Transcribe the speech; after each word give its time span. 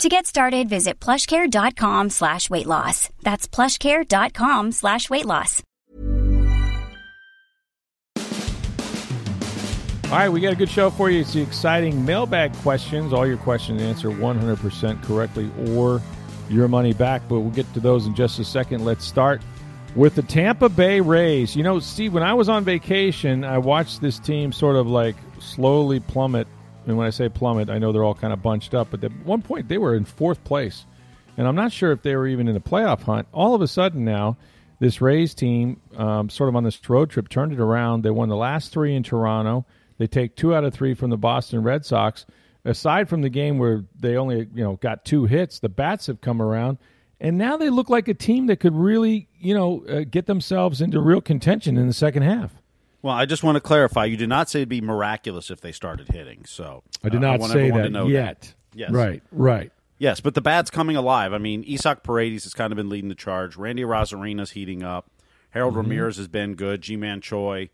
To 0.00 0.08
get 0.08 0.26
started, 0.26 0.68
visit 0.68 0.98
plushcare.com 0.98 2.10
slash 2.10 2.50
weight 2.50 2.66
loss. 2.66 3.08
That's 3.22 3.46
plushcare.com 3.46 4.72
slash 4.72 5.08
weight 5.08 5.26
loss. 5.26 5.62
All 10.06 10.18
right, 10.18 10.28
we 10.28 10.40
got 10.40 10.52
a 10.52 10.56
good 10.56 10.68
show 10.68 10.90
for 10.90 11.08
you. 11.08 11.20
It's 11.20 11.32
the 11.32 11.40
exciting 11.40 12.04
mailbag 12.04 12.52
questions. 12.56 13.12
All 13.14 13.26
your 13.26 13.38
questions 13.38 13.80
answer 13.80 14.10
100% 14.10 15.02
correctly 15.04 15.50
or 15.70 16.02
your 16.50 16.68
money 16.68 16.92
back, 16.92 17.22
but 17.28 17.40
we'll 17.40 17.50
get 17.50 17.72
to 17.72 17.80
those 17.80 18.06
in 18.06 18.14
just 18.14 18.38
a 18.38 18.44
second. 18.44 18.84
Let's 18.84 19.06
start 19.06 19.40
with 19.94 20.14
the 20.14 20.22
Tampa 20.22 20.68
Bay 20.68 21.00
Rays. 21.00 21.56
You 21.56 21.62
know, 21.62 21.78
Steve, 21.78 22.12
when 22.12 22.22
I 22.22 22.34
was 22.34 22.50
on 22.50 22.62
vacation, 22.62 23.42
I 23.44 23.56
watched 23.56 24.02
this 24.02 24.18
team 24.18 24.52
sort 24.52 24.76
of 24.76 24.86
like 24.86 25.16
slowly 25.38 26.00
plummet. 26.00 26.46
And 26.86 26.96
when 26.96 27.06
I 27.06 27.10
say 27.10 27.28
plummet, 27.28 27.70
I 27.70 27.78
know 27.78 27.92
they're 27.92 28.04
all 28.04 28.14
kind 28.14 28.32
of 28.32 28.42
bunched 28.42 28.74
up, 28.74 28.88
but 28.90 29.04
at 29.04 29.12
one 29.24 29.42
point 29.42 29.68
they 29.68 29.78
were 29.78 29.94
in 29.94 30.04
fourth 30.04 30.42
place. 30.44 30.84
And 31.36 31.46
I'm 31.46 31.54
not 31.54 31.72
sure 31.72 31.92
if 31.92 32.02
they 32.02 32.14
were 32.16 32.26
even 32.26 32.48
in 32.48 32.54
the 32.54 32.60
playoff 32.60 33.02
hunt. 33.02 33.26
All 33.32 33.54
of 33.54 33.62
a 33.62 33.68
sudden 33.68 34.04
now, 34.04 34.36
this 34.80 35.00
Rays 35.00 35.34
team, 35.34 35.80
um, 35.96 36.28
sort 36.28 36.48
of 36.48 36.56
on 36.56 36.64
this 36.64 36.78
road 36.88 37.10
trip, 37.10 37.28
turned 37.28 37.52
it 37.52 37.60
around. 37.60 38.02
They 38.02 38.10
won 38.10 38.28
the 38.28 38.36
last 38.36 38.72
three 38.72 38.94
in 38.94 39.02
Toronto. 39.02 39.64
They 39.98 40.06
take 40.06 40.34
two 40.34 40.54
out 40.54 40.64
of 40.64 40.74
three 40.74 40.94
from 40.94 41.10
the 41.10 41.16
Boston 41.16 41.62
Red 41.62 41.86
Sox. 41.86 42.26
Aside 42.64 43.08
from 43.08 43.22
the 43.22 43.28
game 43.28 43.58
where 43.58 43.84
they 43.98 44.16
only 44.16 44.48
you 44.54 44.62
know 44.62 44.76
got 44.76 45.04
two 45.04 45.24
hits, 45.26 45.58
the 45.58 45.68
bats 45.68 46.06
have 46.06 46.20
come 46.20 46.40
around, 46.40 46.78
and 47.20 47.36
now 47.36 47.56
they 47.56 47.70
look 47.70 47.90
like 47.90 48.06
a 48.06 48.14
team 48.14 48.46
that 48.46 48.60
could 48.60 48.74
really 48.74 49.28
you 49.38 49.52
know 49.52 49.84
uh, 49.86 50.04
get 50.08 50.26
themselves 50.26 50.80
into 50.80 51.00
real 51.00 51.20
contention 51.20 51.76
in 51.76 51.88
the 51.88 51.92
second 51.92 52.22
half. 52.22 52.52
Well, 53.02 53.14
I 53.14 53.26
just 53.26 53.42
want 53.42 53.56
to 53.56 53.60
clarify. 53.60 54.04
You 54.04 54.16
did 54.16 54.28
not 54.28 54.48
say 54.48 54.60
it'd 54.60 54.68
be 54.68 54.80
miraculous 54.80 55.50
if 55.50 55.60
they 55.60 55.72
started 55.72 56.08
hitting. 56.08 56.44
So 56.46 56.82
I 57.02 57.08
did 57.08 57.18
uh, 57.24 57.32
not 57.32 57.40
want 57.40 57.52
say 57.52 57.70
that 57.70 57.90
yet. 58.08 58.40
That. 58.42 58.54
Yes. 58.74 58.90
Right, 58.92 59.22
right. 59.32 59.72
Yes, 59.98 60.20
but 60.20 60.34
the 60.34 60.40
bat's 60.40 60.70
coming 60.70 60.96
alive. 60.96 61.32
I 61.32 61.38
mean, 61.38 61.64
Isaac 61.68 62.02
Paredes 62.02 62.44
has 62.44 62.54
kind 62.54 62.72
of 62.72 62.76
been 62.76 62.88
leading 62.88 63.08
the 63.08 63.14
charge. 63.14 63.56
Randy 63.56 63.82
Arozarena's 63.84 64.52
heating 64.52 64.82
up. 64.82 65.10
Harold 65.50 65.74
Mm-hmm. 65.74 65.90
Ramirez 65.90 66.16
has 66.16 66.28
been 66.28 66.54
good. 66.54 66.80
Ji-Man 66.82 67.20
Choi. 67.20 67.70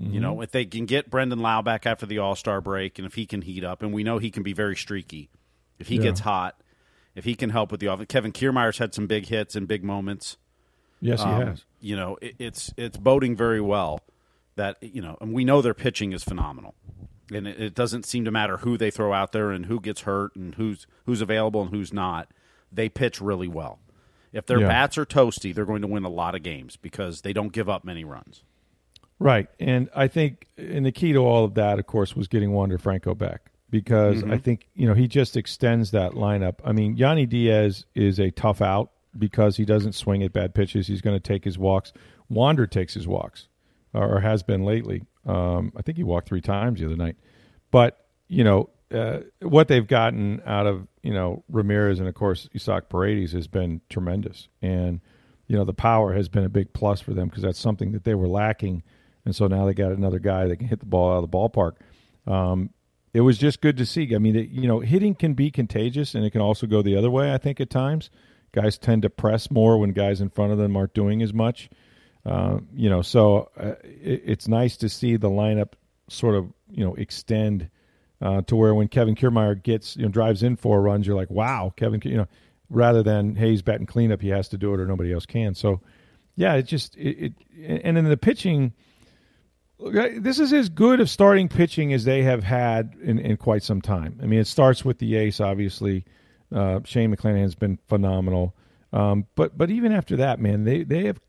You 0.00 0.20
know, 0.20 0.40
if 0.42 0.52
they 0.52 0.64
can 0.64 0.86
get 0.86 1.10
Brandon 1.10 1.40
Lowe 1.40 1.60
back 1.60 1.84
after 1.84 2.06
the 2.06 2.18
All 2.18 2.36
Star 2.36 2.60
break, 2.60 3.00
and 3.00 3.06
if 3.06 3.14
he 3.14 3.26
can 3.26 3.42
heat 3.42 3.64
up, 3.64 3.82
and 3.82 3.92
we 3.92 4.04
know 4.04 4.18
he 4.18 4.30
can 4.30 4.44
be 4.44 4.52
very 4.52 4.76
streaky, 4.76 5.28
if 5.80 5.88
he 5.88 5.96
Yeah. 5.96 6.02
gets 6.02 6.20
hot, 6.20 6.60
if 7.16 7.24
he 7.24 7.34
can 7.34 7.50
help 7.50 7.72
with 7.72 7.80
the 7.80 7.86
offense. 7.86 8.06
Kevin 8.08 8.30
Kiermaier's 8.30 8.78
had 8.78 8.94
some 8.94 9.08
big 9.08 9.26
hits 9.26 9.56
and 9.56 9.66
big 9.66 9.82
moments. 9.82 10.36
Yes, 11.00 11.20
he 11.20 11.28
Um, 11.28 11.46
has. 11.48 11.64
You 11.80 11.96
know, 11.96 12.16
it, 12.22 12.36
it's 12.38 12.72
it's 12.76 12.96
boding 12.96 13.34
very 13.34 13.60
well 13.60 14.00
that 14.58 14.76
you 14.82 15.00
know, 15.00 15.16
and 15.20 15.32
we 15.32 15.44
know 15.44 15.62
their 15.62 15.74
pitching 15.74 16.12
is 16.12 16.22
phenomenal, 16.22 16.74
and 17.32 17.48
it, 17.48 17.60
it 17.60 17.74
doesn't 17.74 18.04
seem 18.04 18.24
to 18.26 18.30
matter 18.30 18.58
who 18.58 18.76
they 18.76 18.90
throw 18.90 19.12
out 19.12 19.32
there 19.32 19.50
and 19.50 19.66
who 19.66 19.80
gets 19.80 20.02
hurt 20.02 20.36
and 20.36 20.54
who's 20.56 20.86
who's 21.06 21.22
available 21.22 21.62
and 21.62 21.70
who's 21.70 21.92
not. 21.92 22.28
They 22.70 22.90
pitch 22.90 23.20
really 23.20 23.48
well. 23.48 23.78
If 24.32 24.44
their 24.44 24.60
Yeah. 24.60 24.68
bats 24.68 24.98
are 24.98 25.06
toasty, 25.06 25.54
they're 25.54 25.64
going 25.64 25.80
to 25.80 25.88
win 25.88 26.04
a 26.04 26.10
lot 26.10 26.34
of 26.34 26.42
games 26.42 26.76
because 26.76 27.22
they 27.22 27.32
don't 27.32 27.52
give 27.52 27.68
up 27.68 27.82
many 27.82 28.04
runs. 28.04 28.42
Right. 29.18 29.48
And 29.58 29.88
I 29.94 30.06
think 30.06 30.46
and 30.58 30.84
the 30.84 30.92
key 30.92 31.12
to 31.14 31.18
all 31.18 31.44
of 31.44 31.54
that, 31.54 31.78
of 31.78 31.86
course, 31.86 32.14
was 32.14 32.28
getting 32.28 32.52
Wander 32.52 32.76
Franco 32.76 33.14
back 33.14 33.50
because 33.70 34.22
I 34.22 34.26
mm-hmm. 34.26 34.36
think, 34.38 34.68
you 34.74 34.86
know, 34.86 34.94
he 34.94 35.08
just 35.08 35.36
extends 35.36 35.92
that 35.92 36.12
lineup. 36.12 36.56
I 36.64 36.72
mean, 36.72 36.96
Yandy 36.96 37.28
Diaz 37.28 37.86
is 37.94 38.18
a 38.18 38.30
tough 38.30 38.60
out 38.60 38.90
because 39.18 39.56
he 39.56 39.64
doesn't 39.64 39.94
swing 39.94 40.22
at 40.22 40.32
bad 40.32 40.54
pitches. 40.54 40.88
He's 40.88 41.00
going 41.00 41.16
to 41.16 41.20
take 41.20 41.44
his 41.44 41.58
walks. 41.58 41.92
Wander 42.28 42.66
takes 42.66 42.92
his 42.94 43.08
walks 43.08 43.48
or 43.92 44.20
has 44.20 44.42
been 44.42 44.64
lately. 44.64 45.02
Um, 45.26 45.72
I 45.76 45.82
think 45.82 45.96
he 45.96 46.04
walked 46.04 46.28
three 46.28 46.40
times 46.40 46.80
the 46.80 46.86
other 46.86 46.96
night. 46.96 47.16
But, 47.70 48.06
you 48.28 48.44
know, 48.44 48.70
uh, 48.92 49.20
what 49.42 49.68
they've 49.68 49.86
gotten 49.86 50.40
out 50.46 50.66
of, 50.66 50.86
you 51.02 51.12
know, 51.12 51.44
Ramirez 51.48 51.98
and, 51.98 52.08
of 52.08 52.14
course, 52.14 52.48
Isaac 52.54 52.88
Paredes 52.88 53.32
has 53.32 53.46
been 53.46 53.80
tremendous. 53.90 54.48
And, 54.62 55.00
you 55.46 55.56
know, 55.56 55.64
the 55.64 55.74
power 55.74 56.14
has 56.14 56.28
been 56.28 56.44
a 56.44 56.48
big 56.48 56.72
plus 56.72 57.00
for 57.00 57.12
them 57.12 57.28
because 57.28 57.42
that's 57.42 57.58
something 57.58 57.92
that 57.92 58.04
they 58.04 58.14
were 58.14 58.28
lacking. 58.28 58.82
And 59.24 59.34
so 59.36 59.46
now 59.46 59.66
they 59.66 59.74
got 59.74 59.92
another 59.92 60.18
guy 60.18 60.46
that 60.46 60.56
can 60.56 60.68
hit 60.68 60.80
the 60.80 60.86
ball 60.86 61.12
out 61.12 61.22
of 61.22 61.30
the 61.30 61.36
ballpark. 61.36 61.72
Um, 62.26 62.70
it 63.12 63.22
was 63.22 63.38
just 63.38 63.60
good 63.60 63.76
to 63.78 63.86
see. 63.86 64.14
I 64.14 64.18
mean, 64.18 64.36
it, 64.36 64.50
you 64.50 64.68
know, 64.68 64.80
hitting 64.80 65.14
can 65.14 65.34
be 65.34 65.50
contagious 65.50 66.14
and 66.14 66.24
it 66.24 66.30
can 66.30 66.40
also 66.40 66.66
go 66.66 66.82
the 66.82 66.96
other 66.96 67.10
way, 67.10 67.32
I 67.32 67.38
think, 67.38 67.60
at 67.60 67.70
times. 67.70 68.10
Guys 68.52 68.78
tend 68.78 69.02
to 69.02 69.10
press 69.10 69.50
more 69.50 69.78
when 69.78 69.90
guys 69.90 70.20
in 70.20 70.30
front 70.30 70.52
of 70.52 70.58
them 70.58 70.76
aren't 70.76 70.94
doing 70.94 71.20
as 71.22 71.34
much. 71.34 71.68
Uh, 72.28 72.58
you 72.74 72.90
know, 72.90 73.00
so 73.00 73.50
uh, 73.56 73.74
it, 73.82 74.22
it's 74.26 74.48
nice 74.48 74.76
to 74.76 74.88
see 74.88 75.16
the 75.16 75.30
lineup 75.30 75.72
sort 76.08 76.34
of, 76.34 76.52
you 76.70 76.84
know, 76.84 76.94
extend 76.94 77.70
uh, 78.20 78.42
to 78.42 78.54
where 78.54 78.74
when 78.74 78.88
Kevin 78.88 79.14
Kiermaier 79.14 79.62
gets, 79.62 79.96
you 79.96 80.02
know, 80.02 80.10
drives 80.10 80.42
in 80.42 80.56
four 80.56 80.82
runs, 80.82 81.06
you're 81.06 81.16
like, 81.16 81.30
wow, 81.30 81.72
Kevin, 81.74 82.02
you 82.04 82.18
know, 82.18 82.26
rather 82.68 83.02
than, 83.02 83.34
hey, 83.34 83.50
he's 83.50 83.62
batting 83.62 83.86
cleanup, 83.86 84.20
he 84.20 84.28
has 84.28 84.48
to 84.50 84.58
do 84.58 84.74
it 84.74 84.80
or 84.80 84.86
nobody 84.86 85.12
else 85.12 85.24
can. 85.24 85.54
So, 85.54 85.80
yeah, 86.36 86.54
it 86.54 86.64
just, 86.64 86.96
it, 86.96 87.32
it 87.56 87.82
and 87.84 87.96
in 87.96 88.04
the 88.04 88.16
pitching, 88.18 88.74
this 89.78 90.38
is 90.38 90.52
as 90.52 90.68
good 90.68 91.00
of 91.00 91.08
starting 91.08 91.48
pitching 91.48 91.94
as 91.94 92.04
they 92.04 92.22
have 92.24 92.44
had 92.44 92.94
in, 93.02 93.18
in 93.18 93.36
quite 93.38 93.62
some 93.62 93.80
time. 93.80 94.20
I 94.22 94.26
mean, 94.26 94.40
it 94.40 94.46
starts 94.46 94.84
with 94.84 94.98
the 94.98 95.16
ace, 95.16 95.40
obviously. 95.40 96.04
Uh, 96.52 96.80
Shane 96.84 97.14
McClanahan's 97.14 97.54
been 97.54 97.78
phenomenal, 97.88 98.54
um, 98.92 99.26
but 99.34 99.56
but 99.56 99.70
even 99.70 99.92
after 99.92 100.16
that, 100.16 100.40
man, 100.40 100.64
they 100.64 100.82
they 100.82 101.04
have 101.04 101.20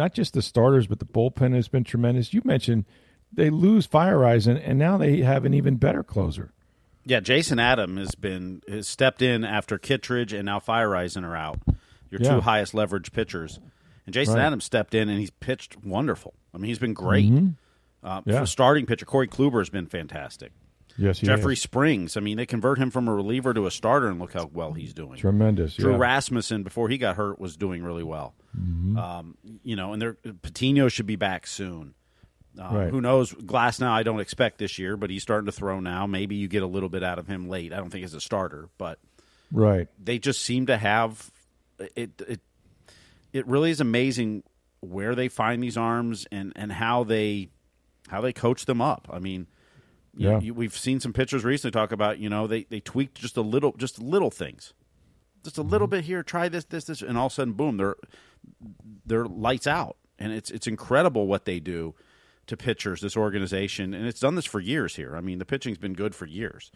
not 0.00 0.14
just 0.14 0.32
the 0.34 0.42
starters, 0.42 0.86
but 0.86 0.98
the 0.98 1.04
bullpen 1.04 1.54
has 1.54 1.68
been 1.68 1.84
tremendous. 1.84 2.32
You 2.34 2.40
mentioned 2.44 2.86
they 3.32 3.50
lose 3.50 3.86
Feyereisen, 3.86 4.52
and, 4.56 4.58
and 4.58 4.78
now 4.78 4.96
they 4.96 5.18
have 5.20 5.44
an 5.44 5.54
even 5.54 5.76
better 5.76 6.02
closer. 6.02 6.52
Yeah, 7.04 7.20
Jason 7.20 7.58
Adam 7.58 7.96
has 7.96 8.14
been 8.14 8.62
has 8.68 8.88
stepped 8.88 9.22
in 9.22 9.44
after 9.44 9.78
Kittredge 9.78 10.32
and 10.32 10.44
now 10.46 10.58
Feyereisen 10.58 11.24
are 11.24 11.36
out. 11.36 11.58
Your 12.10 12.20
Yeah. 12.20 12.34
two 12.34 12.40
highest 12.40 12.74
leverage 12.74 13.12
pitchers, 13.12 13.60
and 14.06 14.12
Jason 14.14 14.34
Right. 14.34 14.44
Adams 14.46 14.64
stepped 14.64 14.94
in 14.94 15.08
and 15.08 15.18
he's 15.20 15.30
pitched 15.30 15.82
wonderful. 15.84 16.34
I 16.54 16.58
mean, 16.58 16.68
he's 16.68 16.78
been 16.78 16.94
great. 16.94 17.26
Uh, 17.30 17.36
Mm-hmm. 18.20 18.30
Yeah. 18.30 18.40
For 18.40 18.46
starting 18.46 18.86
pitcher, 18.86 19.04
Corey 19.06 19.28
Kluber 19.28 19.58
has 19.60 19.68
been 19.70 19.86
fantastic. 19.86 20.52
Yes, 20.96 21.20
he 21.20 21.26
Jeffrey. 21.26 21.56
Springs. 21.56 22.16
I 22.16 22.20
mean, 22.20 22.36
they 22.36 22.46
convert 22.46 22.78
him 22.78 22.90
from 22.90 23.08
a 23.08 23.14
reliever 23.14 23.54
to 23.54 23.66
a 23.66 23.70
starter, 23.70 24.08
and 24.08 24.18
look 24.18 24.32
how 24.32 24.50
well 24.52 24.72
he's 24.72 24.92
doing. 24.92 25.18
tremendous. 25.18 25.76
Drew 25.76 25.92
yeah. 25.92 25.98
Rasmussen, 25.98 26.62
before 26.62 26.88
he 26.88 26.98
got 26.98 27.16
hurt, 27.16 27.38
was 27.38 27.56
doing 27.56 27.82
really 27.82 28.02
well. 28.02 28.34
Mm-hmm. 28.58 28.98
Um, 28.98 29.36
you 29.62 29.76
know, 29.76 29.92
and 29.92 30.02
their 30.02 30.14
Patino 30.42 30.88
should 30.88 31.06
be 31.06 31.16
back 31.16 31.46
soon. 31.46 31.94
Um, 32.58 32.74
Right. 32.74 32.90
Who 32.90 33.00
knows? 33.00 33.32
Glasnow, 33.32 33.90
I 33.90 34.02
don't 34.02 34.20
expect 34.20 34.58
this 34.58 34.78
year, 34.78 34.96
but 34.96 35.10
he's 35.10 35.22
starting 35.22 35.46
to 35.46 35.52
throw 35.52 35.80
now. 35.80 36.06
Maybe 36.06 36.36
you 36.36 36.48
get 36.48 36.62
a 36.62 36.66
little 36.66 36.88
bit 36.88 37.02
out 37.02 37.18
of 37.18 37.26
him 37.26 37.48
late. 37.48 37.72
I 37.72 37.76
don't 37.76 37.90
think 37.90 38.04
as 38.04 38.14
a 38.14 38.20
starter, 38.20 38.68
but 38.76 38.98
right. 39.52 39.88
they 40.02 40.18
just 40.18 40.42
seem 40.42 40.66
to 40.66 40.76
have 40.76 41.30
it. 41.78 42.20
It, 42.20 42.40
it 43.32 43.46
really 43.46 43.70
is 43.70 43.80
amazing 43.80 44.42
where 44.80 45.14
they 45.14 45.28
find 45.28 45.62
these 45.62 45.76
arms 45.76 46.26
and, 46.32 46.52
and 46.56 46.72
how 46.72 47.04
they 47.04 47.48
how 48.08 48.20
they 48.20 48.32
coach 48.32 48.66
them 48.66 48.80
up. 48.80 49.08
I 49.10 49.20
mean, 49.20 49.46
Yeah. 50.16 50.40
you, 50.40 50.54
we've 50.54 50.76
seen 50.76 51.00
some 51.00 51.12
pitchers 51.12 51.44
recently 51.44 51.72
talk 51.72 51.92
about 51.92 52.18
you 52.18 52.28
know 52.28 52.46
they 52.46 52.64
they 52.64 52.80
tweaked 52.80 53.20
just 53.20 53.36
a 53.36 53.42
little 53.42 53.72
just 53.72 54.00
little 54.00 54.30
things, 54.30 54.72
just 55.44 55.58
a 55.58 55.62
little 55.62 55.86
mm-hmm. 55.86 55.96
bit 55.96 56.04
here. 56.04 56.22
Try 56.22 56.48
this 56.48 56.64
this 56.64 56.84
this, 56.84 57.02
and 57.02 57.16
all 57.16 57.26
of 57.26 57.32
a 57.32 57.34
sudden, 57.34 57.54
boom, 57.54 57.76
they're 57.76 57.96
they're 59.06 59.26
lights 59.26 59.66
out, 59.66 59.96
and 60.18 60.32
it's 60.32 60.50
it's 60.50 60.66
incredible 60.66 61.26
what 61.26 61.44
they 61.44 61.60
do 61.60 61.94
to 62.46 62.56
pitchers. 62.56 63.00
This 63.00 63.16
organization, 63.16 63.94
and 63.94 64.06
it's 64.06 64.20
done 64.20 64.34
this 64.34 64.46
for 64.46 64.60
years 64.60 64.96
here. 64.96 65.16
I 65.16 65.20
mean, 65.20 65.38
the 65.38 65.44
pitching's 65.44 65.78
been 65.78 65.94
good 65.94 66.14
for 66.14 66.26
years. 66.26 66.72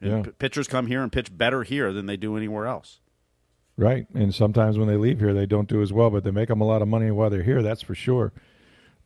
Yeah. 0.00 0.22
p- 0.22 0.30
pitchers 0.32 0.68
come 0.68 0.86
here 0.86 1.02
and 1.02 1.10
pitch 1.10 1.36
better 1.36 1.62
here 1.62 1.92
than 1.92 2.06
they 2.06 2.16
do 2.16 2.36
anywhere 2.36 2.66
else. 2.66 3.00
Right. 3.78 4.06
And 4.14 4.34
sometimes 4.34 4.78
when 4.78 4.88
they 4.88 4.96
leave 4.96 5.20
here, 5.20 5.34
they 5.34 5.46
don't 5.46 5.68
do 5.68 5.82
as 5.82 5.92
well, 5.92 6.10
but 6.10 6.24
they 6.24 6.30
make 6.30 6.48
them 6.48 6.60
a 6.60 6.66
lot 6.66 6.82
of 6.82 6.88
money 6.88 7.10
while 7.10 7.30
they're 7.30 7.42
here. 7.42 7.62
That's 7.62 7.82
for 7.82 7.94
sure. 7.94 8.32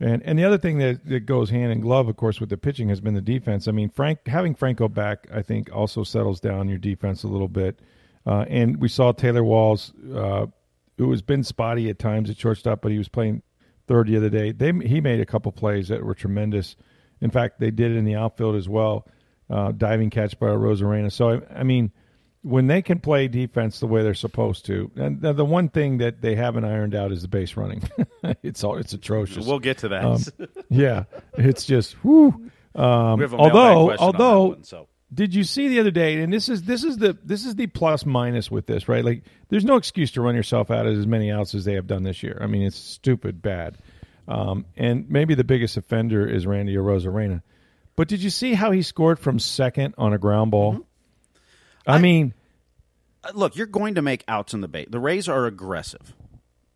And 0.01 0.23
and 0.25 0.39
the 0.39 0.45
other 0.45 0.59
thing 0.59 0.79
that, 0.79 1.05
that 1.07 1.27
goes 1.27 1.51
hand 1.51 1.73
in 1.73 1.81
glove, 1.81 2.09
of 2.09 2.17
course, 2.17 2.41
with 2.41 2.49
the 2.49 2.57
pitching 2.57 2.89
has 2.89 3.01
been 3.01 3.15
the 3.15 3.21
defense. 3.21 3.69
I 3.69 3.73
mean, 3.73 3.91
Frank 3.91 4.27
having 4.27 4.55
Franco 4.55 4.89
back, 4.89 5.27
I 5.33 5.43
think, 5.43 5.71
also 5.73 6.05
settles 6.05 6.41
down 6.41 6.69
your 6.69 6.79
defense 6.79 7.23
a 7.23 7.29
little 7.29 7.49
bit. 7.49 7.81
Uh, 8.27 8.45
and 8.49 8.79
we 8.79 8.89
saw 8.89 9.13
Taylor 9.13 9.45
Walls, 9.45 9.93
uh, 10.15 10.47
who 10.99 11.11
has 11.11 11.23
been 11.23 11.45
spotty 11.45 11.89
at 11.91 11.99
times 11.99 12.31
at 12.31 12.39
shortstop, 12.39 12.81
but 12.83 12.93
he 12.93 12.99
was 12.99 13.09
playing 13.09 13.43
third 13.89 14.09
the 14.09 14.17
other 14.17 14.31
day. 14.31 14.53
They 14.53 14.73
he 14.87 15.01
made 15.01 15.21
a 15.21 15.27
couple 15.27 15.53
plays 15.53 15.89
that 15.89 16.03
were 16.05 16.15
tremendous. 16.15 16.77
In 17.21 17.31
fact, 17.31 17.61
they 17.61 17.71
did 17.71 17.93
it 17.93 17.97
in 17.97 18.05
the 18.05 18.15
outfield 18.15 18.57
as 18.57 18.69
well, 18.69 19.07
uh, 19.51 19.73
diving 19.73 20.09
catch 20.09 20.39
by 20.39 20.47
Arozarena. 20.47 21.13
So 21.13 21.29
I, 21.29 21.61
I 21.61 21.63
mean, 21.63 21.93
when 22.43 22.67
they 22.67 22.81
can 22.83 23.01
play 23.01 23.29
defense 23.29 23.81
the 23.81 23.87
way 23.87 24.03
they're 24.03 24.15
supposed 24.15 24.65
to, 24.67 24.91
and 24.97 25.21
the, 25.21 25.33
the 25.33 25.45
one 25.45 25.69
thing 25.69 25.99
that 25.99 26.23
they 26.23 26.35
haven't 26.35 26.65
ironed 26.65 26.95
out 26.95 27.13
is 27.13 27.23
the 27.23 27.29
base 27.29 27.57
running. 27.57 27.83
it's 28.43 28.65
all 28.65 28.77
it's 28.77 28.93
atrocious. 28.93 29.47
We'll 29.47 29.59
get 29.59 29.79
to 29.79 29.89
that. 29.89 30.05
Um, 30.05 30.23
yeah, 30.71 31.05
it's 31.35 31.67
just 31.67 32.03
whoo. 32.05 32.51
Um, 32.75 33.19
we 33.19 33.25
have 33.25 33.33
a 33.33 33.37
mailbag 33.37 33.55
although, 33.55 33.91
on 33.91 33.99
although, 33.99 34.45
one, 34.45 34.65
so. 34.65 34.89
did 35.13 35.35
you 35.35 35.45
see 35.45 35.69
the 35.69 35.81
other 35.81 35.91
day? 35.91 36.21
And 36.23 36.33
this 36.33 36.49
is 36.49 36.63
this 36.63 36.85
is 36.85 36.97
the 36.97 37.19
this 37.25 37.45
is 37.45 37.57
the 37.57 37.67
plus 37.67 38.07
minus 38.07 38.51
with 38.51 38.67
this, 38.67 38.89
right? 38.89 39.05
Like, 39.05 39.25
there's 39.49 39.65
no 39.65 39.77
excuse 39.77 40.11
to 40.13 40.23
run 40.23 40.35
yourself 40.35 40.71
out 40.71 40.87
of 40.87 40.97
as 40.97 41.07
many 41.07 41.31
outs 41.31 41.55
as 41.55 41.65
they 41.65 41.75
have 41.75 41.87
done 41.87 42.05
this 42.05 42.23
year. 42.23 42.39
I 42.41 42.47
mean, 42.47 42.63
it's 42.63 42.79
stupid 42.79 43.43
bad. 43.43 43.77
Um, 44.29 44.65
and 44.77 45.11
maybe 45.11 45.35
the 45.35 45.45
biggest 45.45 45.77
offender 45.77 46.27
is 46.27 46.47
Randy 46.47 46.77
Arozarena. 46.77 47.43
But 47.97 48.09
did 48.09 48.23
you 48.23 48.31
see 48.31 48.55
how 48.55 48.71
he 48.71 48.83
scored 48.83 49.19
from 49.19 49.39
second 49.39 49.95
on 49.99 50.13
a 50.15 50.19
ground 50.19 50.53
ball? 50.53 50.73
Mm-hmm. 50.73 50.83
I, 51.87 51.99
mean, 51.99 52.35
Uh, 53.25 53.31
look, 53.35 53.57
you're 53.57 53.67
going 53.67 53.95
to 53.97 54.03
make 54.03 54.25
outs 54.29 54.55
in 54.55 54.61
the 54.61 54.69
bait. 54.69 54.91
The 54.91 54.99
Rays 55.01 55.29
are 55.29 55.47
aggressive, 55.47 56.15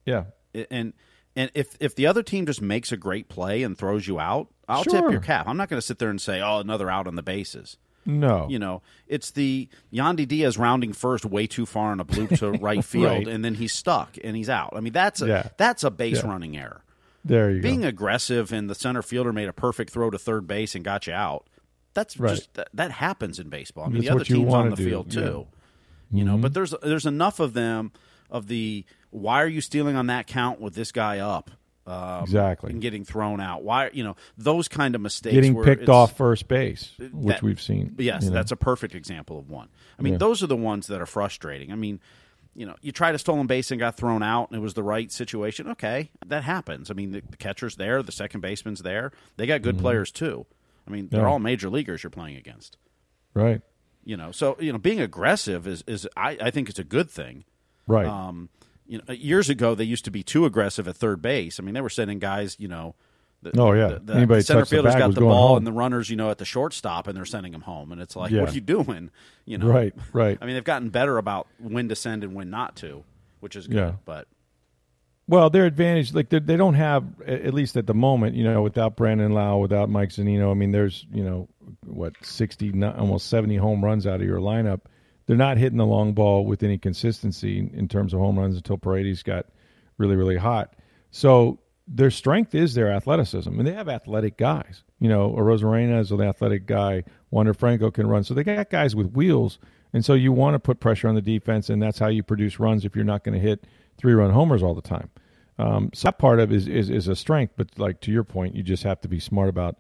yeah, 0.04 0.24
and 0.70 0.92
and 1.36 1.50
if 1.54 1.76
if 1.80 1.94
the 1.96 2.06
other 2.06 2.22
team 2.22 2.46
just 2.46 2.60
makes 2.62 2.92
a 2.92 2.96
great 2.96 3.28
play 3.28 3.62
and 3.62 3.76
throws 3.76 4.06
you 4.06 4.18
out, 4.20 4.48
I'll 4.68 4.84
tip 4.84 5.10
your 5.10 5.20
cap. 5.20 5.46
I'm 5.48 5.56
not 5.56 5.68
going 5.68 5.78
to 5.80 5.86
sit 5.86 5.98
there 5.98 6.10
and 6.10 6.20
say, 6.20 6.40
"Oh, 6.40 6.58
another 6.58 6.90
out 6.90 7.06
on 7.06 7.14
the 7.16 7.22
bases." 7.22 7.76
no, 8.06 8.46
You 8.50 8.58
know, 8.58 8.82
it's 9.08 9.30
the 9.30 9.66
Yandy 9.90 10.28
Diaz 10.28 10.58
rounding 10.58 10.92
first 10.92 11.24
way 11.24 11.46
too 11.46 11.64
far 11.64 11.90
on 11.90 12.00
a 12.00 12.04
bloop 12.04 12.36
to 12.40 12.50
right 12.60 12.84
field, 12.84 13.04
Right. 13.04 13.28
and 13.28 13.42
then 13.42 13.54
he's 13.54 13.72
stuck 13.72 14.18
and 14.22 14.36
he's 14.36 14.50
out. 14.50 14.74
I 14.76 14.80
mean, 14.80 14.92
that's 14.92 15.22
a 15.22 15.26
Yeah. 15.26 15.48
that's 15.56 15.84
a 15.84 15.90
base 15.90 16.22
Yeah. 16.22 16.28
running 16.28 16.54
error. 16.56 16.82
there 17.24 17.50
you 17.50 17.62
Being 17.62 17.80
go. 17.80 17.88
aggressive 17.88 18.52
and 18.52 18.68
the 18.68 18.74
center 18.74 19.00
fielder 19.00 19.32
made 19.32 19.48
a 19.48 19.54
perfect 19.54 19.90
throw 19.90 20.10
to 20.10 20.18
third 20.18 20.46
base 20.46 20.74
and 20.74 20.84
got 20.84 21.06
you 21.06 21.14
out. 21.14 21.46
That's 21.94 22.18
Right. 22.18 22.34
just 22.36 22.54
that, 22.54 22.68
that 22.74 22.90
happens 22.90 23.38
in 23.38 23.48
baseball. 23.48 23.84
I 23.84 23.88
mean, 23.88 23.96
That's 24.02 24.08
the 24.08 24.14
other 24.14 24.24
team's 24.24 24.52
on 24.52 24.70
the 24.70 24.76
field 24.76 25.12
yeah. 25.14 25.20
Mm-hmm. 25.22 25.28
too. 25.30 25.46
You 26.12 26.24
know, 26.24 26.36
but 26.36 26.54
there's 26.54 26.74
there's 26.82 27.06
enough 27.06 27.40
of 27.40 27.54
them 27.54 27.92
of 28.30 28.46
the 28.48 28.84
why 29.10 29.42
are 29.42 29.48
you 29.48 29.60
stealing 29.60 29.96
on 29.96 30.08
that 30.08 30.26
count 30.26 30.60
with 30.60 30.74
this 30.74 30.92
guy 30.92 31.18
up? 31.18 31.50
Um, 31.86 32.22
Exactly. 32.22 32.70
and 32.72 32.80
getting 32.80 33.04
thrown 33.04 33.40
out. 33.42 33.62
Why, 33.62 33.90
you 33.92 34.02
know, 34.04 34.16
those 34.38 34.68
kind 34.68 34.94
of 34.94 35.02
mistakes. 35.02 35.34
Getting 35.34 35.62
picked 35.62 35.90
off 35.90 36.16
first 36.16 36.48
base, 36.48 36.92
which 36.98 37.34
that- 37.36 37.42
we've 37.42 37.60
seen. 37.60 37.94
Yes, 37.98 38.24
you 38.24 38.30
know. 38.30 38.34
that's 38.36 38.52
a 38.52 38.56
perfect 38.56 38.94
example 38.94 39.38
of 39.38 39.50
one. 39.50 39.68
I 39.98 40.02
mean, 40.02 40.14
Yeah. 40.14 40.18
those 40.18 40.42
are 40.42 40.46
the 40.46 40.56
ones 40.56 40.86
that 40.86 41.02
are 41.02 41.06
frustrating. 41.06 41.72
I 41.72 41.74
mean, 41.74 42.00
you 42.54 42.64
know, 42.64 42.74
you 42.80 42.90
tried 42.90 43.14
a 43.14 43.18
stolen 43.18 43.46
base 43.46 43.70
and 43.70 43.78
got 43.78 43.96
thrown 43.98 44.22
out, 44.22 44.48
and 44.50 44.56
it 44.56 44.62
was 44.62 44.72
the 44.74 44.82
right 44.82 45.12
situation. 45.12 45.68
Okay, 45.72 46.10
that 46.26 46.42
happens. 46.44 46.90
I 46.90 46.94
mean, 46.94 47.10
the, 47.12 47.22
the 47.28 47.36
catcher's 47.36 47.76
there, 47.76 48.02
the 48.02 48.12
second 48.12 48.40
baseman's 48.40 48.80
there. 48.80 49.12
They 49.36 49.46
got 49.46 49.60
good 49.60 49.78
players 49.78 50.10
too. 50.10 50.46
I 50.86 50.90
mean, 50.90 51.08
they're. 51.10 51.22
Yeah. 51.22 51.26
all 51.28 51.38
major 51.38 51.68
leaguers 51.70 52.02
you're 52.02 52.10
playing 52.10 52.36
against. 52.36 52.76
right, 53.34 53.60
You 54.04 54.16
know, 54.16 54.32
so 54.32 54.56
you 54.60 54.72
know, 54.72 54.78
being 54.78 55.00
aggressive 55.00 55.66
is 55.66 55.82
is 55.86 56.06
I, 56.16 56.36
I 56.40 56.50
think 56.50 56.68
it's 56.68 56.78
a 56.78 56.84
good 56.84 57.10
thing. 57.10 57.44
right. 57.86 58.06
Um, 58.06 58.48
you 58.86 58.98
know, 59.06 59.14
years 59.14 59.48
ago 59.48 59.74
they 59.74 59.84
used 59.84 60.04
to 60.04 60.10
be 60.10 60.22
too 60.22 60.44
aggressive 60.44 60.86
at 60.86 60.96
third 60.96 61.22
base. 61.22 61.58
I 61.58 61.62
mean, 61.62 61.74
they 61.74 61.80
were 61.80 61.88
sending 61.88 62.18
guys, 62.18 62.56
you 62.58 62.68
know. 62.68 62.94
The, 63.42 63.58
Oh, 63.60 63.72
yeah. 63.72 63.88
the, 63.88 63.98
the 64.00 64.14
Anybody 64.14 64.42
center 64.42 64.60
touched 64.60 64.70
the 64.70 64.76
fielder's 64.76 64.94
got 64.94 65.14
the 65.14 65.20
ball 65.22 65.48
home. 65.48 65.56
and 65.58 65.66
the 65.66 65.72
runners, 65.72 66.08
you 66.10 66.16
know, 66.16 66.30
at 66.30 66.38
the 66.38 66.44
shortstop, 66.46 67.06
and 67.06 67.14
they're 67.16 67.24
sending 67.26 67.52
them 67.52 67.60
home. 67.62 67.92
And 67.92 68.00
it's 68.00 68.14
like, 68.16 68.30
Yeah. 68.30 68.40
what 68.40 68.50
are 68.50 68.54
you 68.54 68.60
doing? 68.62 69.10
You 69.46 69.58
know, 69.58 69.66
Right, 69.68 69.94
right. 70.14 70.38
I 70.40 70.44
mean, 70.46 70.54
they've 70.54 70.64
gotten 70.64 70.88
better 70.90 71.18
about 71.18 71.46
when 71.58 71.88
to 71.90 71.94
send 71.96 72.24
and 72.24 72.34
when 72.34 72.48
not 72.50 72.76
to, 72.76 73.04
which 73.40 73.54
is 73.56 73.66
good. 73.66 73.76
Yeah. 73.76 73.92
But 74.06 74.28
Well, 75.26 75.48
their 75.48 75.64
advantage, 75.64 76.12
like 76.12 76.28
they 76.28 76.56
don't 76.56 76.74
have, 76.74 77.04
at 77.26 77.54
least 77.54 77.78
at 77.78 77.86
the 77.86 77.94
moment, 77.94 78.36
you 78.36 78.44
know, 78.44 78.60
without 78.60 78.94
Brandon 78.94 79.32
Lowe, 79.32 79.58
without 79.58 79.88
Mike 79.88 80.10
Zunino. 80.10 80.50
I 80.50 80.54
mean, 80.54 80.70
there's, 80.70 81.06
you 81.10 81.24
know, 81.24 81.48
what 81.86 82.12
sixty, 82.22 82.70
almost 82.82 83.28
seventy 83.28 83.56
home 83.56 83.82
runs 83.82 84.06
out 84.06 84.20
of 84.20 84.26
your 84.26 84.40
lineup. 84.40 84.82
They're 85.26 85.36
not 85.36 85.56
hitting 85.56 85.78
the 85.78 85.86
long 85.86 86.12
ball 86.12 86.44
with 86.44 86.62
any 86.62 86.76
consistency 86.76 87.58
in 87.58 87.88
terms 87.88 88.12
of 88.12 88.20
home 88.20 88.38
runs 88.38 88.56
until 88.56 88.76
Paredes 88.76 89.22
got 89.22 89.46
really, 89.96 90.16
really 90.16 90.36
hot. 90.36 90.74
So 91.10 91.60
their 91.88 92.10
strength 92.10 92.54
is 92.54 92.74
their 92.74 92.92
athleticism, 92.92 93.58
and 93.58 93.66
they 93.66 93.72
have 93.72 93.88
athletic 93.88 94.36
guys. 94.36 94.84
You 94.98 95.08
know, 95.08 95.30
Arozarena 95.30 96.00
is 96.00 96.10
an 96.10 96.20
athletic 96.20 96.66
guy. 96.66 97.04
Wander 97.30 97.54
Franco 97.54 97.90
can 97.90 98.06
run, 98.06 98.24
so 98.24 98.34
they 98.34 98.44
got 98.44 98.68
guys 98.68 98.94
with 98.94 99.12
wheels. 99.12 99.58
And 99.94 100.04
so 100.04 100.12
you 100.12 100.32
want 100.32 100.54
to 100.54 100.58
put 100.58 100.80
pressure 100.80 101.08
on 101.08 101.14
the 101.14 101.22
defense, 101.22 101.70
and 101.70 101.80
that's 101.80 101.98
how 101.98 102.08
you 102.08 102.22
produce 102.22 102.58
runs 102.58 102.84
if 102.84 102.94
you're 102.94 103.04
not 103.04 103.24
going 103.24 103.34
to 103.34 103.40
hit 103.40 103.64
three 103.98 104.14
run 104.14 104.30
homers 104.30 104.62
all 104.62 104.74
the 104.74 104.82
time. 104.82 105.10
Um, 105.58 105.90
so 105.94 106.08
that 106.08 106.18
part 106.18 106.40
of 106.40 106.50
it 106.50 106.56
is, 106.56 106.68
is 106.68 106.90
is 106.90 107.08
a 107.08 107.14
strength, 107.14 107.54
but 107.56 107.78
like 107.78 108.00
to 108.02 108.10
your 108.10 108.24
point, 108.24 108.54
you 108.54 108.62
just 108.62 108.82
have 108.82 109.00
to 109.02 109.08
be 109.08 109.20
smart 109.20 109.48
about 109.48 109.76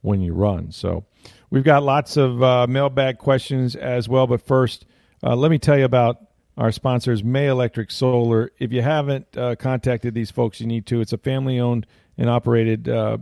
when 0.00 0.20
you 0.20 0.32
run. 0.32 0.72
So 0.72 1.04
we've 1.50 1.64
got 1.64 1.82
lots 1.82 2.16
of 2.16 2.42
uh, 2.42 2.66
mailbag 2.66 3.18
questions 3.18 3.76
as 3.76 4.08
well. 4.08 4.26
But 4.26 4.46
first, 4.46 4.86
uh, 5.22 5.36
let 5.36 5.50
me 5.50 5.58
tell 5.58 5.78
you 5.78 5.84
about 5.84 6.18
our 6.56 6.72
sponsors, 6.72 7.22
May 7.22 7.46
Electric 7.46 7.90
Solar. 7.90 8.52
If 8.58 8.72
you 8.72 8.82
haven't 8.82 9.36
uh, 9.36 9.56
contacted 9.56 10.14
these 10.14 10.30
folks, 10.30 10.60
you 10.60 10.66
need 10.66 10.86
to. 10.86 11.00
It's 11.00 11.12
a 11.12 11.18
family 11.18 11.60
owned 11.60 11.86
and 12.16 12.28
operated 12.30 12.88
uh, 12.88 13.18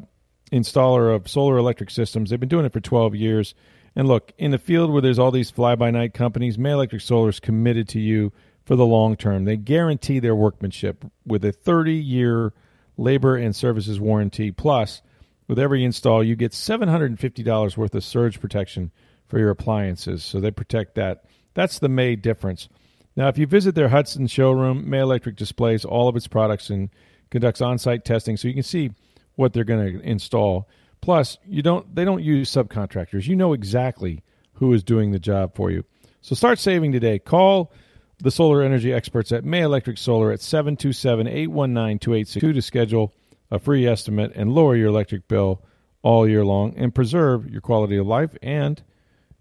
installer 0.52 1.14
of 1.14 1.28
solar 1.28 1.58
electric 1.58 1.90
systems. 1.90 2.30
They've 2.30 2.40
been 2.40 2.48
doing 2.48 2.64
it 2.64 2.72
for 2.72 2.80
12 2.80 3.14
years. 3.14 3.54
And 3.94 4.06
look, 4.08 4.32
in 4.38 4.50
the 4.50 4.58
field 4.58 4.90
where 4.92 5.02
there's 5.02 5.18
all 5.18 5.30
these 5.30 5.50
fly 5.50 5.74
by 5.74 5.90
night 5.90 6.14
companies, 6.14 6.58
May 6.58 6.72
Electric 6.72 7.02
Solar 7.02 7.30
is 7.30 7.40
committed 7.40 7.88
to 7.90 8.00
you 8.00 8.32
for 8.66 8.76
the 8.76 8.84
long 8.84 9.16
term. 9.16 9.44
They 9.44 9.56
guarantee 9.56 10.18
their 10.18 10.36
workmanship 10.36 11.04
with 11.24 11.44
a 11.44 11.52
30 11.52 11.94
year 11.94 12.52
labor 12.98 13.36
and 13.36 13.56
services 13.56 13.98
warranty. 13.98 14.50
Plus, 14.50 15.00
with 15.46 15.58
every 15.58 15.84
install, 15.84 16.24
you 16.24 16.34
get 16.36 16.52
$750 16.52 17.76
worth 17.76 17.94
of 17.94 18.04
surge 18.04 18.40
protection 18.40 18.90
for 19.28 19.38
your 19.38 19.50
appliances. 19.50 20.24
So 20.24 20.40
they 20.40 20.50
protect 20.50 20.96
that. 20.96 21.24
That's 21.54 21.78
the 21.78 21.88
May 21.88 22.16
difference. 22.16 22.68
Now, 23.14 23.28
if 23.28 23.38
you 23.38 23.46
visit 23.46 23.74
their 23.74 23.88
Hudson 23.88 24.26
showroom, 24.26 24.90
May 24.90 25.00
Electric 25.00 25.36
displays 25.36 25.84
all 25.84 26.08
of 26.08 26.16
its 26.16 26.26
products 26.26 26.68
and 26.68 26.90
conducts 27.30 27.62
on-site 27.62 28.04
testing, 28.04 28.36
so 28.36 28.48
you 28.48 28.54
can 28.54 28.62
see 28.62 28.90
what 29.36 29.52
they're 29.52 29.64
going 29.64 29.98
to 29.98 30.00
install. 30.06 30.68
Plus, 31.00 31.38
you 31.46 31.62
don't 31.62 31.94
they 31.94 32.04
don't 32.04 32.22
use 32.22 32.50
subcontractors. 32.50 33.26
You 33.26 33.36
know 33.36 33.52
exactly 33.52 34.22
who 34.54 34.72
is 34.72 34.82
doing 34.82 35.12
the 35.12 35.18
job 35.18 35.54
for 35.54 35.70
you. 35.70 35.84
So 36.20 36.34
start 36.34 36.58
saving 36.58 36.92
today. 36.92 37.18
Call 37.18 37.72
the 38.18 38.30
solar 38.30 38.62
energy 38.62 38.92
experts 38.92 39.32
at 39.32 39.44
May 39.44 39.62
Electric 39.62 39.98
Solar 39.98 40.32
at 40.32 40.40
727-819-2862 40.40 42.40
to 42.40 42.62
schedule 42.62 43.12
a 43.50 43.58
free 43.58 43.86
estimate 43.86 44.32
and 44.34 44.52
lower 44.52 44.74
your 44.74 44.88
electric 44.88 45.28
bill 45.28 45.62
all 46.02 46.28
year 46.28 46.44
long 46.44 46.74
and 46.76 46.94
preserve 46.94 47.50
your 47.50 47.60
quality 47.60 47.96
of 47.96 48.06
life 48.06 48.36
and 48.42 48.82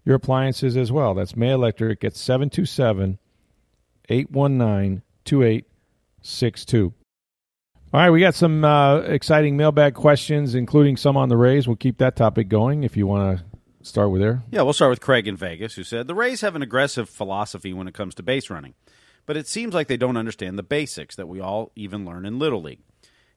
your 0.04 0.16
appliances 0.16 0.76
as 0.76 0.92
well. 0.92 1.14
That's 1.14 1.36
May 1.36 1.52
Electric 1.52 2.04
at 2.04 2.16
727 2.16 3.18
819 4.08 5.02
2862. 5.24 6.94
All 7.92 8.00
right, 8.00 8.10
we 8.10 8.20
got 8.20 8.34
some 8.34 8.64
uh, 8.64 8.98
exciting 8.98 9.56
mailbag 9.56 9.94
questions, 9.94 10.54
including 10.54 10.96
some 10.96 11.16
on 11.16 11.28
the 11.28 11.36
Rays. 11.36 11.66
We'll 11.66 11.76
keep 11.76 11.98
that 11.98 12.16
topic 12.16 12.48
going 12.48 12.84
if 12.84 12.96
you 12.96 13.06
want 13.06 13.38
to 13.38 13.44
start 13.88 14.10
with 14.10 14.20
there. 14.20 14.42
Yeah, 14.50 14.62
we'll 14.62 14.72
start 14.72 14.90
with 14.90 15.00
Craig 15.00 15.26
in 15.26 15.36
Vegas, 15.36 15.74
who 15.74 15.84
said 15.84 16.06
the 16.06 16.14
Rays 16.14 16.40
have 16.40 16.56
an 16.56 16.62
aggressive 16.62 17.08
philosophy 17.08 17.72
when 17.72 17.88
it 17.88 17.94
comes 17.94 18.14
to 18.16 18.22
base 18.22 18.50
running, 18.50 18.74
but 19.24 19.36
it 19.36 19.48
seems 19.48 19.74
like 19.74 19.88
they 19.88 19.96
don't 19.96 20.16
understand 20.16 20.58
the 20.58 20.62
basics 20.62 21.16
that 21.16 21.28
we 21.28 21.40
all 21.40 21.72
even 21.76 22.04
learn 22.04 22.26
in 22.26 22.38
Little 22.38 22.62
League. 22.62 22.80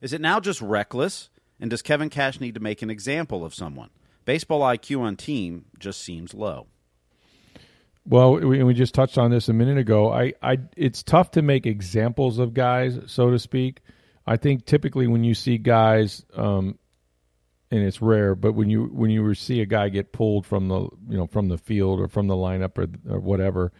Is 0.00 0.12
it 0.12 0.20
now 0.20 0.40
just 0.40 0.60
reckless, 0.60 1.30
and 1.60 1.70
does 1.70 1.82
Kevin 1.82 2.10
Cash 2.10 2.40
need 2.40 2.54
to 2.54 2.60
make 2.60 2.82
an 2.82 2.90
example 2.90 3.44
of 3.44 3.54
someone? 3.54 3.90
Baseball 4.24 4.60
IQ 4.60 5.00
on 5.00 5.16
team 5.16 5.66
just 5.78 6.00
seems 6.00 6.34
low. 6.34 6.66
Well, 8.06 8.34
we, 8.34 8.62
we 8.62 8.74
just 8.74 8.94
touched 8.94 9.18
on 9.18 9.30
this 9.30 9.48
a 9.48 9.52
minute 9.52 9.78
ago. 9.78 10.12
I, 10.12 10.32
I, 10.42 10.58
it's 10.76 11.02
tough 11.02 11.32
to 11.32 11.42
make 11.42 11.66
examples 11.66 12.38
of 12.38 12.54
guys, 12.54 12.98
so 13.06 13.30
to 13.30 13.38
speak. 13.38 13.80
I 14.26 14.36
think 14.36 14.64
typically 14.64 15.06
when 15.06 15.24
you 15.24 15.34
see 15.34 15.58
guys, 15.58 16.24
um, 16.34 16.78
and 17.70 17.80
it's 17.82 18.02
rare, 18.02 18.34
but 18.34 18.52
when 18.52 18.68
you 18.68 18.86
when 18.86 19.10
you 19.10 19.32
see 19.34 19.60
a 19.60 19.66
guy 19.66 19.88
get 19.88 20.12
pulled 20.12 20.44
from 20.44 20.68
the 20.68 20.80
you 21.08 21.16
know 21.16 21.26
from 21.26 21.48
the 21.48 21.58
field 21.58 22.00
or 22.00 22.08
from 22.08 22.26
the 22.26 22.34
lineup 22.34 22.76
or, 22.78 23.12
or 23.12 23.20
whatever, 23.20 23.72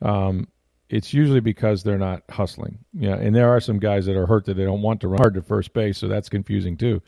um, 0.00 0.46
it's 0.88 1.12
usually 1.12 1.40
because 1.40 1.82
they're 1.82 1.98
not 1.98 2.22
hustling. 2.30 2.78
Yeah, 2.92 3.16
and 3.16 3.34
there 3.34 3.50
are 3.50 3.60
some 3.60 3.78
guys 3.78 4.06
that 4.06 4.16
are 4.16 4.26
hurt 4.26 4.44
that 4.44 4.54
they 4.54 4.64
don't 4.64 4.82
want 4.82 5.00
to 5.00 5.08
run 5.08 5.18
hard 5.18 5.34
to 5.34 5.42
first 5.42 5.72
base, 5.72 5.98
so 5.98 6.06
that's 6.06 6.28
confusing 6.28 6.76
too. 6.76 7.02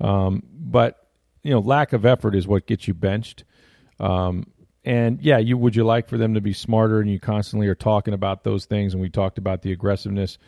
Um, 0.00 0.42
but 0.52 1.08
you 1.42 1.50
know, 1.50 1.60
lack 1.60 1.92
of 1.92 2.06
effort 2.06 2.34
is 2.34 2.46
what 2.46 2.66
gets 2.66 2.86
you 2.86 2.94
benched. 2.94 3.44
Um, 3.98 4.46
and 4.84 5.20
yeah, 5.20 5.38
you 5.38 5.58
would 5.58 5.76
you 5.76 5.84
like 5.84 6.08
for 6.08 6.18
them 6.18 6.34
to 6.34 6.40
be 6.40 6.52
smarter, 6.52 7.00
and 7.00 7.10
you 7.10 7.18
constantly 7.18 7.66
are 7.66 7.74
talking 7.74 8.14
about 8.14 8.44
those 8.44 8.64
things. 8.64 8.94
And 8.94 9.02
we 9.02 9.10
talked 9.10 9.38
about 9.38 9.62
the 9.62 9.72
aggressiveness. 9.72 10.38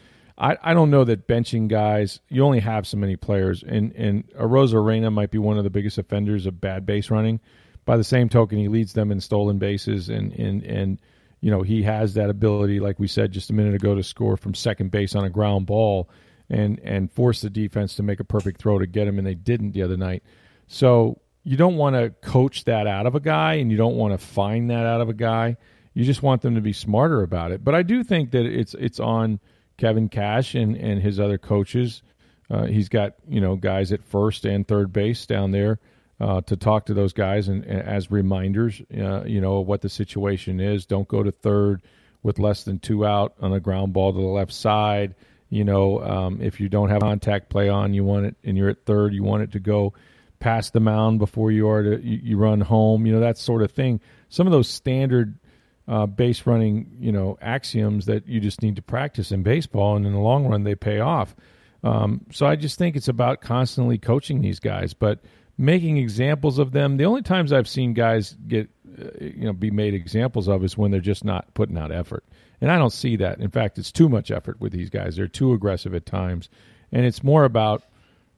I, 0.42 0.58
I 0.60 0.74
don't 0.74 0.90
know 0.90 1.04
that 1.04 1.28
benching 1.28 1.68
guys. 1.68 2.18
You 2.28 2.44
only 2.44 2.58
have 2.58 2.84
so 2.84 2.96
many 2.96 3.14
players, 3.14 3.62
and 3.62 3.92
and 3.92 4.28
Arozarena 4.30 5.12
might 5.12 5.30
be 5.30 5.38
one 5.38 5.56
of 5.56 5.62
the 5.62 5.70
biggest 5.70 5.98
offenders 5.98 6.46
of 6.46 6.60
bad 6.60 6.84
base 6.84 7.10
running. 7.10 7.38
By 7.84 7.96
the 7.96 8.04
same 8.04 8.28
token, 8.28 8.58
he 8.58 8.66
leads 8.66 8.92
them 8.92 9.12
in 9.12 9.20
stolen 9.20 9.58
bases, 9.58 10.08
and 10.08 10.32
and 10.32 10.64
and 10.64 11.00
you 11.40 11.52
know 11.52 11.62
he 11.62 11.84
has 11.84 12.14
that 12.14 12.28
ability, 12.28 12.80
like 12.80 12.98
we 12.98 13.06
said 13.06 13.30
just 13.30 13.50
a 13.50 13.52
minute 13.52 13.74
ago, 13.76 13.94
to 13.94 14.02
score 14.02 14.36
from 14.36 14.52
second 14.54 14.90
base 14.90 15.14
on 15.14 15.24
a 15.24 15.30
ground 15.30 15.66
ball, 15.66 16.10
and 16.50 16.80
and 16.80 17.12
force 17.12 17.40
the 17.40 17.50
defense 17.50 17.94
to 17.94 18.02
make 18.02 18.18
a 18.18 18.24
perfect 18.24 18.60
throw 18.60 18.80
to 18.80 18.86
get 18.86 19.06
him, 19.06 19.18
and 19.18 19.26
they 19.26 19.34
didn't 19.36 19.72
the 19.72 19.82
other 19.82 19.96
night. 19.96 20.24
So 20.66 21.20
you 21.44 21.56
don't 21.56 21.76
want 21.76 21.94
to 21.94 22.10
coach 22.20 22.64
that 22.64 22.88
out 22.88 23.06
of 23.06 23.14
a 23.14 23.20
guy, 23.20 23.54
and 23.54 23.70
you 23.70 23.76
don't 23.76 23.96
want 23.96 24.12
to 24.12 24.18
find 24.18 24.70
that 24.70 24.86
out 24.86 25.00
of 25.00 25.08
a 25.08 25.14
guy. 25.14 25.56
you 25.94 26.04
just 26.04 26.22
want 26.22 26.42
them 26.42 26.56
to 26.56 26.60
be 26.60 26.72
smarter 26.72 27.22
about 27.22 27.52
it. 27.52 27.62
But 27.62 27.76
I 27.76 27.82
do 27.84 28.02
think 28.02 28.32
that 28.32 28.44
it's 28.44 28.74
it's 28.74 28.98
on 28.98 29.38
Kevin 29.82 30.08
Cash 30.08 30.54
and 30.54 30.76
and 30.76 31.02
his 31.02 31.18
other 31.18 31.38
coaches. 31.38 32.02
Uh, 32.48 32.66
he's 32.66 32.88
got 32.88 33.14
you 33.28 33.40
know 33.40 33.56
guys 33.56 33.90
at 33.90 34.04
first 34.04 34.44
and 34.44 34.66
third 34.66 34.92
base 34.92 35.26
down 35.26 35.50
there 35.50 35.80
uh, 36.20 36.40
to 36.42 36.56
talk 36.56 36.86
to 36.86 36.94
those 36.94 37.12
guys 37.12 37.48
and, 37.48 37.64
and 37.64 37.82
as 37.82 38.08
reminders, 38.08 38.80
uh, 38.96 39.24
you 39.24 39.40
know 39.40 39.58
what 39.58 39.80
the 39.80 39.88
situation 39.88 40.60
is. 40.60 40.86
Don't 40.86 41.08
go 41.08 41.24
to 41.24 41.32
third 41.32 41.82
with 42.22 42.38
less 42.38 42.62
than 42.62 42.78
two 42.78 43.04
out 43.04 43.34
on 43.40 43.52
a 43.52 43.58
ground 43.58 43.92
ball 43.92 44.12
to 44.12 44.20
the 44.20 44.24
left 44.24 44.52
side. 44.52 45.16
You 45.50 45.64
know, 45.64 46.00
um, 46.00 46.40
if 46.40 46.60
you 46.60 46.68
don't 46.68 46.90
have 46.90 47.00
contact 47.00 47.48
play 47.48 47.68
on, 47.68 47.92
you 47.92 48.04
want 48.04 48.26
it, 48.26 48.36
and 48.44 48.56
you're 48.56 48.68
at 48.68 48.86
third, 48.86 49.12
you 49.12 49.24
want 49.24 49.42
it 49.42 49.50
to 49.50 49.58
go 49.58 49.94
past 50.38 50.72
the 50.74 50.80
mound 50.80 51.18
before 51.18 51.50
you 51.50 51.68
are 51.68 51.82
to 51.82 52.00
you, 52.00 52.20
you 52.22 52.36
run 52.36 52.60
home. 52.60 53.04
You 53.04 53.14
know 53.14 53.20
that 53.20 53.36
sort 53.36 53.62
of 53.62 53.72
thing. 53.72 54.00
Some 54.28 54.46
of 54.46 54.52
those 54.52 54.68
standard 54.68 55.40
uh, 55.88 56.06
base 56.06 56.46
running, 56.46 56.96
you 57.00 57.12
know, 57.12 57.38
axioms 57.40 58.06
that 58.06 58.26
you 58.26 58.40
just 58.40 58.62
need 58.62 58.76
to 58.76 58.82
practice 58.82 59.32
in 59.32 59.42
baseball, 59.42 59.96
and 59.96 60.06
in 60.06 60.12
the 60.12 60.18
long 60.18 60.46
run, 60.46 60.64
they 60.64 60.74
pay 60.74 61.00
off. 61.00 61.34
Um, 61.84 62.24
so 62.30 62.46
I 62.46 62.56
just 62.56 62.78
think 62.78 62.96
it's 62.96 63.08
about 63.08 63.40
constantly 63.40 63.98
coaching 63.98 64.40
these 64.40 64.60
guys, 64.60 64.94
but 64.94 65.20
making 65.58 65.96
examples 65.96 66.58
of 66.58 66.72
them. 66.72 66.96
The 66.96 67.04
only 67.04 67.22
times 67.22 67.52
I've 67.52 67.68
seen 67.68 67.94
guys 67.94 68.36
get, 68.46 68.68
uh, 69.00 69.08
you 69.20 69.44
know, 69.44 69.52
be 69.52 69.70
made 69.70 69.94
examples 69.94 70.48
of 70.48 70.64
is 70.64 70.76
when 70.76 70.90
they're 70.90 71.00
just 71.00 71.24
not 71.24 71.52
putting 71.54 71.76
out 71.76 71.92
effort. 71.92 72.24
And 72.60 72.70
I 72.70 72.78
don't 72.78 72.92
see 72.92 73.16
that. 73.16 73.40
In 73.40 73.50
fact, 73.50 73.78
it's 73.78 73.90
too 73.90 74.08
much 74.08 74.30
effort 74.30 74.60
with 74.60 74.72
these 74.72 74.88
guys. 74.88 75.16
They're 75.16 75.26
too 75.26 75.52
aggressive 75.52 75.94
at 75.94 76.06
times. 76.06 76.48
And 76.92 77.04
it's 77.04 77.24
more 77.24 77.44
about, 77.44 77.82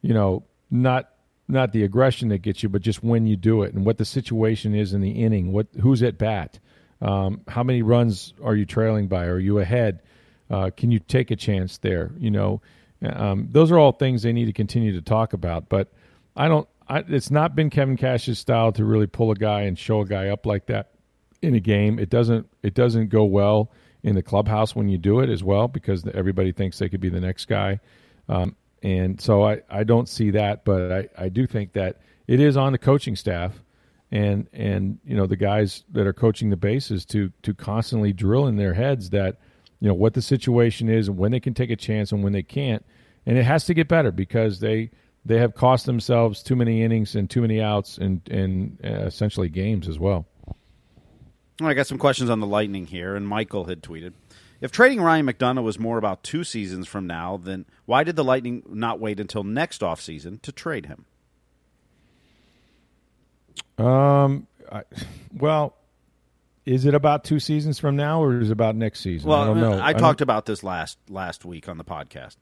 you 0.00 0.14
know, 0.14 0.44
not 0.70 1.10
not 1.46 1.72
the 1.72 1.84
aggression 1.84 2.30
that 2.30 2.38
gets 2.38 2.62
you, 2.62 2.70
but 2.70 2.80
just 2.80 3.04
when 3.04 3.26
you 3.26 3.36
do 3.36 3.62
it 3.62 3.74
and 3.74 3.84
what 3.84 3.98
the 3.98 4.04
situation 4.06 4.74
is 4.74 4.94
in 4.94 5.02
the 5.02 5.10
inning. 5.10 5.52
What 5.52 5.66
who's 5.80 6.02
at 6.02 6.16
bat? 6.16 6.58
Um, 7.00 7.40
how 7.48 7.62
many 7.62 7.82
runs 7.82 8.34
are 8.42 8.54
you 8.54 8.64
trailing 8.64 9.08
by? 9.08 9.26
Are 9.26 9.38
you 9.38 9.58
ahead? 9.58 10.02
Uh, 10.50 10.70
can 10.76 10.90
you 10.90 10.98
take 10.98 11.30
a 11.30 11.36
chance 11.36 11.78
there? 11.78 12.12
You 12.18 12.30
know, 12.30 12.62
um, 13.02 13.48
those 13.50 13.70
are 13.70 13.78
all 13.78 13.92
things 13.92 14.22
they 14.22 14.32
need 14.32 14.46
to 14.46 14.52
continue 14.52 14.92
to 14.92 15.02
talk 15.02 15.32
about. 15.32 15.68
But 15.68 15.92
I 16.36 16.48
don't. 16.48 16.68
I, 16.88 16.98
it's 17.08 17.30
not 17.30 17.56
been 17.56 17.70
Kevin 17.70 17.96
Cash's 17.96 18.38
style 18.38 18.70
to 18.72 18.84
really 18.84 19.06
pull 19.06 19.30
a 19.30 19.34
guy 19.34 19.62
and 19.62 19.78
show 19.78 20.00
a 20.00 20.06
guy 20.06 20.28
up 20.28 20.44
like 20.44 20.66
that 20.66 20.90
in 21.40 21.54
a 21.54 21.60
game. 21.60 21.98
It 21.98 22.10
doesn't. 22.10 22.46
It 22.62 22.74
doesn't 22.74 23.08
go 23.08 23.24
well 23.24 23.70
in 24.02 24.14
the 24.14 24.22
clubhouse 24.22 24.76
when 24.76 24.88
you 24.88 24.98
do 24.98 25.20
it 25.20 25.30
as 25.30 25.42
well 25.42 25.66
because 25.66 26.06
everybody 26.12 26.52
thinks 26.52 26.78
they 26.78 26.88
could 26.88 27.00
be 27.00 27.08
the 27.08 27.20
next 27.20 27.46
guy. 27.46 27.80
Um, 28.28 28.54
and 28.82 29.18
so 29.18 29.44
I, 29.44 29.62
I 29.70 29.82
don't 29.82 30.08
see 30.08 30.30
that, 30.32 30.64
but 30.64 30.92
I, 30.92 31.24
I 31.24 31.28
do 31.30 31.46
think 31.46 31.72
that 31.72 32.02
it 32.28 32.38
is 32.38 32.56
on 32.58 32.72
the 32.72 32.78
coaching 32.78 33.16
staff 33.16 33.63
and 34.14 34.48
and 34.52 34.98
you 35.04 35.16
know 35.16 35.26
the 35.26 35.36
guys 35.36 35.82
that 35.90 36.06
are 36.06 36.12
coaching 36.12 36.48
the 36.48 36.56
bases 36.56 37.04
to 37.04 37.30
to 37.42 37.52
constantly 37.52 38.12
drill 38.12 38.46
in 38.46 38.56
their 38.56 38.72
heads 38.72 39.10
that 39.10 39.40
you 39.80 39.88
know 39.88 39.94
what 39.94 40.14
the 40.14 40.22
situation 40.22 40.88
is 40.88 41.08
and 41.08 41.18
when 41.18 41.32
they 41.32 41.40
can 41.40 41.52
take 41.52 41.70
a 41.70 41.76
chance 41.76 42.12
and 42.12 42.22
when 42.22 42.32
they 42.32 42.42
can't 42.42 42.86
and 43.26 43.36
it 43.36 43.42
has 43.42 43.64
to 43.64 43.74
get 43.74 43.88
better 43.88 44.12
because 44.12 44.60
they 44.60 44.90
they 45.24 45.38
have 45.38 45.54
cost 45.54 45.86
themselves 45.86 46.42
too 46.42 46.54
many 46.54 46.82
innings 46.82 47.16
and 47.16 47.28
too 47.28 47.42
many 47.42 47.60
outs 47.60 47.98
and 47.98 48.20
and 48.30 48.78
uh, 48.84 49.04
essentially 49.04 49.48
games 49.48 49.88
as 49.88 49.98
well. 49.98 50.26
I 51.60 51.74
got 51.74 51.86
some 51.86 51.98
questions 51.98 52.30
on 52.30 52.40
the 52.40 52.48
Lightning 52.48 52.86
here, 52.86 53.14
and 53.14 53.28
Michael 53.28 53.66
had 53.66 53.80
tweeted. 53.80 54.12
If 54.60 54.72
trading 54.72 55.00
Ryan 55.00 55.26
McDonagh 55.26 55.62
was 55.62 55.78
more 55.78 55.98
about 55.98 56.24
two 56.24 56.42
seasons 56.42 56.88
from 56.88 57.06
now, 57.06 57.36
then 57.36 57.64
why 57.84 58.02
did 58.02 58.16
the 58.16 58.24
Lightning 58.24 58.62
not 58.66 58.98
wait 58.98 59.20
until 59.20 59.44
next 59.44 59.82
offseason 59.82 60.42
to 60.42 60.50
trade 60.52 60.86
him? 60.86 61.06
Um, 63.78 64.46
I, 64.70 64.82
well, 65.32 65.76
is 66.64 66.86
it 66.86 66.94
about 66.94 67.24
two 67.24 67.40
seasons 67.40 67.78
from 67.78 67.96
now, 67.96 68.22
or 68.22 68.40
is 68.40 68.50
it 68.50 68.52
about 68.52 68.76
next 68.76 69.00
season? 69.00 69.28
Well, 69.28 69.40
I 69.40 69.44
don't 69.46 69.60
know. 69.60 69.80
I, 69.82 69.92
talked 69.92 70.20
about 70.20 70.46
this 70.46 70.62
last 70.62 70.98
last 71.08 71.44
week 71.44 71.68
on 71.68 71.78
the 71.78 71.84
podcast. 71.84 72.36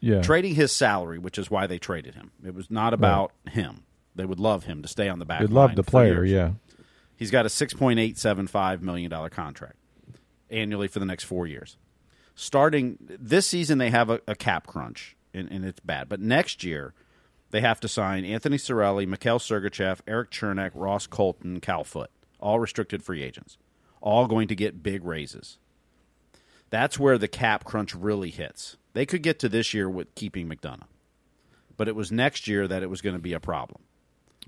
Yeah, 0.00 0.22
trading 0.22 0.54
his 0.54 0.70
salary, 0.72 1.18
which 1.18 1.38
is 1.38 1.50
why 1.50 1.66
they 1.66 1.78
traded 1.78 2.14
him. 2.14 2.30
It 2.44 2.54
was 2.54 2.70
not 2.70 2.94
about 2.94 3.32
right. 3.46 3.54
him. 3.54 3.84
They 4.14 4.24
would 4.24 4.38
love 4.38 4.64
him 4.64 4.82
to 4.82 4.88
stay 4.88 5.08
on 5.08 5.18
the 5.18 5.24
back. 5.24 5.40
They'd 5.40 5.50
love 5.50 5.74
the 5.74 5.82
player. 5.82 6.24
Yeah, 6.24 6.52
he's 7.16 7.30
got 7.30 7.46
a 7.46 7.48
six 7.48 7.74
point 7.74 7.98
eight 7.98 8.18
seven 8.18 8.46
five 8.46 8.82
million 8.82 9.10
dollar 9.10 9.30
contract 9.30 9.76
annually 10.50 10.88
for 10.88 10.98
the 10.98 11.06
next 11.06 11.24
four 11.24 11.46
years. 11.46 11.76
Starting 12.36 12.98
this 13.00 13.46
season, 13.46 13.78
they 13.78 13.90
have 13.90 14.10
a, 14.10 14.20
a 14.26 14.34
cap 14.34 14.66
crunch, 14.66 15.16
and, 15.32 15.48
and, 15.50 15.64
it's 15.64 15.78
bad. 15.80 16.08
But 16.08 16.20
next 16.20 16.64
year, 16.64 16.92
they 17.54 17.60
have 17.60 17.78
to 17.78 17.86
sign 17.86 18.24
Anthony 18.24 18.56
Cirelli, 18.56 19.06
Mikhail 19.06 19.38
Sergachev, 19.38 20.00
Eric 20.08 20.32
Cernak, 20.32 20.72
Ross 20.74 21.06
Colton, 21.06 21.60
Cal 21.60 21.84
Foote, 21.84 22.10
all 22.40 22.58
restricted 22.58 23.04
free 23.04 23.22
agents, 23.22 23.58
all 24.00 24.26
going 24.26 24.48
to 24.48 24.56
get 24.56 24.82
big 24.82 25.04
raises. 25.04 25.58
That's 26.70 26.98
where 26.98 27.16
the 27.16 27.28
cap 27.28 27.62
crunch 27.62 27.94
really 27.94 28.30
hits. 28.30 28.76
They 28.92 29.06
could 29.06 29.22
get 29.22 29.38
to 29.38 29.48
this 29.48 29.72
year 29.72 29.88
with 29.88 30.16
keeping 30.16 30.48
McDonagh, 30.48 30.88
but 31.76 31.86
it 31.86 31.94
was 31.94 32.10
next 32.10 32.48
year 32.48 32.66
that 32.66 32.82
it 32.82 32.90
was 32.90 33.00
going 33.00 33.14
to 33.14 33.22
be 33.22 33.34
a 33.34 33.38
problem. 33.38 33.82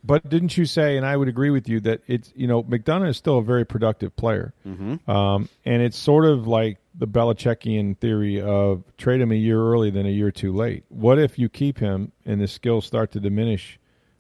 But 0.07 0.29
didn't 0.29 0.57
you 0.57 0.67
say, 0.67 0.97
and 0.97 1.05
I 1.05 1.17
would 1.17 1.29
agree 1.29 1.51
with 1.51 1.69
you, 1.69 1.81
that 1.81 2.03
it's, 2.07 2.33
you 2.37 2.47
know, 2.47 2.63
McDonagh 2.63 3.09
is 3.09 3.17
still 3.17 3.39
a 3.39 3.43
very 3.43 3.65
productive 3.65 4.15
player. 4.15 4.55
Mm-hmm. 4.67 5.11
Um, 5.11 5.49
and 5.65 5.83
it's 5.83 5.97
sort 5.97 6.25
of 6.25 6.47
like 6.47 6.79
the 6.95 7.09
Belichickian 7.09 7.99
theory 7.99 8.41
of 8.41 8.85
trade 8.97 9.21
him 9.21 9.33
a 9.33 9.37
year 9.37 9.61
early 9.61 9.91
than 9.91 10.07
a 10.07 10.11
year 10.11 10.31
too 10.31 10.53
late. 10.53 10.85
What 10.89 11.19
if 11.19 11.39
you 11.39 11.49
keep 11.49 11.79
him 11.79 12.13
and 12.25 12.41
the 12.41 12.49
skills 12.49 12.87
start 12.87 13.13
to 13.13 13.21
diminish 13.21 13.79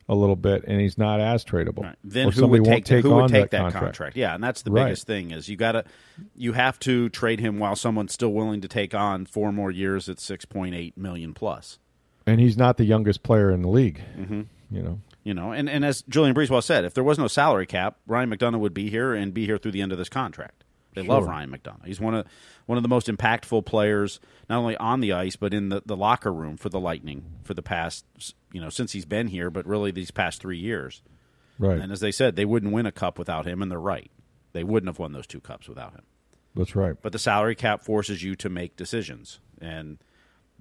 a 0.08 0.14
little 0.14 0.36
bit 0.36 0.64
and 0.66 0.80
he's 0.80 0.98
not 0.98 1.20
as 1.20 1.44
tradable? 1.44 1.84
Right. 1.84 1.96
Then 2.02 2.30
who 2.32 2.48
would 2.48 2.64
take, 2.64 2.84
take, 2.84 3.02
who 3.02 3.14
would 3.14 3.30
take 3.30 3.50
that, 3.50 3.50
that 3.50 3.62
contract. 3.62 3.84
contract. 3.84 4.16
Yeah, 4.16 4.34
and 4.34 4.42
that's 4.42 4.62
the 4.62 4.72
right. 4.72 4.86
biggest 4.86 5.06
thing 5.06 5.30
is 5.30 5.48
you 5.48 5.56
got 5.56 5.72
to 5.72 5.84
you 6.34 6.52
have 6.52 6.78
to 6.80 7.08
trade 7.10 7.40
him 7.40 7.58
while 7.58 7.76
someone's 7.76 8.12
still 8.12 8.32
willing 8.32 8.60
to 8.60 8.68
take 8.68 8.94
on 8.94 9.24
four 9.24 9.52
more 9.52 9.70
years 9.70 10.08
at 10.08 10.16
6.8 10.16 10.96
million 10.96 11.32
plus. 11.32 11.78
And 12.26 12.40
he's 12.40 12.56
not 12.56 12.76
the 12.76 12.84
youngest 12.84 13.22
player 13.22 13.52
in 13.52 13.62
the 13.62 13.68
league. 13.68 14.02
Mm-hmm. 14.18 14.42
You 14.70 14.82
know. 14.82 15.00
You 15.26 15.34
know, 15.34 15.50
and, 15.50 15.68
and 15.68 15.84
as 15.84 16.02
Julien 16.02 16.36
BriseBois 16.36 16.62
said, 16.62 16.84
if 16.84 16.94
there 16.94 17.02
was 17.02 17.18
no 17.18 17.26
salary 17.26 17.66
cap, 17.66 17.96
Ryan 18.06 18.30
McDonagh 18.30 18.60
would 18.60 18.72
be 18.72 18.90
here 18.90 19.12
and 19.12 19.34
be 19.34 19.44
here 19.44 19.58
through 19.58 19.72
the 19.72 19.82
end 19.82 19.90
of 19.90 19.98
this 19.98 20.08
contract. 20.08 20.62
They 20.94 21.02
sure. 21.02 21.14
love 21.14 21.26
Ryan 21.26 21.50
McDonagh. 21.50 21.84
He's 21.84 21.98
one 21.98 22.14
of 22.14 22.28
one 22.66 22.78
of 22.78 22.84
the 22.84 22.88
most 22.88 23.08
impactful 23.08 23.66
players, 23.66 24.20
not 24.48 24.58
only 24.58 24.76
on 24.76 25.00
the 25.00 25.14
ice 25.14 25.34
but 25.34 25.52
in 25.52 25.68
the, 25.70 25.82
the 25.84 25.96
locker 25.96 26.32
room 26.32 26.56
for 26.56 26.68
the 26.68 26.78
Lightning 26.78 27.24
for 27.42 27.54
the 27.54 27.62
past, 27.62 28.04
you 28.52 28.60
know, 28.60 28.70
since 28.70 28.92
he's 28.92 29.04
been 29.04 29.26
here, 29.26 29.50
but 29.50 29.66
really 29.66 29.90
these 29.90 30.12
past 30.12 30.40
three 30.40 30.58
years. 30.58 31.02
Right. 31.58 31.80
And 31.80 31.90
as 31.90 31.98
they 31.98 32.12
said, 32.12 32.36
they 32.36 32.44
wouldn't 32.44 32.72
win 32.72 32.86
a 32.86 32.92
cup 32.92 33.18
without 33.18 33.48
him, 33.48 33.62
and 33.62 33.68
they're 33.68 33.80
right. 33.80 34.12
They 34.52 34.62
wouldn't 34.62 34.88
have 34.88 35.00
won 35.00 35.10
those 35.10 35.26
two 35.26 35.40
cups 35.40 35.68
without 35.68 35.90
him. 35.94 36.04
That's 36.54 36.76
right. 36.76 36.94
But 37.02 37.10
the 37.10 37.18
salary 37.18 37.56
cap 37.56 37.82
forces 37.82 38.22
you 38.22 38.36
to 38.36 38.48
make 38.48 38.76
decisions, 38.76 39.40
and 39.60 39.98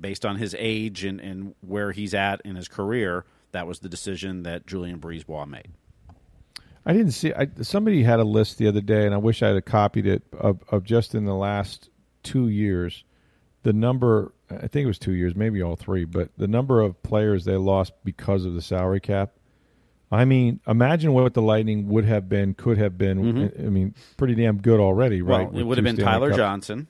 based 0.02 0.26
on 0.26 0.38
his 0.38 0.56
age 0.58 1.04
and, 1.04 1.20
and 1.20 1.54
where 1.62 1.92
he's 1.92 2.16
at 2.16 2.42
in 2.44 2.56
his 2.56 2.68
career, 2.68 3.26
that 3.56 3.68
was 3.68 3.80
the 3.80 3.90
decision 3.90 4.44
that 4.44 4.68
Julien 4.68 5.00
BriseBois 5.00 5.48
made. 5.48 5.70
I 6.86 6.94
didn't 6.94 7.14
see. 7.14 7.34
I, 7.34 7.48
somebody 7.62 8.04
had 8.04 8.20
a 8.20 8.24
list 8.24 8.58
the 8.58 8.68
other 8.68 8.82
day, 8.82 9.06
and 9.06 9.16
I 9.16 9.18
wish 9.18 9.42
I 9.42 9.48
had 9.48 9.66
copied 9.66 10.06
it 10.06 10.24
of, 10.38 10.60
of 10.70 10.84
just 10.84 11.16
in 11.16 11.26
the 11.26 11.34
last 11.34 11.90
two 12.22 12.48
years, 12.50 13.04
the 13.64 13.74
number. 13.74 14.34
I 14.52 14.68
think 14.68 14.84
it 14.84 14.88
was 14.88 15.00
two 15.00 15.14
years, 15.14 15.36
maybe 15.36 15.64
all 15.64 15.76
three, 15.76 16.06
but 16.06 16.30
the 16.38 16.48
number 16.48 16.82
of 16.82 17.02
players 17.02 17.46
they 17.46 17.56
lost 17.56 17.94
because 18.04 18.46
of 18.46 18.54
the 18.54 18.62
salary 18.62 19.00
cap. 19.00 19.32
I 20.12 20.26
mean, 20.26 20.60
imagine 20.68 21.14
what 21.14 21.34
the 21.34 21.42
Lightning 21.42 21.88
would 21.88 22.06
have 22.06 22.30
been, 22.30 22.54
could 22.54 22.78
have 22.78 22.98
been. 22.98 23.18
Mm-hmm. 23.18 23.66
I 23.66 23.70
mean, 23.70 23.96
pretty 24.18 24.36
damn 24.36 24.58
good 24.58 24.80
already, 24.80 25.24
well, 25.24 25.46
right? 25.46 25.56
It 25.56 25.64
would 25.64 25.78
have 25.78 25.84
been 25.84 25.98
Tyler 25.98 26.30
Cup. 26.30 26.38
Johnson, 26.38 26.88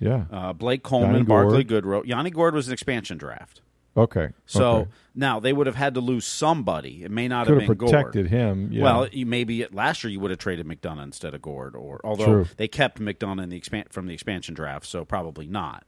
yeah, 0.00 0.24
uh, 0.32 0.52
Blake 0.54 0.82
Coleman, 0.82 1.24
Barclay 1.24 1.64
Goodrow. 1.64 2.04
Yanni 2.04 2.30
Gourde 2.30 2.54
was 2.54 2.66
an 2.66 2.72
expansion 2.72 3.18
draft. 3.18 3.60
Okay. 3.98 4.28
So 4.46 4.70
okay. 4.70 4.90
now 5.14 5.40
they 5.40 5.52
would 5.52 5.66
have 5.66 5.76
had 5.76 5.94
to 5.94 6.00
lose 6.00 6.24
somebody. 6.24 7.02
It 7.02 7.10
may 7.10 7.26
not 7.26 7.46
Could 7.46 7.60
have 7.60 7.68
been 7.68 7.78
protected 7.78 8.26
Gourde. 8.26 8.30
him. 8.30 8.68
Yeah. 8.72 8.84
Well, 8.84 9.08
you, 9.08 9.26
maybe 9.26 9.66
last 9.72 10.04
year 10.04 10.12
you 10.12 10.20
would 10.20 10.30
have 10.30 10.38
traded 10.38 10.66
McDonagh 10.66 11.02
instead 11.02 11.34
of 11.34 11.42
Gourde, 11.42 11.74
or 11.74 12.00
although 12.04 12.24
True. 12.24 12.46
they 12.56 12.68
kept 12.68 13.00
McDonagh 13.00 13.42
in 13.42 13.48
the 13.48 13.60
expan- 13.60 13.92
from 13.92 14.06
the 14.06 14.14
expansion 14.14 14.54
draft, 14.54 14.86
so 14.86 15.04
probably 15.04 15.48
not. 15.48 15.84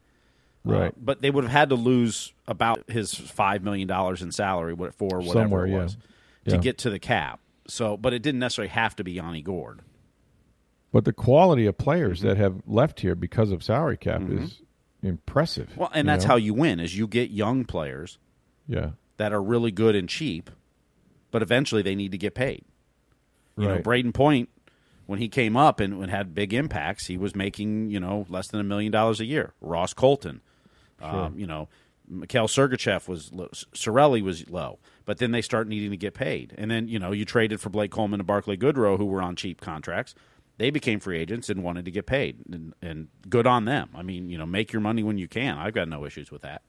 Uh, 0.67 0.73
right. 0.73 0.89
Uh, 0.89 0.93
but 0.97 1.23
they 1.23 1.31
would 1.31 1.45
have 1.45 1.53
had 1.53 1.69
to 1.71 1.77
lose 1.77 2.33
about 2.49 2.91
his 2.91 3.15
five 3.15 3.63
million 3.63 3.87
dollars 3.87 4.23
in 4.23 4.33
salary 4.33 4.75
for 4.75 5.21
whatever 5.21 5.33
Somewhere, 5.33 5.67
it 5.67 5.73
was 5.73 5.97
yeah. 6.45 6.51
to 6.51 6.57
yeah. 6.57 6.63
get 6.63 6.79
to 6.79 6.91
the 6.91 6.99
cap. 6.99 7.41
So, 7.69 7.97
but 7.97 8.13
it 8.13 8.23
didn't 8.23 8.41
necessarily 8.41 8.71
have 8.71 8.97
to 8.97 9.05
be 9.05 9.13
Yanni 9.13 9.43
Gourde. 9.43 9.83
But 10.93 11.05
the 11.05 11.13
quality 11.13 11.67
of 11.67 11.79
players 11.79 12.19
mm-hmm. 12.19 12.29
that 12.29 12.37
have 12.37 12.63
left 12.67 13.01
here 13.01 13.15
because 13.15 13.53
of 13.53 13.63
salary 13.63 13.97
cap 13.97 14.23
mm-hmm. 14.23 14.43
is 14.43 14.63
impressive. 15.03 15.77
Well, 15.77 15.91
and 15.95 16.09
that's 16.09 16.25
know? 16.25 16.31
how 16.31 16.37
you 16.37 16.55
win: 16.55 16.81
is 16.81 16.97
you 16.97 17.07
get 17.07 17.31
young 17.31 17.65
players 17.65 18.19
yeah. 18.67 18.91
that 19.17 19.33
are 19.33 19.43
really 19.43 19.71
good 19.71 19.95
and 19.95 20.09
cheap, 20.09 20.51
but 21.31 21.43
eventually 21.43 21.83
they 21.83 21.95
need 21.95 22.13
to 22.13 22.19
get 22.19 22.35
paid. 22.35 22.65
You 23.57 23.69
right. 23.69 23.77
know, 23.77 23.83
Brayden 23.83 24.15
Point, 24.15 24.49
when 25.07 25.19
he 25.19 25.29
came 25.29 25.57
up 25.57 25.81
and, 25.81 25.95
and, 25.95 26.11
had 26.11 26.35
big 26.35 26.55
impacts, 26.55 27.07
he 27.07 27.19
was 27.19 27.35
making, 27.35 27.91
you 27.91 28.01
know, 28.01 28.27
less 28.29 28.49
than 28.49 28.61
a 28.61 28.65
million 28.65 28.93
dollars 28.93 29.21
a 29.21 29.25
year. 29.25 29.53
Ross 29.61 29.93
Colton, 29.93 30.41
sure. 31.01 31.09
um, 31.09 31.39
you 31.39 31.47
know, 31.47 31.69
Mikhail 32.09 32.49
Sergachev 32.49 33.09
was 33.09 33.33
low. 33.33 33.49
Cirelli 33.75 34.23
was 34.23 34.49
low, 34.49 34.79
but 35.05 35.19
then 35.19 35.31
they 35.31 35.43
start 35.43 35.69
needing 35.69 35.91
to 35.91 35.97
get 35.97 36.15
paid. 36.15 36.55
And 36.59 36.71
then, 36.71 36.89
you 36.89 36.99
know, 36.99 37.13
you 37.13 37.25
traded 37.25 37.61
for 37.61 37.71
Blake 37.71 37.91
Coleman 37.91 38.21
and 38.21 38.27
Barclay 38.27 38.57
Goodrow, 38.57 38.99
who 38.99 39.07
were 39.07 39.23
on 39.23 39.37
cheap 39.37 39.61
contracts. 39.61 40.15
They 40.61 40.69
became 40.69 41.01
free 41.01 41.19
agents 41.19 41.49
and 41.49 41.63
wanted 41.63 41.87
to 41.87 41.91
get 41.91 42.05
paid, 42.05 42.37
and, 42.53 42.75
and 42.83 43.09
good 43.31 43.47
on 43.47 43.65
them. 43.65 43.89
I 43.95 44.03
mean, 44.03 44.29
you 44.29 44.37
know, 44.37 44.45
make 44.45 44.75
your 44.75 44.81
money 44.83 45.03
when 45.03 45.17
you 45.17 45.27
can. 45.27 45.57
I've 45.57 45.73
got 45.73 45.89
no 45.89 46.05
issues 46.05 46.31
with 46.31 46.43
that. 46.43 46.61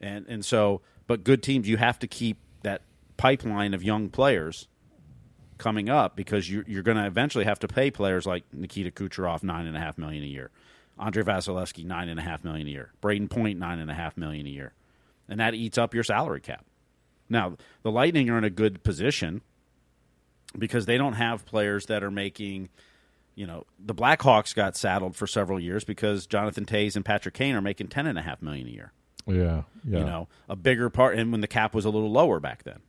And 0.00 0.26
and 0.26 0.44
so, 0.44 0.80
but 1.06 1.22
good 1.22 1.44
teams, 1.44 1.68
you 1.68 1.76
have 1.76 2.00
to 2.00 2.08
keep 2.08 2.38
that 2.64 2.82
pipeline 3.16 3.72
of 3.72 3.84
young 3.84 4.08
players 4.08 4.66
coming 5.58 5.88
up 5.88 6.16
because 6.16 6.50
you, 6.50 6.64
you're 6.66 6.82
going 6.82 6.96
to 6.96 7.06
eventually 7.06 7.44
have 7.44 7.60
to 7.60 7.68
pay 7.68 7.88
players 7.88 8.26
like 8.26 8.42
Nikita 8.52 8.90
Kucherov 8.90 9.44
nine 9.44 9.68
and 9.68 9.76
a 9.76 9.80
half 9.80 9.96
million 9.96 10.24
a 10.24 10.26
year, 10.26 10.50
Andre 10.98 11.22
Vasilevskiy 11.22 11.84
nine 11.84 12.08
and 12.08 12.18
a 12.18 12.22
half 12.24 12.42
million 12.42 12.66
a 12.66 12.70
year, 12.70 12.90
Brayden 13.00 13.30
Point 13.30 13.60
nine 13.60 13.78
and 13.78 13.92
a 13.92 13.94
half 13.94 14.16
million 14.16 14.44
a 14.44 14.50
year, 14.50 14.72
and 15.28 15.38
that 15.38 15.54
eats 15.54 15.78
up 15.78 15.94
your 15.94 16.02
salary 16.02 16.40
cap. 16.40 16.64
Now 17.28 17.58
the 17.84 17.92
Lightning 17.92 18.28
are 18.28 18.38
in 18.38 18.42
a 18.42 18.50
good 18.50 18.82
position 18.82 19.42
because 20.58 20.86
they 20.86 20.98
don't 20.98 21.14
have 21.14 21.44
players 21.46 21.86
that 21.86 22.02
are 22.02 22.10
making. 22.10 22.68
You 23.34 23.46
know, 23.46 23.64
the 23.78 23.94
Blackhawks 23.94 24.54
got 24.54 24.76
saddled 24.76 25.16
for 25.16 25.26
several 25.26 25.58
years 25.58 25.84
because 25.84 26.26
Jonathan 26.26 26.66
Toews 26.66 26.96
and 26.96 27.04
Patrick 27.04 27.34
Kane 27.34 27.54
are 27.54 27.62
making 27.62 27.88
ten 27.88 28.06
and 28.06 28.18
a 28.18 28.22
half 28.22 28.42
million 28.42 28.66
a 28.66 28.70
year. 28.70 28.92
Yeah, 29.26 29.62
yeah. 29.84 29.98
You 30.00 30.04
know, 30.04 30.28
a 30.48 30.56
bigger 30.56 30.90
part, 30.90 31.16
and 31.16 31.32
when 31.32 31.40
the 31.40 31.46
cap 31.46 31.74
was 31.74 31.84
a 31.84 31.90
little 31.90 32.10
lower 32.10 32.40
back 32.40 32.64
then. 32.64 32.80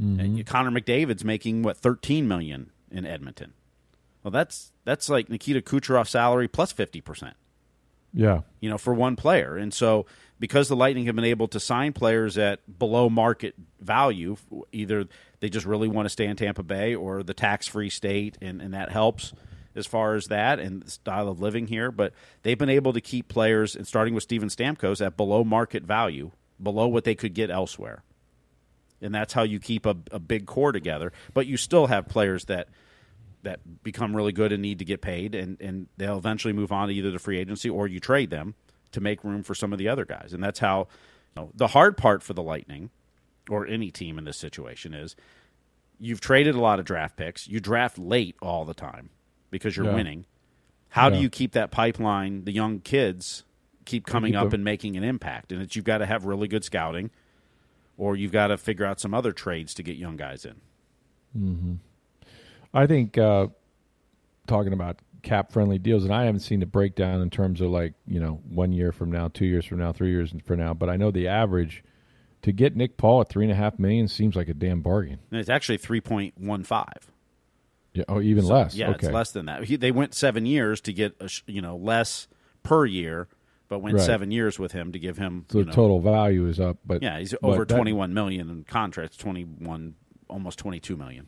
Mm-hmm. 0.00 0.20
And 0.20 0.46
Connor 0.46 0.70
McDavid's 0.70 1.24
making 1.24 1.62
what 1.62 1.76
thirteen 1.76 2.28
million 2.28 2.70
in 2.90 3.04
Edmonton. 3.04 3.52
Well, 4.22 4.30
that's 4.30 4.72
that's 4.84 5.08
like 5.08 5.28
Nikita 5.28 5.60
Kucherov's 5.60 6.10
salary 6.10 6.48
plus 6.48 6.72
plus 6.72 6.76
fifty 6.76 7.00
percent. 7.00 7.34
Yeah, 8.12 8.40
you 8.60 8.68
know, 8.68 8.78
for 8.78 8.94
one 8.94 9.16
player, 9.16 9.56
and 9.56 9.72
so 9.72 10.06
because 10.40 10.68
the 10.68 10.74
Lightning 10.74 11.04
have 11.04 11.14
been 11.14 11.24
able 11.24 11.46
to 11.48 11.60
sign 11.60 11.92
players 11.92 12.38
at 12.38 12.78
below 12.78 13.10
market 13.10 13.54
value, 13.78 14.36
either 14.72 15.04
they 15.38 15.50
just 15.50 15.66
really 15.66 15.86
want 15.86 16.06
to 16.06 16.10
stay 16.10 16.24
in 16.24 16.34
Tampa 16.34 16.62
Bay 16.62 16.94
or 16.94 17.22
the 17.22 17.34
tax 17.34 17.68
free 17.68 17.90
state, 17.90 18.38
and, 18.40 18.60
and 18.62 18.72
that 18.72 18.90
helps 18.90 19.34
as 19.76 19.86
far 19.86 20.14
as 20.14 20.26
that 20.26 20.58
and 20.58 20.82
the 20.82 20.90
style 20.90 21.28
of 21.28 21.40
living 21.40 21.66
here. 21.66 21.92
But 21.92 22.14
they've 22.42 22.58
been 22.58 22.70
able 22.70 22.94
to 22.94 23.02
keep 23.02 23.28
players, 23.28 23.76
and 23.76 23.86
starting 23.86 24.14
with 24.14 24.22
Steven 24.22 24.48
Stamkos, 24.48 25.04
at 25.04 25.16
below 25.16 25.44
market 25.44 25.84
value, 25.84 26.30
below 26.60 26.88
what 26.88 27.04
they 27.04 27.14
could 27.14 27.34
get 27.34 27.50
elsewhere. 27.50 28.02
And 29.02 29.14
that's 29.14 29.34
how 29.34 29.42
you 29.42 29.60
keep 29.60 29.84
a, 29.84 29.96
a 30.10 30.18
big 30.18 30.46
core 30.46 30.72
together. 30.72 31.12
But 31.34 31.46
you 31.46 31.58
still 31.58 31.86
have 31.86 32.08
players 32.08 32.46
that 32.46 32.68
that 33.42 33.82
become 33.82 34.14
really 34.14 34.32
good 34.32 34.52
and 34.52 34.60
need 34.60 34.78
to 34.80 34.84
get 34.84 35.00
paid, 35.00 35.34
and, 35.34 35.58
and 35.60 35.86
they'll 35.96 36.18
eventually 36.18 36.52
move 36.52 36.72
on 36.72 36.88
to 36.88 36.94
either 36.94 37.10
the 37.10 37.18
free 37.18 37.38
agency 37.38 37.70
or 37.70 37.86
you 37.86 37.98
trade 37.98 38.28
them 38.28 38.54
to 38.92 39.00
make 39.00 39.22
room 39.24 39.42
for 39.42 39.54
some 39.54 39.72
of 39.72 39.78
the 39.78 39.88
other 39.88 40.04
guys. 40.04 40.32
And 40.32 40.42
that's 40.42 40.58
how 40.58 40.88
you 41.36 41.42
know, 41.42 41.50
the 41.54 41.68
hard 41.68 41.96
part 41.96 42.22
for 42.22 42.32
the 42.34 42.42
Lightning 42.42 42.90
or 43.48 43.66
any 43.66 43.90
team 43.90 44.18
in 44.18 44.24
this 44.24 44.36
situation 44.36 44.94
is 44.94 45.16
you've 45.98 46.20
traded 46.20 46.54
a 46.54 46.60
lot 46.60 46.78
of 46.78 46.84
draft 46.84 47.16
picks. 47.16 47.46
You 47.48 47.60
draft 47.60 47.98
late 47.98 48.36
all 48.42 48.64
the 48.64 48.74
time 48.74 49.10
because 49.50 49.76
you're 49.76 49.86
Yeah. 49.86 49.94
winning. 49.94 50.24
How 50.90 51.08
do 51.08 51.18
you 51.18 51.30
keep 51.30 51.52
that 51.52 51.70
pipeline, 51.70 52.44
the 52.44 52.52
young 52.52 52.80
kids 52.80 53.44
keep 53.84 54.06
coming 54.06 54.32
keep 54.32 54.40
up 54.40 54.46
them- 54.50 54.54
and 54.58 54.64
making 54.64 54.96
an 54.96 55.04
impact? 55.04 55.52
And 55.52 55.62
it's 55.62 55.76
you've 55.76 55.84
got 55.84 55.98
to 55.98 56.06
have 56.06 56.24
really 56.24 56.48
good 56.48 56.64
scouting 56.64 57.10
or 57.96 58.16
you've 58.16 58.32
got 58.32 58.48
to 58.48 58.56
figure 58.58 58.84
out 58.84 58.98
some 58.98 59.14
other 59.14 59.30
trades 59.30 59.72
to 59.74 59.82
get 59.84 59.96
young 59.96 60.16
guys 60.16 60.44
in. 60.44 61.78
I 62.74 62.86
think 62.86 63.18
uh, 63.18 63.48
talking 64.46 64.72
about 64.72 64.98
cap 65.22 65.52
friendly 65.52 65.78
deals, 65.78 66.04
and 66.04 66.12
I 66.12 66.24
haven't 66.24 66.40
seen 66.40 66.60
the 66.60 66.66
breakdown 66.66 67.20
in 67.20 67.30
terms 67.30 67.60
of 67.60 67.70
like 67.70 67.94
you 68.06 68.20
know 68.20 68.40
one 68.48 68.72
year 68.72 68.92
from 68.92 69.10
now, 69.10 69.28
two 69.28 69.46
years 69.46 69.64
from 69.66 69.78
now, 69.78 69.92
three 69.92 70.10
years 70.10 70.34
from 70.44 70.58
now. 70.58 70.74
But 70.74 70.88
I 70.90 70.96
know 70.96 71.10
the 71.10 71.28
average 71.28 71.82
to 72.42 72.52
get 72.52 72.74
Nick 72.76 72.96
Paul 72.96 73.20
at 73.22 73.28
three 73.28 73.44
and 73.44 73.52
a 73.52 73.56
half 73.56 73.78
million 73.78 74.08
seems 74.08 74.34
like 74.34 74.48
a 74.48 74.54
damn 74.54 74.80
bargain. 74.80 75.18
And 75.30 75.38
it's 75.38 75.50
actually 75.50 75.76
3.15. 75.76 76.86
Yeah, 77.92 78.04
oh, 78.08 78.20
even 78.22 78.44
So, 78.44 78.54
less. 78.54 78.74
Yeah, 78.74 78.90
okay. 78.90 79.08
it's 79.08 79.14
less 79.14 79.32
than 79.32 79.46
that. 79.46 79.64
He, 79.64 79.76
they 79.76 79.90
went 79.90 80.14
seven 80.14 80.46
years 80.46 80.80
to 80.82 80.92
get 80.92 81.16
a, 81.20 81.28
sh- 81.28 81.42
you 81.46 81.60
know 81.60 81.76
less 81.76 82.28
per 82.62 82.86
year, 82.86 83.28
but 83.68 83.80
went 83.80 83.96
Right. 83.96 84.06
seven 84.06 84.30
years 84.30 84.58
with 84.58 84.72
him 84.72 84.92
to 84.92 84.98
give 84.98 85.18
him. 85.18 85.44
So 85.50 85.58
you 85.58 85.64
the 85.64 85.70
know- 85.70 85.74
total 85.74 86.00
value 86.00 86.46
is 86.46 86.58
up, 86.60 86.78
but 86.86 87.02
Yeah, 87.02 87.18
he's 87.18 87.34
over 87.42 87.64
that- 87.64 87.74
twenty 87.74 87.92
one 87.92 88.14
million 88.14 88.48
in 88.48 88.64
contracts. 88.64 89.16
Twenty 89.16 89.42
one, 89.42 89.96
almost 90.28 90.58
twenty 90.58 90.78
two 90.80 90.96
million. 90.96 91.26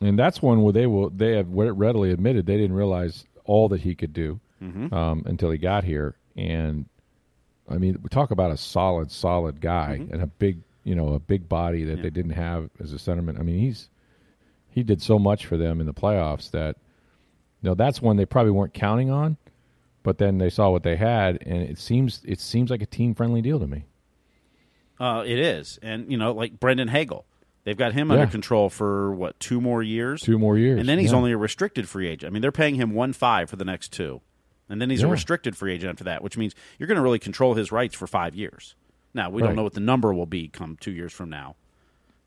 And 0.00 0.18
that's 0.18 0.42
one 0.42 0.62
where 0.62 0.72
they 0.72 0.86
will 0.86 1.10
they 1.10 1.36
have 1.36 1.48
readily 1.48 2.10
admitted 2.10 2.46
they 2.46 2.56
didn't 2.56 2.76
realize 2.76 3.24
all 3.44 3.68
that 3.70 3.80
he 3.82 3.94
could 3.94 4.12
do 4.12 4.40
Mm-hmm. 4.62 4.94
um, 4.94 5.22
until 5.26 5.50
he 5.50 5.58
got 5.58 5.84
here. 5.84 6.16
And 6.36 6.86
I 7.68 7.76
mean, 7.76 7.98
we 8.02 8.08
talk 8.08 8.30
about 8.30 8.50
a 8.50 8.56
solid, 8.56 9.10
solid 9.10 9.60
guy 9.60 9.98
Mm-hmm. 10.00 10.12
and 10.14 10.22
a 10.22 10.26
big, 10.26 10.60
you 10.84 10.94
know, 10.94 11.14
a 11.14 11.18
big 11.18 11.48
body 11.48 11.84
that 11.84 12.02
they 12.02 12.10
didn't 12.10 12.32
have 12.32 12.70
as 12.80 12.92
a 12.92 12.96
centerman. 12.96 13.38
I 13.38 13.42
mean, 13.42 13.58
he's 13.58 13.88
he 14.70 14.82
did 14.82 15.00
so 15.02 15.18
much 15.18 15.46
for 15.46 15.56
them 15.56 15.80
in 15.80 15.86
the 15.86 15.94
playoffs 15.94 16.50
that 16.52 16.76
you 17.62 17.68
know 17.68 17.74
that's 17.74 18.00
one 18.02 18.16
they 18.16 18.26
probably 18.26 18.52
weren't 18.52 18.74
counting 18.74 19.10
on. 19.10 19.36
But 20.02 20.18
then 20.18 20.36
they 20.38 20.50
saw 20.50 20.68
what 20.70 20.82
they 20.82 20.96
had, 20.96 21.38
and 21.46 21.62
it 21.62 21.78
seems 21.78 22.20
it 22.24 22.38
seems 22.40 22.70
like 22.70 22.82
a 22.82 22.86
team 22.86 23.14
friendly 23.14 23.40
deal 23.42 23.58
to 23.60 23.66
me. 23.66 23.84
Uh, 25.00 25.24
it 25.26 25.38
is, 25.38 25.78
and 25.82 26.10
you 26.10 26.16
know, 26.16 26.32
like 26.32 26.60
Brandon 26.60 26.88
Hagel, 26.88 27.24
they've 27.64 27.76
got 27.76 27.92
him 27.92 28.10
under 28.10 28.26
control 28.26 28.70
for 28.70 29.12
what 29.14 29.38
two 29.40 29.60
more 29.60 29.82
years, 29.82 30.20
Two 30.22 30.38
more 30.38 30.56
years, 30.56 30.78
and 30.80 30.88
then 30.88 30.98
he's 30.98 31.10
yeah. 31.10 31.16
only 31.16 31.32
a 31.32 31.36
restricted 31.36 31.88
free 31.88 32.08
agent. 32.08 32.30
I 32.30 32.32
mean, 32.32 32.42
they're 32.42 32.52
paying 32.52 32.76
him 32.76 32.92
one 32.94 33.12
five 33.12 33.50
for 33.50 33.56
the 33.56 33.64
next 33.64 33.92
two, 33.92 34.20
and 34.68 34.80
then 34.80 34.90
he's 34.90 35.02
a 35.02 35.08
restricted 35.08 35.56
free 35.56 35.74
agent 35.74 35.90
after 35.90 36.04
that, 36.04 36.22
which 36.22 36.36
means 36.38 36.54
you're 36.78 36.86
going 36.86 36.96
to 36.96 37.02
really 37.02 37.18
control 37.18 37.54
his 37.54 37.72
rights 37.72 37.94
for 37.94 38.06
five 38.06 38.34
years. 38.34 38.74
Now 39.12 39.30
we 39.30 39.42
Right. 39.42 39.48
don't 39.48 39.56
know 39.56 39.62
what 39.62 39.74
the 39.74 39.80
number 39.80 40.12
will 40.14 40.26
be 40.26 40.48
come 40.48 40.76
two 40.80 40.92
years 40.92 41.12
from 41.12 41.30
now. 41.30 41.56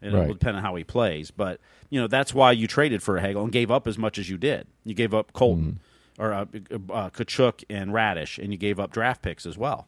It 0.01 0.13
Right. 0.13 0.27
will 0.27 0.33
depend 0.35 0.57
on 0.57 0.63
how 0.63 0.75
he 0.75 0.83
plays, 0.83 1.31
but 1.31 1.59
you 1.89 1.99
know 1.99 2.07
that's 2.07 2.33
why 2.33 2.51
you 2.51 2.67
traded 2.67 3.01
for 3.01 3.17
Hagel 3.19 3.43
and 3.43 3.51
gave 3.51 3.71
up 3.71 3.87
as 3.87 3.97
much 3.97 4.17
as 4.19 4.29
you 4.29 4.37
did. 4.37 4.67
You 4.85 4.93
gave 4.93 5.13
up 5.13 5.33
Colton 5.33 5.79
Mm-hmm. 6.19 6.23
or 6.23 6.33
uh, 6.33 6.41
uh, 6.93 7.09
Katchouk 7.09 7.63
and 7.69 7.91
Raddysh, 7.91 8.41
and 8.41 8.51
you 8.51 8.57
gave 8.57 8.79
up 8.79 8.91
draft 8.91 9.21
picks 9.21 9.45
as 9.45 9.57
well. 9.57 9.87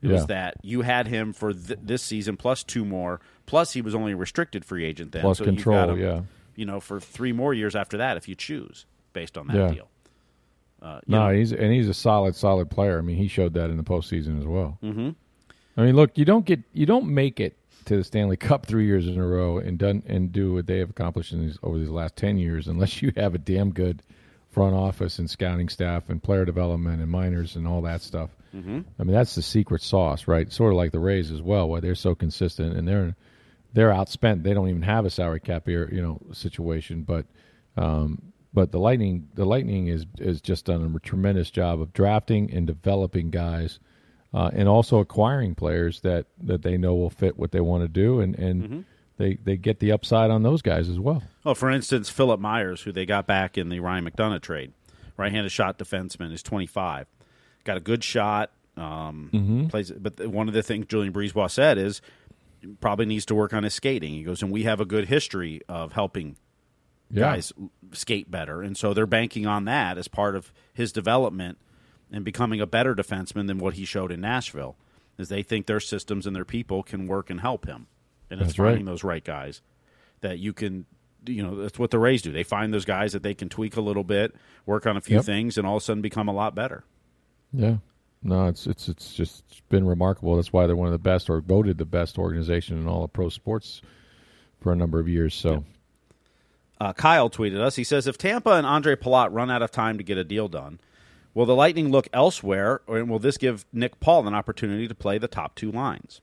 It 0.00 0.08
was 0.08 0.26
that 0.26 0.54
you 0.62 0.82
had 0.82 1.08
him 1.08 1.32
for 1.32 1.52
th- 1.52 1.80
this 1.82 2.02
season 2.02 2.36
plus 2.36 2.62
two 2.62 2.84
more. 2.84 3.20
Plus, 3.46 3.72
he 3.72 3.82
was 3.82 3.94
only 3.94 4.12
a 4.12 4.16
restricted 4.16 4.64
free 4.64 4.84
agent 4.84 5.10
then. 5.12 5.22
Plus 5.22 5.38
so 5.38 5.44
control, 5.44 5.76
got 5.86 5.90
him, 5.90 5.98
yeah. 6.00 6.20
You 6.54 6.66
know, 6.66 6.78
for 6.80 7.00
three 7.00 7.32
more 7.32 7.52
years 7.54 7.74
after 7.74 7.96
that, 7.98 8.16
if 8.16 8.28
you 8.28 8.34
choose, 8.34 8.86
based 9.12 9.36
on 9.36 9.46
that 9.48 9.56
Yeah. 9.56 9.70
deal. 9.72 9.88
Uh, 10.80 11.00
No, 11.08 11.26
know, 11.28 11.34
he's 11.34 11.52
and 11.52 11.72
he's 11.72 11.88
a 11.88 11.94
solid, 11.94 12.36
solid 12.36 12.70
player. 12.70 12.98
I 12.98 13.00
mean, 13.02 13.16
he 13.16 13.26
showed 13.26 13.54
that 13.54 13.70
in 13.70 13.76
the 13.76 13.82
postseason 13.82 14.38
as 14.38 14.46
well. 14.46 14.78
Mm-hmm. 14.82 15.10
I 15.76 15.82
mean, 15.84 15.96
look, 15.96 16.16
you 16.16 16.24
don't 16.24 16.44
get 16.44 16.60
you 16.72 16.86
don't 16.86 17.12
make 17.12 17.40
it 17.40 17.56
to 17.86 17.96
the 17.96 18.04
Stanley 18.04 18.36
Cup 18.36 18.66
three 18.66 18.86
years 18.86 19.06
in 19.08 19.18
a 19.18 19.26
row 19.26 19.58
and 19.58 19.78
done 19.78 20.02
and 20.06 20.30
do 20.30 20.54
what 20.54 20.66
they 20.66 20.78
have 20.78 20.90
accomplished 20.90 21.32
in 21.32 21.40
these 21.40 21.58
over 21.62 21.78
these 21.78 21.88
last 21.88 22.14
ten 22.16 22.38
years 22.38 22.68
unless 22.68 23.02
you 23.02 23.12
have 23.16 23.34
a 23.34 23.38
damn 23.38 23.72
good 23.72 24.02
front 24.50 24.74
office 24.74 25.18
and 25.18 25.28
scouting 25.28 25.68
staff 25.68 26.08
and 26.08 26.22
player 26.22 26.44
development 26.44 27.00
and 27.02 27.10
minors 27.10 27.56
and 27.56 27.66
all 27.66 27.82
that 27.82 28.00
stuff. 28.02 28.30
Mm-hmm. 28.54 28.80
I 28.98 29.02
mean, 29.04 29.14
that's 29.14 29.34
the 29.34 29.42
secret 29.42 29.82
sauce, 29.82 30.26
right? 30.26 30.50
Sort 30.52 30.72
of 30.72 30.76
like 30.76 30.92
the 30.92 30.98
Rays 30.98 31.30
as 31.30 31.42
well, 31.42 31.68
why 31.68 31.80
they're 31.80 31.94
so 31.94 32.14
consistent 32.14 32.76
and 32.76 32.86
they're 32.86 33.14
they're 33.72 33.90
outspent. 33.90 34.42
They 34.42 34.54
don't 34.54 34.68
even 34.68 34.82
have 34.82 35.04
a 35.04 35.10
salary 35.10 35.40
cap 35.40 35.66
here, 35.66 35.88
you 35.92 36.02
know, 36.02 36.20
situation, 36.32 37.02
but. 37.02 37.26
Um, 37.76 38.32
but 38.52 38.72
the 38.72 38.78
Lightning, 38.78 39.28
the 39.34 39.44
Lightning 39.44 39.88
is 39.88 40.06
is 40.18 40.40
just 40.40 40.64
done 40.64 40.96
a 40.96 40.98
tremendous 41.00 41.50
job 41.50 41.80
of 41.80 41.92
drafting 41.92 42.50
and 42.52 42.66
developing 42.66 43.30
guys, 43.30 43.78
uh, 44.34 44.50
and 44.52 44.68
also 44.68 44.98
acquiring 44.98 45.54
players 45.54 46.00
that, 46.00 46.26
that 46.42 46.62
they 46.62 46.76
know 46.76 46.94
will 46.94 47.10
fit 47.10 47.38
what 47.38 47.52
they 47.52 47.60
want 47.60 47.84
to 47.84 47.88
do, 47.88 48.20
and 48.20 48.34
and 48.36 48.84
they 49.18 49.34
they 49.34 49.56
get 49.56 49.80
the 49.80 49.92
upside 49.92 50.30
on 50.30 50.42
those 50.42 50.62
guys 50.62 50.88
as 50.88 50.98
well. 50.98 51.22
Oh, 51.44 51.54
for 51.54 51.70
instance, 51.70 52.08
Philip 52.08 52.40
Myers, 52.40 52.82
who 52.82 52.92
they 52.92 53.04
got 53.04 53.26
back 53.26 53.58
in 53.58 53.68
the 53.68 53.80
Ryan 53.80 54.08
McDonagh 54.08 54.40
trade, 54.40 54.72
right-handed 55.16 55.52
shot 55.52 55.78
defenseman, 55.78 56.32
is 56.32 56.42
25, 56.42 57.06
got 57.68 57.76
a 57.76 57.80
good 57.80 58.02
shot. 58.02 58.50
Um, 58.76 59.30
Mm-hmm. 59.32 59.66
Plays, 59.68 59.90
but 59.92 60.26
one 60.28 60.48
of 60.48 60.54
the 60.54 60.62
things 60.62 60.86
Julien 60.86 61.12
BriseBois 61.12 61.50
said 61.50 61.78
is 61.78 62.00
probably 62.80 63.06
needs 63.06 63.24
to 63.26 63.34
work 63.34 63.52
on 63.52 63.62
his 63.62 63.74
skating. 63.74 64.14
He 64.14 64.22
goes, 64.24 64.42
and 64.42 64.50
we 64.50 64.62
have 64.64 64.80
a 64.80 64.84
good 64.84 65.06
history 65.08 65.60
of 65.68 65.92
helping 65.92 66.36
Yeah, 67.10 67.22
guys 67.34 67.52
skate 67.92 68.30
better, 68.30 68.62
and 68.62 68.76
so 68.76 68.94
they're 68.94 69.06
banking 69.06 69.46
on 69.46 69.64
that 69.66 69.98
as 69.98 70.08
part 70.08 70.34
of 70.36 70.52
his 70.72 70.92
development 70.92 71.58
and 72.12 72.24
becoming 72.24 72.60
a 72.60 72.66
better 72.66 72.94
defenseman 72.94 73.46
than 73.48 73.58
what 73.58 73.74
he 73.74 73.84
showed 73.84 74.10
in 74.12 74.20
Nashville. 74.20 74.76
Is 75.18 75.28
they 75.28 75.42
think 75.42 75.66
their 75.66 75.80
systems 75.80 76.26
and 76.28 76.34
their 76.36 76.44
people 76.44 76.82
can 76.84 77.06
work 77.08 77.28
and 77.30 77.40
help 77.40 77.66
him, 77.66 77.88
and 78.30 78.40
it's 78.40 78.50
That's 78.50 78.58
right. 78.60 78.68
finding 78.70 78.84
those 78.86 79.02
right 79.02 79.24
guys 79.24 79.60
that 80.20 80.38
you 80.38 80.52
can. 80.52 80.86
You 81.26 81.42
know 81.42 81.56
that's 81.56 81.78
what 81.80 81.90
the 81.90 81.98
Rays 81.98 82.22
do. 82.22 82.30
They 82.30 82.44
find 82.44 82.72
those 82.72 82.84
guys 82.84 83.12
that 83.12 83.24
they 83.24 83.34
can 83.34 83.48
tweak 83.48 83.76
a 83.76 83.80
little 83.80 84.04
bit, 84.04 84.34
work 84.66 84.86
on 84.86 84.96
a 84.96 85.00
few 85.00 85.16
Yep. 85.16 85.24
things, 85.24 85.58
and 85.58 85.66
all 85.66 85.76
of 85.78 85.82
a 85.82 85.84
sudden 85.84 86.00
become 86.00 86.28
a 86.28 86.32
lot 86.32 86.54
better. 86.54 86.84
Yeah. 87.52 87.76
No, 88.22 88.48
it's 88.48 88.66
it's 88.66 88.88
it's 88.88 89.14
just 89.14 89.44
been 89.68 89.86
remarkable. 89.86 90.36
That's 90.36 90.52
why 90.52 90.66
they're 90.66 90.76
one 90.76 90.88
of 90.88 90.92
the 90.92 90.98
best, 90.98 91.30
or 91.30 91.40
voted 91.40 91.78
the 91.78 91.84
best 91.84 92.18
organization 92.18 92.78
in 92.78 92.88
all 92.88 93.04
of 93.04 93.12
pro 93.12 93.28
sports 93.28 93.80
for 94.60 94.72
a 94.72 94.76
number 94.76 94.98
of 94.98 95.08
years. 95.08 95.34
So. 95.34 95.64
Uh, 96.80 96.92
Kyle 96.92 97.28
tweeted 97.28 97.60
us. 97.60 97.74
He 97.74 97.82
says, 97.82 98.06
"If 98.06 98.18
Tampa 98.18 98.50
and 98.50 98.66
Andre 98.66 98.94
Palat 98.94 99.32
run 99.32 99.50
out 99.50 99.62
of 99.62 99.72
time 99.72 99.98
to 99.98 100.04
get 100.04 100.16
a 100.16 100.22
deal 100.22 100.46
done, 100.46 100.78
will 101.34 101.46
the 101.46 101.54
Lightning 101.54 101.90
look 101.90 102.08
elsewhere, 102.12 102.82
or 102.86 103.04
will 103.04 103.18
this 103.18 103.36
give 103.36 103.64
Nick 103.72 103.98
Paul 103.98 104.26
an 104.28 104.34
opportunity 104.34 104.86
to 104.86 104.94
play 104.94 105.18
the 105.18 105.26
top 105.26 105.56
two 105.56 105.72
lines?" 105.72 106.20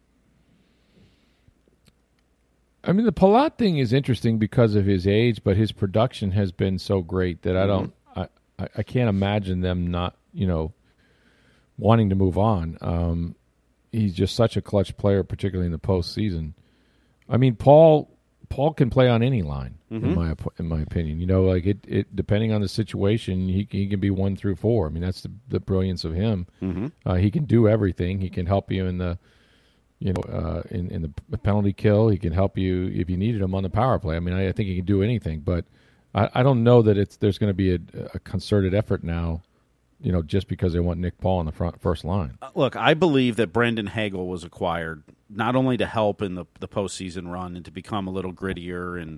I 2.85 2.93
mean, 2.93 3.05
the 3.05 3.11
Palat 3.11 3.57
thing 3.57 3.79
is 3.79 3.91
interesting 3.91 4.38
because 4.38 4.75
of 4.75 4.85
his 4.85 5.07
age, 5.07 5.41
but 5.43 5.57
his 5.57 5.71
production 5.71 6.31
has 6.31 6.51
been 6.51 6.77
so 6.77 7.01
great 7.01 7.41
that 7.41 7.57
I 7.57 7.65
don't. 7.65 7.93
I, 8.15 8.27
I, 8.59 8.67
I 8.77 8.83
can't 8.83 9.09
imagine 9.09 9.61
them 9.61 9.88
not, 9.88 10.15
you 10.33 10.47
know, 10.47 10.73
wanting 11.77 12.09
to 12.09 12.15
move 12.15 12.38
on. 12.38 12.77
Um, 12.81 13.35
he's 13.91 14.13
just 14.13 14.35
such 14.35 14.57
a 14.57 14.61
clutch 14.61 14.95
player, 14.97 15.23
particularly 15.23 15.65
in 15.67 15.71
the 15.71 15.79
postseason. 15.79 16.53
I 17.29 17.38
mean, 17.38 17.55
Paul 17.55 18.09
Paul 18.49 18.73
can 18.73 18.89
play 18.89 19.09
on 19.09 19.23
any 19.23 19.41
line 19.41 19.75
Mm-hmm. 19.91 20.05
in 20.05 20.15
my 20.15 20.35
in 20.59 20.67
my 20.67 20.81
opinion. 20.81 21.19
You 21.19 21.27
know, 21.27 21.43
like 21.43 21.65
it, 21.65 21.77
it 21.88 22.15
depending 22.15 22.51
on 22.51 22.59
the 22.61 22.67
situation, 22.67 23.47
he 23.47 23.67
he 23.69 23.88
can 23.88 23.99
be 23.99 24.09
one 24.09 24.35
through 24.35 24.55
four. 24.55 24.88
I 24.88 24.89
mean, 24.89 25.03
that's 25.03 25.21
the 25.21 25.31
the 25.47 25.59
brilliance 25.59 26.03
of 26.03 26.13
him. 26.13 26.47
Mm-hmm. 26.61 26.88
Uh, 27.05 27.15
he 27.15 27.31
can 27.31 27.45
do 27.45 27.67
everything. 27.69 28.19
He 28.19 28.29
can 28.29 28.45
help 28.45 28.71
you 28.71 28.88
in 28.88 28.97
the 28.97 29.17
you 29.99 30.11
know 30.11 30.21
uh, 30.23 30.63
in 30.71 30.89
in 30.91 31.13
the 31.29 31.38
penalty 31.38 31.71
kill. 31.71 32.09
He 32.09 32.17
can 32.17 32.33
help 32.33 32.57
you 32.57 32.88
if 32.93 33.09
you 33.09 33.15
needed 33.15 33.41
him 33.41 33.55
on 33.55 33.63
the 33.63 33.69
power 33.69 33.99
play. 33.99 34.15
I 34.17 34.19
mean, 34.19 34.33
I, 34.35 34.49
I 34.49 34.51
think 34.51 34.67
he 34.67 34.75
can 34.75 34.85
do 34.85 35.01
anything, 35.03 35.41
but 35.41 35.65
I, 36.13 36.29
I 36.33 36.43
don't 36.43 36.63
know 36.63 36.81
that 36.81 36.97
it's 36.97 37.17
there's 37.17 37.38
going 37.38 37.51
to 37.51 37.53
be 37.53 37.75
a, 37.75 37.79
a 38.15 38.19
concerted 38.19 38.73
effort 38.73 39.03
now. 39.03 39.43
You 40.05 40.11
know, 40.11 40.21
just 40.21 40.47
because 40.47 40.71
they 40.73 40.79
want 40.79 40.99
Nick 40.99 41.17
Paul 41.17 41.39
on 41.39 41.47
the 41.47 41.51
front 41.51 41.81
first 41.81 42.05
line. 42.05 42.37
Uh, 42.39 42.51
look, 42.53 42.75
I 42.75 42.93
believe 42.93 43.37
that 43.37 43.51
Brandon 43.51 43.87
Hagel 43.87 44.27
was 44.27 44.43
acquired 44.43 45.01
not 45.29 45.55
only 45.55 45.77
to 45.77 45.85
help 45.87 46.21
in 46.21 46.35
the 46.35 46.45
the 46.59 46.67
postseason 46.67 47.31
run 47.31 47.55
and 47.55 47.65
to 47.65 47.71
become 47.71 48.07
a 48.07 48.11
little 48.11 48.31
grittier 48.31 49.01
and, 49.01 49.17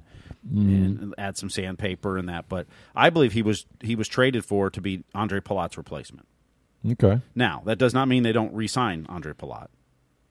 mm-hmm. 0.50 0.69
and 1.02 1.15
add 1.17 1.36
some 1.36 1.50
sandpaper 1.50 2.17
and 2.17 2.30
that, 2.30 2.47
but 2.47 2.67
I 2.95 3.10
believe 3.10 3.34
he 3.34 3.41
was 3.41 3.65
he 3.82 3.97
was 3.97 4.08
traded 4.08 4.45
for 4.45 4.69
to 4.69 4.80
be 4.80 5.04
Andre 5.13 5.41
Palat's 5.41 5.78
replacement. 5.78 6.26
Okay. 6.89 7.19
Now, 7.36 7.63
that 7.65 7.78
does 7.78 7.93
not 7.93 8.08
mean 8.08 8.23
they 8.23 8.32
don't 8.32 8.54
re-sign 8.54 9.06
Andre 9.10 9.34
Palat, 9.34 9.67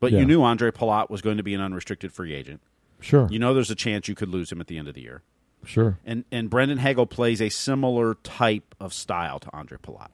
but 0.01 0.11
Yeah. 0.11 0.21
you 0.21 0.25
knew 0.25 0.43
Andre 0.43 0.71
Palat 0.71 1.11
was 1.11 1.21
going 1.21 1.37
to 1.37 1.43
be 1.43 1.53
an 1.53 1.61
unrestricted 1.61 2.13
free 2.15 2.33
agent. 2.33 2.63
Sure. 2.99 3.29
You 3.31 3.39
know, 3.39 3.53
there's 3.53 3.71
a 3.71 3.75
chance 3.75 4.09
you 4.09 4.15
could 4.15 4.31
lose 4.31 4.51
him 4.51 4.63
at 4.63 4.69
the 4.69 4.79
end 4.79 4.89
of 4.89 4.95
the 4.95 5.03
year. 5.03 5.23
sure. 5.67 5.99
And 6.07 6.25
and 6.33 6.49
Brandon 6.49 6.79
Hagel 6.79 7.05
plays 7.05 7.43
a 7.43 7.51
similar 7.51 8.15
type 8.23 8.75
of 8.81 8.95
style 8.95 9.39
to 9.41 9.51
Andre 9.53 9.77
Palat. 9.77 10.09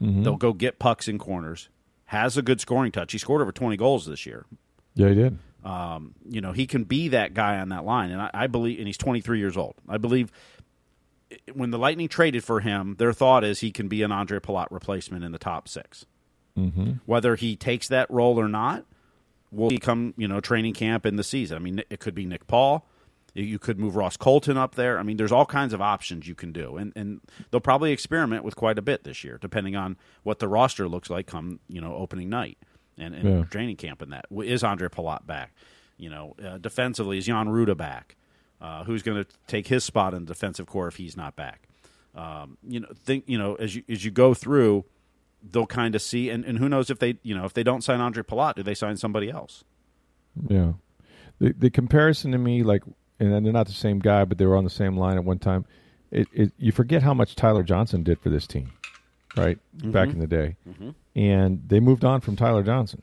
They'll 0.00 0.36
go 0.36 0.52
get 0.52 0.78
pucks 0.78 1.08
in 1.08 1.18
corners. 1.18 1.68
Has 2.06 2.36
a 2.36 2.42
good 2.42 2.60
scoring 2.60 2.92
touch. 2.92 3.12
He 3.12 3.18
scored 3.18 3.42
over 3.42 3.52
twenty 3.52 3.76
goals 3.76 4.06
this 4.06 4.26
year. 4.26 4.46
Yeah, 4.94 5.08
he 5.08 5.14
did. 5.14 5.38
Um, 5.64 6.14
you 6.28 6.40
know, 6.40 6.52
he 6.52 6.66
can 6.66 6.84
be 6.84 7.08
that 7.08 7.34
guy 7.34 7.58
on 7.58 7.70
that 7.70 7.84
line, 7.84 8.10
and 8.10 8.22
I, 8.22 8.30
I 8.32 8.46
believe. 8.46 8.78
And 8.78 8.86
he's 8.86 8.98
twenty 8.98 9.20
three 9.20 9.38
years 9.38 9.56
old. 9.56 9.74
I 9.88 9.98
believe 9.98 10.30
when 11.54 11.70
the 11.70 11.78
Lightning 11.78 12.08
traded 12.08 12.44
for 12.44 12.60
him, 12.60 12.96
their 12.98 13.12
thought 13.12 13.44
is 13.44 13.60
he 13.60 13.72
can 13.72 13.88
be 13.88 14.02
an 14.02 14.12
Andre 14.12 14.38
Palat 14.38 14.68
replacement 14.70 15.24
in 15.24 15.32
the 15.32 15.38
top 15.38 15.68
6 15.68 16.06
Mm-hmm. 16.56 16.92
Whether 17.04 17.36
he 17.36 17.54
takes 17.54 17.88
that 17.88 18.10
role 18.10 18.40
or 18.40 18.48
not, 18.48 18.86
will 19.52 19.68
become 19.68 20.14
you 20.16 20.26
know 20.26 20.40
training 20.40 20.72
camp 20.72 21.04
in 21.04 21.16
the 21.16 21.22
season. 21.22 21.56
I 21.56 21.60
mean, 21.60 21.82
it 21.90 22.00
could 22.00 22.14
be 22.14 22.24
Nick 22.24 22.46
Paul. 22.46 22.88
You 23.38 23.58
could 23.58 23.78
move 23.78 23.96
Ross 23.96 24.16
Colton 24.16 24.56
up 24.56 24.74
there. 24.76 24.98
I 24.98 25.02
mean, 25.02 25.16
there's 25.16 25.32
all 25.32 25.46
kinds 25.46 25.72
of 25.74 25.80
options 25.82 26.26
you 26.26 26.34
can 26.34 26.52
do, 26.52 26.76
and 26.76 26.92
and 26.96 27.20
they'll 27.50 27.60
probably 27.60 27.92
experiment 27.92 28.44
with 28.44 28.56
quite 28.56 28.78
a 28.78 28.82
bit 28.82 29.04
this 29.04 29.22
year, 29.24 29.38
depending 29.40 29.76
on 29.76 29.96
what 30.22 30.38
the 30.38 30.48
roster 30.48 30.88
looks 30.88 31.10
like 31.10 31.26
come 31.26 31.60
you 31.68 31.80
know 31.80 31.94
opening 31.94 32.28
night 32.28 32.58
and, 32.98 33.14
and 33.14 33.24
Yeah. 33.24 33.44
training 33.44 33.76
camp. 33.76 34.00
In 34.02 34.10
that 34.10 34.26
is 34.44 34.64
Andre 34.64 34.88
Palat 34.88 35.26
back? 35.26 35.52
You 35.98 36.10
know, 36.10 36.34
uh, 36.44 36.58
defensively 36.58 37.18
is 37.18 37.26
Jan 37.26 37.46
Rutta 37.46 37.76
back? 37.76 38.16
Uh, 38.60 38.84
who's 38.84 39.02
going 39.02 39.22
to 39.22 39.30
take 39.46 39.66
his 39.66 39.84
spot 39.84 40.14
in 40.14 40.24
the 40.24 40.32
defensive 40.32 40.66
core 40.66 40.88
if 40.88 40.96
he's 40.96 41.14
not 41.16 41.36
back? 41.36 41.68
Um, 42.14 42.56
you 42.66 42.80
know, 42.80 42.88
think 43.04 43.24
you 43.26 43.36
know 43.36 43.54
as 43.56 43.76
you 43.76 43.82
as 43.88 44.02
you 44.04 44.10
go 44.10 44.32
through, 44.32 44.84
they'll 45.42 45.66
kind 45.66 45.94
of 45.94 46.00
see, 46.00 46.30
and, 46.30 46.42
and 46.44 46.58
who 46.58 46.68
knows 46.70 46.88
if 46.88 46.98
they 46.98 47.18
you 47.22 47.34
know 47.34 47.44
if 47.44 47.52
they 47.52 47.62
don't 47.62 47.84
sign 47.84 48.00
Andre 48.00 48.22
Palat, 48.22 48.54
do 48.54 48.62
they 48.62 48.74
sign 48.74 48.96
somebody 48.96 49.30
else? 49.30 49.62
Yeah. 50.48 50.72
The 51.38 51.52
the 51.52 51.68
comparison 51.70 52.32
to 52.32 52.38
me, 52.38 52.62
like, 52.62 52.82
and 53.18 53.44
they're 53.44 53.52
not 53.52 53.66
the 53.66 53.72
same 53.72 53.98
guy, 53.98 54.24
but 54.24 54.38
they 54.38 54.46
were 54.46 54.56
on 54.56 54.64
the 54.64 54.70
same 54.70 54.96
line 54.96 55.16
at 55.16 55.24
one 55.24 55.38
time. 55.38 55.64
It, 56.10 56.28
it 56.32 56.52
you 56.58 56.72
forget 56.72 57.02
how 57.02 57.14
much 57.14 57.34
Tyler 57.34 57.62
Johnson 57.62 58.02
did 58.02 58.20
for 58.20 58.30
this 58.30 58.46
team, 58.46 58.72
right? 59.36 59.58
Back 59.74 60.08
in 60.08 60.14
mm-hmm. 60.14 60.20
the 60.20 60.26
day, 60.26 60.56
mm-hmm. 60.68 60.90
and 61.14 61.62
they 61.66 61.80
moved 61.80 62.04
on 62.04 62.20
from 62.20 62.36
Tyler 62.36 62.62
Johnson. 62.62 63.02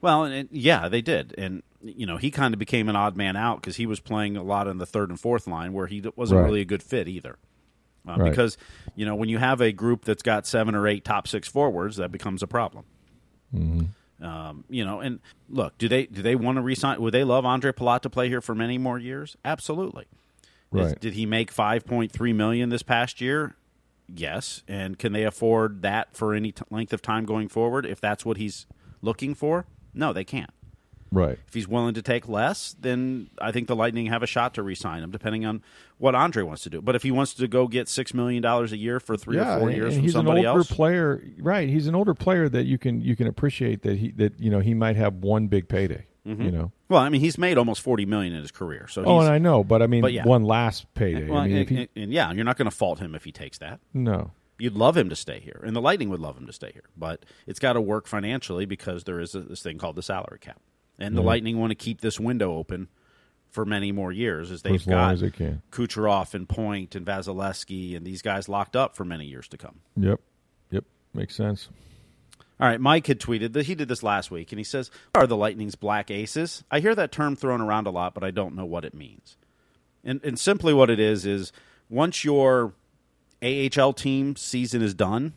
Well, 0.00 0.24
and, 0.24 0.48
yeah, 0.52 0.88
they 0.88 1.00
did, 1.00 1.34
and 1.38 1.62
you 1.82 2.06
know 2.06 2.16
he 2.16 2.30
kind 2.30 2.54
of 2.54 2.58
became 2.58 2.88
an 2.88 2.96
odd 2.96 3.16
man 3.16 3.36
out 3.36 3.60
because 3.60 3.76
he 3.76 3.86
was 3.86 4.00
playing 4.00 4.36
a 4.36 4.42
lot 4.42 4.66
in 4.66 4.78
the 4.78 4.86
third 4.86 5.10
and 5.10 5.20
fourth 5.20 5.46
line 5.46 5.72
where 5.72 5.86
he 5.86 6.02
wasn't 6.16 6.40
Right. 6.40 6.46
really 6.46 6.60
a 6.60 6.66
good 6.66 6.82
fit 6.82 7.08
either. 7.08 7.38
Uh, 8.06 8.16
Right. 8.18 8.30
Because 8.30 8.56
you 8.94 9.06
know 9.06 9.14
when 9.14 9.28
you 9.28 9.38
have 9.38 9.60
a 9.60 9.72
group 9.72 10.04
that's 10.04 10.22
got 10.22 10.46
seven 10.46 10.74
or 10.74 10.86
eight 10.86 11.04
top 11.04 11.28
six 11.28 11.48
forwards, 11.48 11.96
that 11.96 12.10
becomes 12.10 12.42
a 12.42 12.46
problem. 12.46 12.84
Mm-hmm. 13.54 13.84
Um, 14.20 14.64
you 14.70 14.84
know, 14.84 15.00
and 15.00 15.20
look, 15.48 15.76
do 15.78 15.88
they 15.88 16.06
do 16.06 16.22
they 16.22 16.34
want 16.36 16.56
to 16.56 16.62
resign? 16.62 17.00
Would 17.02 17.12
they 17.12 17.24
love 17.24 17.44
Andre 17.44 17.72
Palat 17.72 18.00
to 18.02 18.10
play 18.10 18.28
here 18.28 18.40
for 18.40 18.54
many 18.54 18.78
more 18.78 18.98
years? 18.98 19.36
Absolutely. 19.44 20.06
Is- 20.92 20.94
did 21.00 21.12
he 21.14 21.26
make 21.26 21.50
five 21.50 21.84
point 21.84 22.12
three 22.12 22.32
million 22.32 22.70
this 22.70 22.82
past 22.82 23.20
year? 23.20 23.56
Yes. 24.08 24.62
And 24.68 24.98
can 24.98 25.12
they 25.12 25.24
afford 25.24 25.82
that 25.82 26.14
for 26.16 26.32
any 26.32 26.52
t- 26.52 26.62
length 26.70 26.92
of 26.92 27.02
time 27.02 27.24
going 27.24 27.48
forward? 27.48 27.84
If 27.84 28.00
that's 28.00 28.24
what 28.24 28.36
he's 28.36 28.66
looking 29.02 29.34
for, 29.34 29.66
no, 29.92 30.12
they 30.12 30.24
can't. 30.24 30.50
Right. 31.12 31.38
If 31.46 31.54
he's 31.54 31.68
willing 31.68 31.94
to 31.94 32.02
take 32.02 32.28
less, 32.28 32.74
then 32.80 33.30
I 33.40 33.52
think 33.52 33.68
the 33.68 33.76
Lightning 33.76 34.06
have 34.06 34.22
a 34.22 34.26
shot 34.26 34.54
to 34.54 34.62
re-sign 34.62 35.02
him, 35.02 35.10
depending 35.10 35.46
on 35.46 35.62
what 35.98 36.14
Andre 36.14 36.42
wants 36.42 36.62
to 36.64 36.70
do. 36.70 36.82
But 36.82 36.94
if 36.96 37.02
he 37.02 37.10
wants 37.10 37.34
to 37.34 37.46
go 37.48 37.68
get 37.68 37.88
six 37.88 38.12
million 38.12 38.42
dollars 38.42 38.72
a 38.72 38.76
year 38.76 38.98
for 39.00 39.16
three 39.16 39.38
or 39.38 39.44
four 39.58 39.68
and- 39.68 39.76
years 39.76 39.94
and 39.94 40.00
from 40.00 40.02
he's 40.02 40.12
somebody 40.12 40.40
an 40.40 40.46
older 40.46 40.58
else, 40.60 40.70
player, 40.70 41.22
right? 41.38 41.68
He's 41.68 41.86
an 41.86 41.94
older 41.94 42.14
player 42.14 42.48
that 42.48 42.64
you 42.64 42.78
can 42.78 43.00
you 43.00 43.14
can 43.16 43.26
appreciate 43.26 43.82
that 43.82 43.98
he 43.98 44.10
that 44.12 44.38
you 44.40 44.50
know 44.50 44.60
he 44.60 44.74
might 44.74 44.96
have 44.96 45.14
one 45.16 45.46
big 45.48 45.68
payday. 45.68 46.06
Mm-hmm. 46.26 46.42
You 46.42 46.50
know. 46.50 46.72
well, 46.88 47.00
I 47.00 47.08
mean, 47.08 47.20
he's 47.20 47.38
made 47.38 47.56
almost 47.56 47.80
forty 47.82 48.04
million 48.04 48.32
in 48.34 48.40
his 48.42 48.50
career. 48.50 48.88
So, 48.88 49.04
Oh, 49.04 49.20
and 49.20 49.28
I 49.30 49.38
know, 49.38 49.62
but 49.62 49.80
I 49.80 49.86
mean, 49.86 50.02
But 50.02 50.12
yeah. 50.12 50.24
one 50.24 50.42
last 50.42 50.92
payday. 50.94 51.28
well, 51.28 51.38
I 51.38 51.46
mean, 51.46 51.56
and, 51.58 51.68
he, 51.68 51.88
and 51.94 52.12
yeah, 52.12 52.32
you're 52.32 52.44
not 52.44 52.56
going 52.56 52.68
to 52.68 52.76
fault 52.76 52.98
him 52.98 53.14
if 53.14 53.22
he 53.22 53.30
takes 53.30 53.58
that. 53.58 53.78
no, 53.94 54.32
You'd 54.58 54.74
love 54.74 54.96
him 54.96 55.08
to 55.10 55.14
stay 55.14 55.38
here, 55.38 55.60
and 55.64 55.76
the 55.76 55.80
Lightning 55.80 56.08
would 56.08 56.18
love 56.18 56.36
him 56.36 56.46
to 56.48 56.52
stay 56.52 56.72
here, 56.72 56.82
but 56.96 57.24
it's 57.46 57.60
got 57.60 57.74
to 57.74 57.80
work 57.80 58.08
financially 58.08 58.64
because 58.66 59.04
there 59.04 59.20
is 59.20 59.36
a, 59.36 59.40
this 59.42 59.62
thing 59.62 59.78
called 59.78 59.94
the 59.96 60.02
salary 60.02 60.38
cap, 60.40 60.58
and 60.98 61.16
the 61.16 61.22
Lightning 61.22 61.58
want 61.58 61.70
to 61.70 61.74
keep 61.74 62.00
this 62.00 62.18
window 62.18 62.54
open 62.56 62.88
for 63.50 63.64
many 63.64 63.92
more 63.92 64.12
years 64.12 64.50
as 64.50 64.62
they've 64.62 64.74
as 64.74 64.86
got 64.86 65.12
as 65.14 65.20
they 65.20 65.30
can. 65.30 65.62
Kucherov 65.70 66.34
and 66.34 66.48
Point 66.48 66.94
and 66.94 67.06
Vasilevskiy 67.06 67.96
and 67.96 68.06
these 68.06 68.22
guys 68.22 68.48
locked 68.48 68.76
up 68.76 68.96
for 68.96 69.04
many 69.04 69.26
years 69.26 69.48
to 69.48 69.56
come. 69.56 69.80
Yep, 69.96 70.20
yep, 70.70 70.84
makes 71.14 71.34
sense. 71.34 71.68
All 72.58 72.66
right, 72.66 72.80
Mike 72.80 73.06
had 73.06 73.20
tweeted 73.20 73.52
that 73.52 73.66
he 73.66 73.74
did 73.74 73.88
this 73.88 74.02
last 74.02 74.30
week, 74.30 74.50
and 74.50 74.58
he 74.58 74.64
says, 74.64 74.90
"Are 75.14 75.26
the 75.26 75.36
Lightning's 75.36 75.74
black 75.74 76.10
aces?" 76.10 76.64
I 76.70 76.80
hear 76.80 76.94
that 76.94 77.12
term 77.12 77.36
thrown 77.36 77.60
around 77.60 77.86
a 77.86 77.90
lot, 77.90 78.14
but 78.14 78.24
I 78.24 78.30
don't 78.30 78.54
know 78.54 78.64
what 78.64 78.84
it 78.84 78.94
means. 78.94 79.36
And 80.02 80.20
and 80.24 80.38
simply 80.38 80.72
what 80.72 80.88
it 80.88 80.98
is 81.00 81.26
is 81.26 81.52
once 81.90 82.24
your 82.24 82.74
AHL 83.42 83.92
team 83.92 84.36
season 84.36 84.80
is 84.82 84.94
done, 84.94 85.34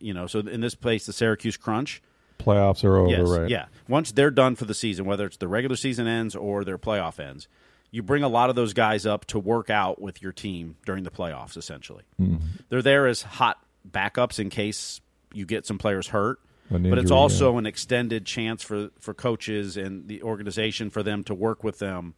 you 0.00 0.14
know, 0.14 0.26
so 0.26 0.40
in 0.40 0.60
this 0.60 0.74
place, 0.74 1.06
the 1.06 1.12
Syracuse 1.12 1.56
Crunch, 1.56 2.02
Playoffs 2.38 2.84
are 2.84 2.96
over, 2.96 3.10
yes, 3.10 3.28
right? 3.28 3.50
yeah. 3.50 3.66
Once 3.88 4.12
they're 4.12 4.30
done 4.30 4.56
for 4.56 4.64
the 4.64 4.74
season, 4.74 5.04
whether 5.04 5.26
it's 5.26 5.36
the 5.38 5.48
regular 5.48 5.76
season 5.76 6.06
ends 6.06 6.34
or 6.36 6.64
their 6.64 6.78
playoff 6.78 7.18
ends, 7.18 7.48
you 7.90 8.02
bring 8.02 8.22
a 8.22 8.28
lot 8.28 8.50
of 8.50 8.56
those 8.56 8.72
guys 8.74 9.06
up 9.06 9.24
to 9.26 9.38
work 9.38 9.70
out 9.70 10.00
with 10.00 10.22
your 10.22 10.32
team 10.32 10.76
during 10.86 11.04
the 11.04 11.10
playoffs. 11.10 11.56
Essentially, 11.56 12.04
Mm-hmm. 12.20 12.36
they're 12.68 12.82
there 12.82 13.06
as 13.06 13.22
hot 13.22 13.58
backups 13.88 14.38
in 14.38 14.50
case 14.50 15.00
you 15.32 15.46
get 15.46 15.66
some 15.66 15.78
players 15.78 16.08
hurt. 16.08 16.38
An 16.70 16.82
but 16.82 16.98
it's 16.98 17.04
injury, 17.04 17.16
also 17.16 17.56
an 17.56 17.64
extended 17.64 18.26
chance 18.26 18.62
for, 18.62 18.90
for 19.00 19.14
coaches 19.14 19.78
and 19.78 20.06
the 20.06 20.22
organization 20.22 20.90
for 20.90 21.02
them 21.02 21.24
to 21.24 21.34
work 21.34 21.64
with 21.64 21.78
them, 21.78 22.12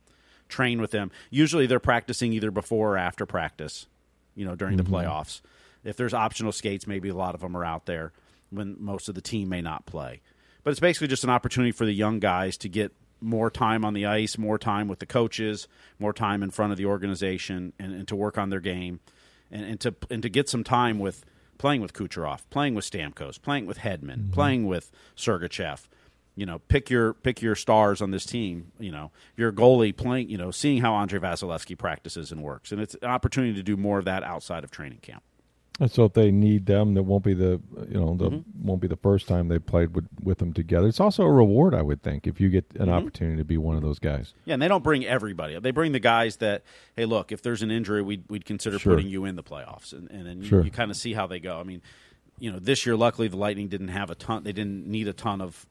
train 0.48 0.80
with 0.80 0.90
them. 0.90 1.12
Usually, 1.30 1.66
they're 1.66 1.78
practicing 1.78 2.32
either 2.32 2.50
before 2.50 2.94
or 2.94 2.96
after 2.98 3.26
practice. 3.26 3.86
You 4.34 4.44
know, 4.46 4.54
during 4.56 4.76
Mm-hmm. 4.76 4.90
the 4.92 4.98
playoffs. 4.98 5.40
If 5.84 5.96
there's 5.96 6.12
optional 6.14 6.52
skates, 6.52 6.86
maybe 6.86 7.08
a 7.08 7.14
lot 7.14 7.34
of 7.34 7.40
them 7.40 7.56
are 7.56 7.64
out 7.64 7.86
there 7.86 8.12
when 8.50 8.76
most 8.78 9.08
of 9.08 9.14
the 9.14 9.20
team 9.20 9.48
may 9.48 9.62
not 9.62 9.86
play. 9.86 10.20
But 10.62 10.70
it's 10.70 10.80
basically 10.80 11.08
just 11.08 11.24
an 11.24 11.30
opportunity 11.30 11.72
for 11.72 11.86
the 11.86 11.92
young 11.92 12.18
guys 12.20 12.56
to 12.58 12.68
get 12.68 12.92
more 13.20 13.50
time 13.50 13.84
on 13.84 13.94
the 13.94 14.06
ice, 14.06 14.38
more 14.38 14.58
time 14.58 14.88
with 14.88 14.98
the 14.98 15.06
coaches, 15.06 15.68
more 15.98 16.12
time 16.12 16.42
in 16.42 16.50
front 16.50 16.72
of 16.72 16.78
the 16.78 16.86
organization, 16.86 17.72
and, 17.78 17.94
and 17.94 18.08
to 18.08 18.16
work 18.16 18.38
on 18.38 18.50
their 18.50 18.60
game, 18.60 19.00
and, 19.50 19.64
and 19.64 19.80
to 19.80 19.94
and 20.10 20.22
to 20.22 20.28
get 20.28 20.48
some 20.48 20.64
time 20.64 20.98
with 20.98 21.24
playing 21.58 21.82
with 21.82 21.92
Kucherov, 21.92 22.40
playing 22.50 22.74
with 22.74 22.90
Stamkos, 22.90 23.40
playing 23.40 23.66
with 23.66 23.78
Hedman, 23.78 24.16
mm-hmm. 24.16 24.32
playing 24.32 24.66
with 24.66 24.90
Sergachev. 25.16 25.86
You 26.36 26.46
know, 26.46 26.58
pick 26.58 26.88
your 26.88 27.12
pick 27.12 27.42
your 27.42 27.54
stars 27.54 28.00
on 28.00 28.10
this 28.10 28.24
team. 28.24 28.72
You 28.78 28.92
know, 28.92 29.10
your 29.36 29.52
goalie 29.52 29.94
playing. 29.94 30.30
You 30.30 30.38
know, 30.38 30.50
seeing 30.50 30.80
how 30.80 30.94
Andre 30.94 31.18
Vasilevskiy 31.18 31.76
practices 31.76 32.32
and 32.32 32.42
works, 32.42 32.72
and 32.72 32.80
it's 32.80 32.94
an 32.94 33.10
opportunity 33.10 33.54
to 33.54 33.62
do 33.62 33.76
more 33.76 33.98
of 33.98 34.06
that 34.06 34.22
outside 34.22 34.64
of 34.64 34.70
training 34.70 35.00
camp. 35.02 35.22
And 35.80 35.90
so 35.90 36.04
if 36.04 36.12
they 36.12 36.30
need 36.30 36.66
them, 36.66 36.92
that 36.94 37.04
won't 37.04 37.24
be 37.24 37.32
the 37.32 37.58
you 37.88 37.98
know 37.98 38.14
the 38.14 38.30
Mm-hmm. 38.30 38.66
won't 38.66 38.82
be 38.82 38.86
the 38.86 38.96
first 38.96 39.26
time 39.26 39.48
they 39.48 39.58
played 39.58 39.94
with 39.94 40.06
with 40.22 40.38
them 40.38 40.52
together. 40.52 40.86
It's 40.86 41.00
also 41.00 41.22
a 41.24 41.32
reward, 41.32 41.74
I 41.74 41.80
would 41.80 42.02
think, 42.02 42.26
if 42.26 42.38
you 42.40 42.50
get 42.50 42.66
an 42.74 42.80
Mm-hmm. 42.82 42.90
opportunity 42.90 43.38
to 43.38 43.44
be 43.44 43.56
one 43.56 43.76
of 43.76 43.82
those 43.82 43.98
guys. 43.98 44.34
Yeah, 44.44 44.52
and 44.54 44.62
they 44.62 44.68
don't 44.68 44.84
bring 44.84 45.06
everybody. 45.06 45.58
They 45.58 45.70
bring 45.70 45.92
the 45.92 45.98
guys 45.98 46.36
that, 46.36 46.62
hey, 46.96 47.06
look, 47.06 47.32
if 47.32 47.40
there's 47.42 47.62
an 47.62 47.70
injury, 47.70 48.02
we'd, 48.02 48.24
we'd 48.28 48.44
consider 48.44 48.78
Sure. 48.78 48.94
putting 48.94 49.08
you 49.08 49.24
in 49.24 49.36
the 49.36 49.42
playoffs, 49.42 49.92
and 49.94 50.10
and 50.10 50.26
then 50.26 50.42
you, 50.42 50.46
Sure. 50.48 50.62
you 50.62 50.70
kind 50.70 50.90
of 50.90 50.98
see 50.98 51.14
how 51.14 51.26
they 51.26 51.40
go. 51.40 51.58
I 51.58 51.62
mean, 51.62 51.80
you 52.38 52.52
know, 52.52 52.58
this 52.58 52.84
year, 52.84 52.94
luckily, 52.96 53.28
the 53.28 53.36
Lightning 53.38 53.68
didn't 53.68 53.88
have 53.88 54.10
a 54.10 54.14
ton. 54.14 54.44
They 54.44 54.52
didn't 54.52 54.86
need 54.86 55.08
a 55.08 55.12
ton 55.14 55.40
of. 55.40 55.66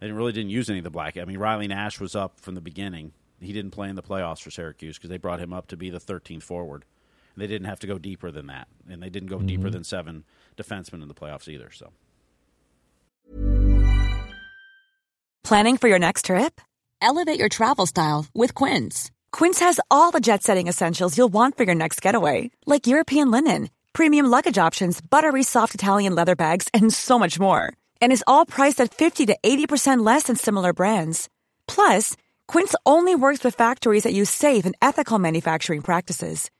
They 0.00 0.06
didn't, 0.06 0.16
really 0.18 0.32
didn't 0.32 0.50
use 0.50 0.68
any 0.70 0.78
of 0.78 0.84
the 0.84 0.90
black. 0.90 1.16
I 1.18 1.24
mean, 1.26 1.38
Riley 1.38 1.66
Nash 1.68 1.98
was 2.00 2.14
up 2.14 2.40
from 2.40 2.54
the 2.54 2.60
beginning. 2.62 3.12
He 3.40 3.52
didn't 3.52 3.70
play 3.70 3.88
in 3.88 3.96
the 3.96 4.02
playoffs 4.02 4.40
for 4.42 4.50
Syracuse 4.50 4.96
because 4.98 5.08
they 5.10 5.16
brought 5.18 5.40
him 5.40 5.52
up 5.52 5.66
to 5.68 5.76
be 5.78 5.88
the 5.90 5.98
13th 6.00 6.42
forward. 6.42 6.84
And 7.40 7.48
They 7.48 7.54
didn't 7.54 7.68
have 7.68 7.80
to 7.80 7.86
go 7.86 7.96
deeper 7.96 8.30
than 8.30 8.48
that, 8.48 8.68
and 8.86 9.02
they 9.02 9.08
didn't 9.08 9.30
go 9.30 9.38
mm-hmm. 9.38 9.46
deeper 9.46 9.70
than 9.70 9.82
seven 9.82 10.24
defensemen 10.58 11.00
in 11.00 11.08
the 11.08 11.14
playoffs 11.14 11.48
either. 11.48 11.70
So, 11.70 11.90
planning 15.42 15.78
for 15.78 15.88
your 15.88 15.98
next 15.98 16.26
trip? 16.26 16.60
Elevate 17.00 17.38
your 17.38 17.48
travel 17.48 17.86
style 17.86 18.26
with 18.34 18.54
Quince. 18.54 19.10
Quince 19.32 19.60
has 19.60 19.80
all 19.90 20.10
the 20.10 20.20
jet-setting 20.20 20.68
essentials 20.68 21.16
you'll 21.16 21.30
want 21.30 21.56
for 21.56 21.64
your 21.64 21.74
next 21.74 22.02
getaway, 22.02 22.50
like 22.66 22.86
European 22.86 23.30
linen, 23.30 23.70
premium 23.94 24.26
luggage 24.26 24.58
options, 24.58 25.00
buttery 25.00 25.42
soft 25.42 25.74
Italian 25.74 26.14
leather 26.14 26.36
bags, 26.36 26.68
and 26.74 26.92
so 26.92 27.18
much 27.18 27.40
more. 27.40 27.72
And 28.02 28.12
is 28.12 28.24
all 28.26 28.44
priced 28.44 28.82
at 28.82 28.92
fifty 28.92 29.24
to 29.24 29.38
eighty 29.42 29.66
percent 29.66 30.04
less 30.04 30.24
than 30.24 30.36
similar 30.36 30.74
brands. 30.74 31.30
Plus. 31.66 32.16
Quince 32.48 32.74
only 32.84 33.14
works 33.14 33.44
with 33.44 33.54
factories 33.54 34.02
that 34.02 34.12
use 34.12 34.28
safe 34.28 34.66
and 34.66 34.74
ethical 34.82 35.20
manufacturing 35.20 35.80
practices. 35.80 36.50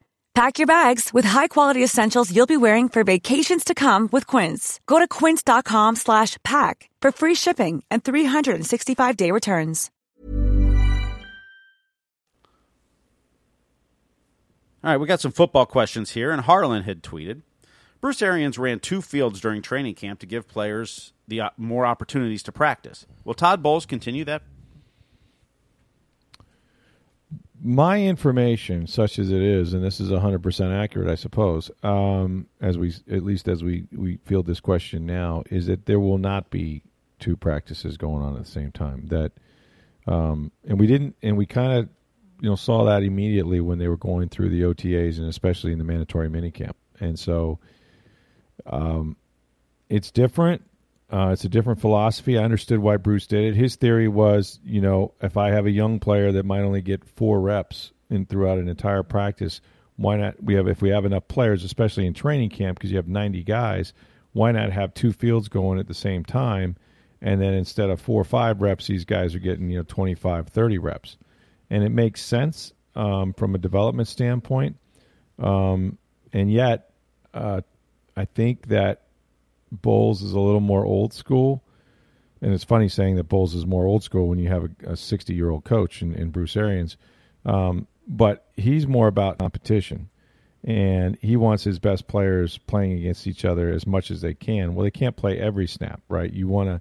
Pack 0.40 0.58
your 0.58 0.66
bags 0.66 1.12
with 1.12 1.26
high-quality 1.26 1.84
essentials 1.84 2.34
you'll 2.34 2.46
be 2.46 2.56
wearing 2.56 2.88
for 2.88 3.04
vacations 3.04 3.62
to 3.62 3.74
come 3.74 4.08
with 4.10 4.26
Quince. 4.26 4.80
Go 4.86 4.98
to 4.98 5.06
quince.com 5.06 5.96
slash 5.96 6.38
pack 6.42 6.88
for 7.02 7.12
free 7.12 7.34
shipping 7.34 7.82
and 7.90 8.02
365-day 8.02 9.32
returns. 9.32 9.90
All 14.82 14.92
right, 14.92 14.96
we 14.96 15.06
got 15.06 15.20
some 15.20 15.30
football 15.30 15.66
questions 15.66 16.12
here 16.12 16.30
and 16.30 16.40
Harlan 16.40 16.84
had 16.84 17.02
tweeted, 17.02 17.42
Bruce 18.00 18.22
Arians 18.22 18.56
ran 18.56 18.80
two 18.80 19.02
fields 19.02 19.42
during 19.42 19.60
training 19.60 19.94
camp 19.94 20.20
to 20.20 20.26
give 20.26 20.48
players 20.48 21.12
the 21.28 21.42
uh, 21.42 21.50
more 21.58 21.84
opportunities 21.84 22.42
to 22.44 22.50
practice. 22.50 23.04
Will 23.24 23.34
Todd 23.34 23.62
Bowles 23.62 23.84
continue 23.84 24.24
that 24.24 24.40
my 27.62 28.02
information, 28.02 28.86
such 28.86 29.18
as 29.18 29.30
it 29.30 29.42
is, 29.42 29.74
and 29.74 29.84
this 29.84 30.00
is 30.00 30.10
100% 30.10 30.82
accurate, 30.82 31.08
I 31.08 31.14
suppose, 31.14 31.70
um, 31.82 32.46
as 32.60 32.78
we 32.78 32.94
at 33.10 33.22
least 33.22 33.48
as 33.48 33.62
we, 33.62 33.84
we 33.92 34.18
field 34.24 34.46
this 34.46 34.60
question 34.60 35.06
now, 35.06 35.42
is 35.50 35.66
that 35.66 35.86
there 35.86 36.00
will 36.00 36.18
not 36.18 36.50
be 36.50 36.82
two 37.18 37.36
practices 37.36 37.96
going 37.96 38.22
on 38.22 38.36
at 38.36 38.44
the 38.44 38.50
same 38.50 38.72
time. 38.72 39.06
That, 39.08 39.32
um, 40.06 40.52
and 40.66 40.80
we 40.80 40.86
didn't, 40.86 41.16
and 41.22 41.36
we 41.36 41.46
kind 41.46 41.78
of, 41.78 41.88
you 42.40 42.48
know, 42.48 42.56
saw 42.56 42.84
that 42.84 43.02
immediately 43.02 43.60
when 43.60 43.78
they 43.78 43.88
were 43.88 43.98
going 43.98 44.30
through 44.30 44.48
the 44.48 44.62
OTAs 44.62 45.18
and 45.18 45.28
especially 45.28 45.72
in 45.72 45.78
the 45.78 45.84
mandatory 45.84 46.30
minicamp. 46.30 46.74
And 46.98 47.18
so, 47.18 47.58
um, 48.66 49.16
it's 49.90 50.10
different. 50.10 50.62
Uh, 51.12 51.30
it's 51.32 51.44
a 51.44 51.48
different 51.48 51.80
philosophy. 51.80 52.38
I 52.38 52.44
understood 52.44 52.78
why 52.78 52.96
Bruce 52.96 53.26
did 53.26 53.44
it. 53.44 53.56
His 53.56 53.74
theory 53.76 54.06
was, 54.06 54.60
you 54.64 54.80
know, 54.80 55.12
if 55.20 55.36
I 55.36 55.50
have 55.50 55.66
a 55.66 55.70
young 55.70 55.98
player 55.98 56.30
that 56.32 56.44
might 56.44 56.60
only 56.60 56.82
get 56.82 57.04
four 57.04 57.40
reps 57.40 57.92
in 58.08 58.26
throughout 58.26 58.58
an 58.58 58.68
entire 58.68 59.02
practice, 59.02 59.60
why 59.96 60.16
not? 60.16 60.42
We 60.42 60.54
have 60.54 60.68
if 60.68 60.80
we 60.80 60.90
have 60.90 61.04
enough 61.04 61.26
players, 61.28 61.64
especially 61.64 62.06
in 62.06 62.14
training 62.14 62.50
camp, 62.50 62.78
because 62.78 62.90
you 62.90 62.96
have 62.96 63.08
ninety 63.08 63.42
guys. 63.42 63.92
Why 64.32 64.52
not 64.52 64.70
have 64.70 64.94
two 64.94 65.12
fields 65.12 65.48
going 65.48 65.78
at 65.78 65.88
the 65.88 65.94
same 65.94 66.24
time? 66.24 66.76
And 67.20 67.42
then 67.42 67.52
instead 67.52 67.90
of 67.90 68.00
four 68.00 68.20
or 68.20 68.24
five 68.24 68.62
reps, 68.62 68.86
these 68.86 69.04
guys 69.04 69.34
are 69.34 69.40
getting 69.40 69.68
you 69.68 69.78
know 69.78 69.82
25, 69.82 70.48
30 70.48 70.78
reps, 70.78 71.18
and 71.68 71.84
it 71.84 71.90
makes 71.90 72.22
sense 72.22 72.72
um, 72.94 73.34
from 73.34 73.54
a 73.54 73.58
development 73.58 74.08
standpoint. 74.08 74.76
Um, 75.38 75.98
and 76.32 76.50
yet, 76.50 76.92
uh, 77.34 77.60
I 78.16 78.24
think 78.24 78.68
that 78.68 79.02
Bowles 79.72 80.22
is 80.22 80.32
a 80.32 80.40
little 80.40 80.60
more 80.60 80.84
old 80.84 81.12
school. 81.12 81.62
And 82.42 82.52
it's 82.52 82.64
funny 82.64 82.88
saying 82.88 83.16
that 83.16 83.24
Bowles 83.24 83.54
is 83.54 83.66
more 83.66 83.86
old 83.86 84.02
school 84.02 84.28
when 84.28 84.38
you 84.38 84.48
have 84.48 84.70
a 84.86 84.96
60 84.96 85.34
year 85.34 85.50
old 85.50 85.64
coach 85.64 86.02
in, 86.02 86.14
in, 86.14 86.30
Bruce 86.30 86.56
Arians. 86.56 86.96
Um, 87.44 87.86
but 88.06 88.46
he's 88.56 88.86
more 88.86 89.08
about 89.08 89.38
competition. 89.38 90.08
And 90.64 91.16
he 91.20 91.36
wants 91.36 91.64
his 91.64 91.78
best 91.78 92.06
players 92.06 92.58
playing 92.58 92.92
against 92.92 93.26
each 93.26 93.44
other 93.44 93.70
as 93.70 93.86
much 93.86 94.10
as 94.10 94.20
they 94.20 94.34
can. 94.34 94.74
Well, 94.74 94.84
they 94.84 94.90
can't 94.90 95.16
play 95.16 95.38
every 95.38 95.66
snap, 95.66 96.02
right? 96.08 96.32
You 96.32 96.48
want 96.48 96.68
to 96.68 96.80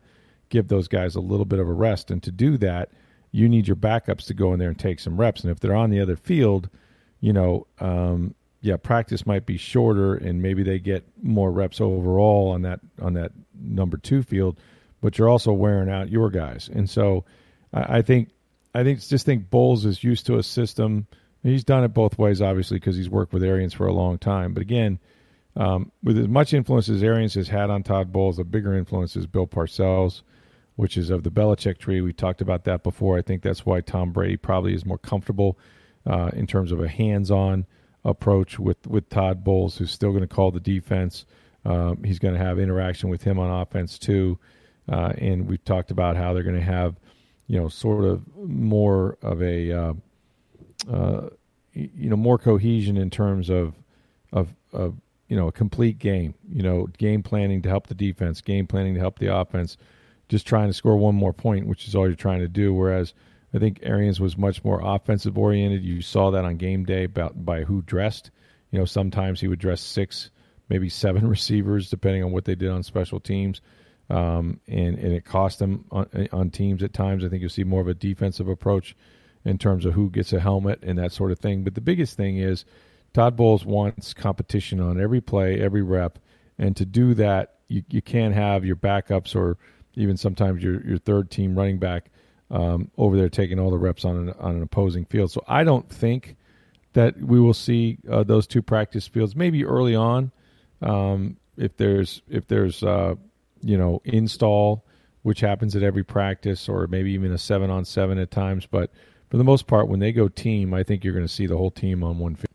give 0.49 0.67
those 0.67 0.87
guys 0.87 1.15
a 1.15 1.21
little 1.21 1.45
bit 1.45 1.59
of 1.59 1.69
a 1.69 1.73
rest. 1.73 2.11
And 2.11 2.21
to 2.23 2.31
do 2.31 2.57
that, 2.57 2.89
you 3.31 3.47
need 3.47 3.67
your 3.67 3.75
backups 3.75 4.25
to 4.27 4.33
go 4.33 4.53
in 4.53 4.59
there 4.59 4.69
and 4.69 4.79
take 4.79 4.99
some 4.99 5.19
reps. 5.19 5.43
And 5.43 5.51
if 5.51 5.59
they're 5.59 5.75
on 5.75 5.91
the 5.91 6.01
other 6.01 6.15
field, 6.15 6.69
you 7.21 7.31
know, 7.31 7.67
um, 7.79 8.35
yeah, 8.61 8.77
practice 8.77 9.25
might 9.25 9.45
be 9.45 9.57
shorter 9.57 10.15
and 10.15 10.41
maybe 10.41 10.63
they 10.63 10.79
get 10.79 11.03
more 11.21 11.51
reps 11.51 11.79
overall 11.79 12.51
on 12.51 12.63
that 12.63 12.81
on 13.01 13.13
that 13.13 13.31
number 13.59 13.97
two 13.97 14.21
field, 14.23 14.59
but 15.01 15.17
you're 15.17 15.29
also 15.29 15.53
wearing 15.53 15.89
out 15.89 16.09
your 16.09 16.29
guys. 16.29 16.69
And 16.73 16.89
so 16.89 17.25
I, 17.73 17.99
I 17.99 18.01
think 18.01 18.29
I 18.75 18.83
think 18.83 19.01
just 19.01 19.25
think 19.25 19.49
Bowles 19.49 19.85
is 19.85 20.03
used 20.03 20.25
to 20.27 20.37
a 20.37 20.43
system. 20.43 21.07
He's 21.41 21.63
done 21.63 21.85
it 21.85 21.89
both 21.89 22.17
ways, 22.17 22.41
obviously, 22.41 22.77
because 22.77 22.97
he's 22.97 23.09
worked 23.09 23.31
with 23.31 23.43
Arians 23.43 23.73
for 23.73 23.87
a 23.87 23.93
long 23.93 24.17
time. 24.17 24.53
But 24.53 24.61
again, 24.61 24.99
um, 25.55 25.91
with 26.03 26.17
as 26.17 26.27
much 26.27 26.53
influence 26.53 26.89
as 26.89 27.01
Arians 27.01 27.35
has 27.35 27.47
had 27.47 27.69
on 27.69 27.83
Todd 27.83 28.11
Bowles, 28.11 28.37
the 28.37 28.43
bigger 28.43 28.75
influence 28.75 29.15
is 29.15 29.25
Bill 29.25 29.47
Parcells, 29.47 30.21
which 30.75 30.97
is 30.97 31.09
of 31.09 31.23
the 31.23 31.31
Belichick 31.31 31.77
tree. 31.77 32.01
We 32.01 32.11
talked 32.11 32.41
about 32.41 32.65
that 32.65 32.83
before. 32.83 33.17
I 33.17 33.21
think 33.21 33.41
that's 33.41 33.65
why 33.65 33.79
Tom 33.79 34.11
Brady 34.11 34.35
probably 34.35 34.73
is 34.73 34.85
more 34.85 34.97
comfortable 34.97 35.57
uh, 36.05 36.31
in 36.33 36.45
terms 36.45 36.73
of 36.73 36.81
a 36.81 36.89
hands-on 36.89 37.65
approach 38.05 38.59
with 38.59 38.87
with 38.87 39.09
Todd 39.09 39.43
Bowles, 39.43 39.77
who's 39.77 39.91
still 39.91 40.11
going 40.11 40.21
to 40.21 40.27
call 40.27 40.51
the 40.51 40.59
defense. 40.59 41.25
Um, 41.65 42.03
he's 42.03 42.19
going 42.19 42.33
to 42.33 42.39
have 42.39 42.59
interaction 42.59 43.09
with 43.09 43.23
him 43.23 43.37
on 43.37 43.61
offense 43.61 43.99
too, 43.99 44.39
uh, 44.89 45.13
and 45.17 45.47
we've 45.47 45.63
talked 45.63 45.91
about 45.91 46.15
how 46.15 46.33
they're 46.33 46.43
going 46.43 46.55
to 46.55 46.61
have, 46.61 46.95
you 47.47 47.59
know, 47.59 47.67
sort 47.67 48.05
of 48.05 48.23
more 48.37 49.17
of 49.21 49.41
a, 49.41 49.71
uh, 49.71 49.93
uh, 50.89 51.29
you 51.73 52.09
know, 52.09 52.15
more 52.15 52.37
cohesion 52.37 52.95
in 52.97 53.09
terms 53.09 53.49
of, 53.49 53.75
of, 54.31 54.55
of, 54.71 54.95
you 55.27 55.35
know, 55.35 55.47
a 55.47 55.51
complete 55.51 55.99
game. 55.99 56.33
You 56.49 56.63
know, 56.63 56.87
game 56.97 57.21
planning 57.21 57.61
to 57.63 57.69
help 57.69 57.87
the 57.87 57.93
defense, 57.93 58.41
game 58.41 58.65
planning 58.65 58.93
to 58.93 58.99
help 58.99 59.19
the 59.19 59.35
offense. 59.35 59.77
Just 60.29 60.47
trying 60.47 60.69
to 60.69 60.73
score 60.73 60.95
one 60.95 61.15
more 61.15 61.33
point, 61.33 61.67
which 61.67 61.87
is 61.87 61.95
all 61.95 62.07
you're 62.07 62.15
trying 62.15 62.39
to 62.39 62.47
do. 62.47 62.73
Whereas 62.73 63.13
I 63.53 63.59
think 63.59 63.79
Arians 63.83 64.19
was 64.19 64.37
much 64.37 64.63
more 64.63 64.81
offensive 64.83 65.37
oriented. 65.37 65.83
You 65.83 66.01
saw 66.01 66.31
that 66.31 66.45
on 66.45 66.57
game 66.57 66.85
day 66.85 67.05
about 67.05 67.45
by 67.45 67.63
who 67.63 67.81
dressed. 67.81 68.31
You 68.71 68.79
know, 68.79 68.85
sometimes 68.85 69.41
he 69.41 69.47
would 69.47 69.59
dress 69.59 69.81
six, 69.81 70.29
maybe 70.69 70.89
seven 70.89 71.27
receivers, 71.29 71.89
depending 71.89 72.23
on 72.23 72.31
what 72.31 72.45
they 72.45 72.55
did 72.55 72.69
on 72.69 72.83
special 72.83 73.19
teams, 73.19 73.61
um, 74.09 74.59
and 74.67 74.97
and 74.97 75.13
it 75.13 75.25
cost 75.25 75.59
them 75.59 75.85
on, 75.91 76.29
on 76.31 76.49
teams 76.51 76.83
at 76.83 76.93
times. 76.93 77.23
I 77.23 77.29
think 77.29 77.41
you'll 77.41 77.49
see 77.49 77.63
more 77.63 77.81
of 77.81 77.87
a 77.87 77.93
defensive 77.93 78.47
approach 78.47 78.95
in 79.45 79.57
terms 79.57 79.85
of 79.85 79.93
who 79.93 80.09
gets 80.09 80.33
a 80.33 80.39
helmet 80.39 80.79
and 80.83 80.99
that 80.99 81.11
sort 81.11 81.31
of 81.31 81.39
thing. 81.39 81.63
But 81.63 81.73
the 81.73 81.81
biggest 81.81 82.17
thing 82.17 82.37
is 82.37 82.65
Todd 83.13 83.35
Bowles 83.35 83.65
wants 83.65 84.13
competition 84.13 84.79
on 84.79 85.01
every 85.01 85.21
play, 85.21 85.59
every 85.59 85.81
rep, 85.81 86.19
and 86.59 86.75
to 86.77 86.85
do 86.85 87.15
that, 87.15 87.55
you 87.67 87.83
you 87.89 88.03
can't 88.03 88.35
have 88.35 88.63
your 88.63 88.75
backups 88.75 89.35
or 89.35 89.57
even 89.95 90.17
sometimes 90.17 90.61
your 90.61 90.85
your 90.85 90.99
third 90.99 91.31
team 91.31 91.57
running 91.57 91.79
back 91.79 92.11
um, 92.51 92.89
over 92.97 93.17
there 93.17 93.29
taking 93.29 93.59
all 93.59 93.69
the 93.69 93.77
reps 93.77 94.05
on 94.05 94.15
an, 94.17 94.33
on 94.39 94.55
an 94.55 94.61
opposing 94.61 95.05
field. 95.05 95.31
So 95.31 95.43
I 95.47 95.63
don't 95.63 95.89
think 95.89 96.35
that 96.93 97.19
we 97.21 97.39
will 97.39 97.53
see 97.53 97.97
uh, 98.09 98.23
those 98.23 98.47
two 98.47 98.61
practice 98.61 99.07
fields. 99.07 99.35
Maybe 99.35 99.65
early 99.65 99.95
on, 99.95 100.31
um, 100.81 101.37
if 101.57 101.77
there's 101.77 102.21
if 102.29 102.47
there's 102.47 102.83
uh, 102.83 103.15
you 103.61 103.77
know 103.77 104.01
install, 104.05 104.85
which 105.23 105.41
happens 105.41 105.75
at 105.75 105.83
every 105.83 106.03
practice, 106.03 106.67
or 106.67 106.87
maybe 106.87 107.11
even 107.11 107.31
a 107.31 107.37
seven 107.37 107.69
on 107.69 107.85
seven 107.85 108.17
at 108.17 108.31
times. 108.31 108.65
But 108.65 108.91
for 109.29 109.37
the 109.37 109.43
most 109.43 109.67
part, 109.67 109.87
when 109.87 109.99
they 109.99 110.11
go 110.11 110.27
team, 110.27 110.73
I 110.73 110.83
think 110.83 111.03
you're 111.03 111.13
going 111.13 111.27
to 111.27 111.33
see 111.33 111.45
the 111.45 111.57
whole 111.57 111.71
team 111.71 112.03
on 112.03 112.17
one 112.17 112.35
field. 112.35 112.47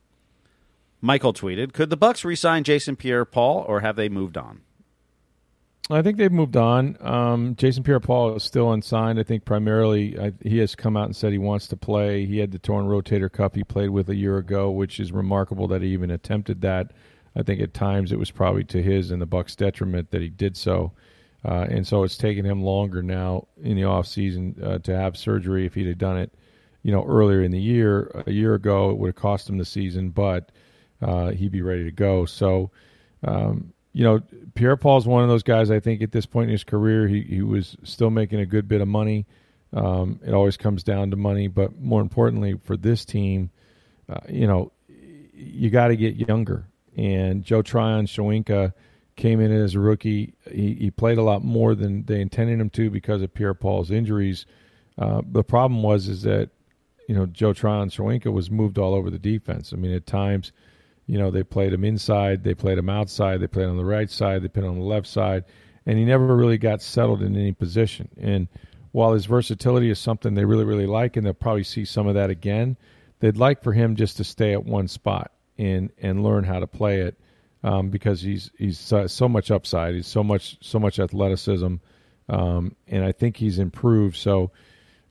Michael 1.01 1.33
tweeted: 1.33 1.73
Could 1.73 1.91
the 1.91 1.99
Bucs 1.99 2.25
re-sign 2.25 2.65
Jason 2.65 2.97
Pierre-Paul, 2.97 3.67
or 3.69 3.81
have 3.81 3.97
they 3.97 4.09
moved 4.09 4.37
on? 4.37 4.63
I 5.91 6.01
think 6.01 6.17
they've 6.17 6.33
moved 6.33 6.57
on. 6.57 6.97
Um, 7.01 7.57
Jason 7.57 7.83
Pierre-Paul 7.83 8.37
is 8.37 8.43
still 8.43 8.73
unsigned. 8.73 9.19
I 9.19 9.23
think 9.23 9.45
primarily 9.45 10.19
I, 10.19 10.33
he 10.43 10.59
has 10.59 10.75
come 10.75 10.97
out 10.97 11.05
and 11.05 11.15
said 11.15 11.33
he 11.33 11.39
wants 11.39 11.67
to 11.69 11.77
play. 11.77 12.25
He 12.25 12.39
had 12.39 12.53
the 12.53 12.59
torn 12.59 12.87
rotator 12.87 13.31
cuff 13.31 13.55
he 13.55 13.65
played 13.65 13.91
with 13.91 14.09
a 14.09 14.15
year 14.15 14.39
ago, 14.39 14.71
which 14.71 14.99
is 14.99 15.13
remarkable 15.13 15.69
that 15.69 15.83
he 15.83 15.89
even 15.89 16.11
attempted 16.11 16.63
that. 16.63 16.93
I 17.37 17.43
think 17.43 17.61
at 17.61 17.75
times 17.75 18.13
it 18.13 18.19
was 18.19 18.31
probably 18.31 18.65
to 18.65 18.83
his 18.83 19.11
and 19.11 19.21
the 19.21 19.27
Bucs' 19.27 19.57
detriment 19.57 20.11
that 20.11 20.23
he 20.23 20.31
did 20.31 20.57
so. 20.57 20.93
Uh, 21.45 21.67
and 21.69 21.87
so 21.87 22.03
it's 22.03 22.17
taken 22.17 22.47
him 22.47 22.63
longer 22.63 23.03
now 23.03 23.47
in 23.63 23.77
the 23.77 23.85
off 23.85 24.07
season 24.07 24.57
uh, 24.65 24.79
to 24.79 24.97
have 24.97 25.19
surgery. 25.19 25.67
If 25.67 25.75
he'd 25.75 25.89
have 25.89 25.99
done 25.99 26.17
it, 26.17 26.33
you 26.83 26.93
know, 26.93 27.05
earlier 27.05 27.43
in 27.43 27.51
the 27.51 27.61
year, 27.61 28.11
a 28.27 28.33
year 28.33 28.55
ago, 28.55 28.89
it 28.89 28.97
would 28.97 29.09
have 29.09 29.17
cost 29.17 29.51
him 29.51 29.59
the 29.59 29.67
season, 29.67 30.09
but 30.09 30.51
uh, 31.03 31.33
he'd 31.33 31.53
be 31.53 31.61
ready 31.61 31.85
to 31.85 31.91
go. 31.91 32.25
So, 32.25 32.71
um, 33.23 33.74
you 33.95 34.03
know, 34.03 34.21
Pierre 34.55 34.77
Paul's 34.77 35.07
one 35.07 35.23
of 35.23 35.29
those 35.29 35.45
guys. 35.45 35.71
I 35.71 35.81
think 35.81 36.03
at 36.03 36.13
this 36.13 36.27
point 36.27 36.51
in 36.51 36.53
his 36.53 36.65
career, 36.65 37.09
he 37.09 37.23
he 37.23 37.43
was 37.43 37.77
still 37.85 38.11
making 38.11 38.41
a 38.41 38.47
good 38.47 38.69
bit 38.69 38.83
of 38.83 38.89
money. 38.89 39.25
Um, 39.73 40.21
it 40.25 40.35
always 40.35 40.57
comes 40.57 40.83
down 40.83 41.11
to 41.13 41.17
money, 41.17 41.49
but 41.49 41.81
more 41.81 42.03
importantly 42.03 42.59
for 42.63 42.77
this 42.77 43.05
team, 43.05 43.51
uh, 44.09 44.21
you 44.29 44.47
know, 44.47 44.73
you 45.33 45.71
got 45.71 45.89
to 45.89 45.97
get 45.97 46.29
younger. 46.29 46.69
And 46.97 47.43
Joe 47.43 47.61
Tryon-Shoyinka 47.61 48.73
came 49.17 49.41
in 49.41 49.51
as 49.51 49.75
a 49.75 49.81
rookie. 49.81 50.35
He, 50.49 50.75
he 50.75 50.91
played 50.93 51.19
a 51.19 51.23
lot 51.23 51.43
more 51.43 51.75
than 51.75 52.05
they 52.05 52.21
intended 52.21 52.61
him 52.61 52.71
to 52.71 52.89
because 52.89 53.21
of 53.21 53.35
Pierre 53.35 53.55
Paul's 53.55 53.91
injuries. 53.91 54.47
Uh, 54.97 55.23
the 55.27 55.43
problem 55.43 55.83
was 55.83 56.07
is 56.09 56.23
that 56.23 56.51
you 57.09 57.15
know 57.15 57.27
Joe 57.27 57.53
Tryon-Shoyinka 57.53 58.33
was 58.33 58.51
moved 58.51 58.79
all 58.79 58.95
over 58.95 59.11
the 59.11 59.19
defense. 59.19 59.73
I 59.73 59.77
mean, 59.77 59.93
at 59.93 60.07
times 60.07 60.53
You 61.07 61.19
know, 61.19 61.31
they 61.31 61.43
played 61.43 61.73
him 61.73 61.85
inside, 61.85 62.45
they 62.45 62.55
played 62.55 62.79
him 62.79 62.89
outside, 62.89 63.41
they 63.41 63.47
played 63.47 63.67
on 63.67 63.77
the 63.77 63.85
right 63.85 64.11
side, 64.11 64.43
they 64.43 64.49
played 64.49 64.67
on 64.67 64.79
the 64.79 64.85
left 64.85 65.07
side, 65.07 65.45
and 65.87 65.99
he 65.99 66.05
never 66.05 66.35
really 66.35 66.59
got 66.59 66.81
settled 66.81 67.23
in 67.23 67.37
any 67.37 67.53
position. 67.53 68.09
And 68.19 68.49
while 68.93 69.13
his 69.13 69.27
versatility 69.27 69.91
is 69.91 69.99
something 69.99 70.35
they 70.35 70.45
really, 70.45 70.65
really 70.65 70.87
like, 70.87 71.17
and 71.17 71.27
they'll 71.27 71.35
probably 71.35 71.65
see 71.65 71.85
some 71.85 72.07
of 72.07 72.15
that 72.15 72.31
again, 72.31 72.77
they'd 73.21 73.37
like 73.37 73.63
for 73.63 73.73
him 73.73 73.97
just 73.97 74.17
to 74.19 74.25
stay 74.25 74.53
at 74.53 74.65
one 74.65 74.89
spot 74.89 75.33
and 75.59 75.91
and 75.99 76.23
learn 76.23 76.45
how 76.45 76.59
to 76.59 76.67
play 76.67 77.01
it 77.01 77.19
um, 77.63 77.91
because 77.91 78.21
he's 78.21 78.51
he's 78.59 78.79
so, 78.79 79.07
so, 79.07 79.29
much 79.29 79.51
upside. 79.51 79.95
He's 79.95 80.07
so 80.07 80.23
much 80.23 80.59
so 80.61 80.79
much 80.79 80.99
athleticism, 80.99 81.77
um, 82.29 82.77
and 82.87 83.05
I 83.05 83.13
think 83.13 83.37
he's 83.37 83.59
improved. 83.59 84.17
So 84.17 84.53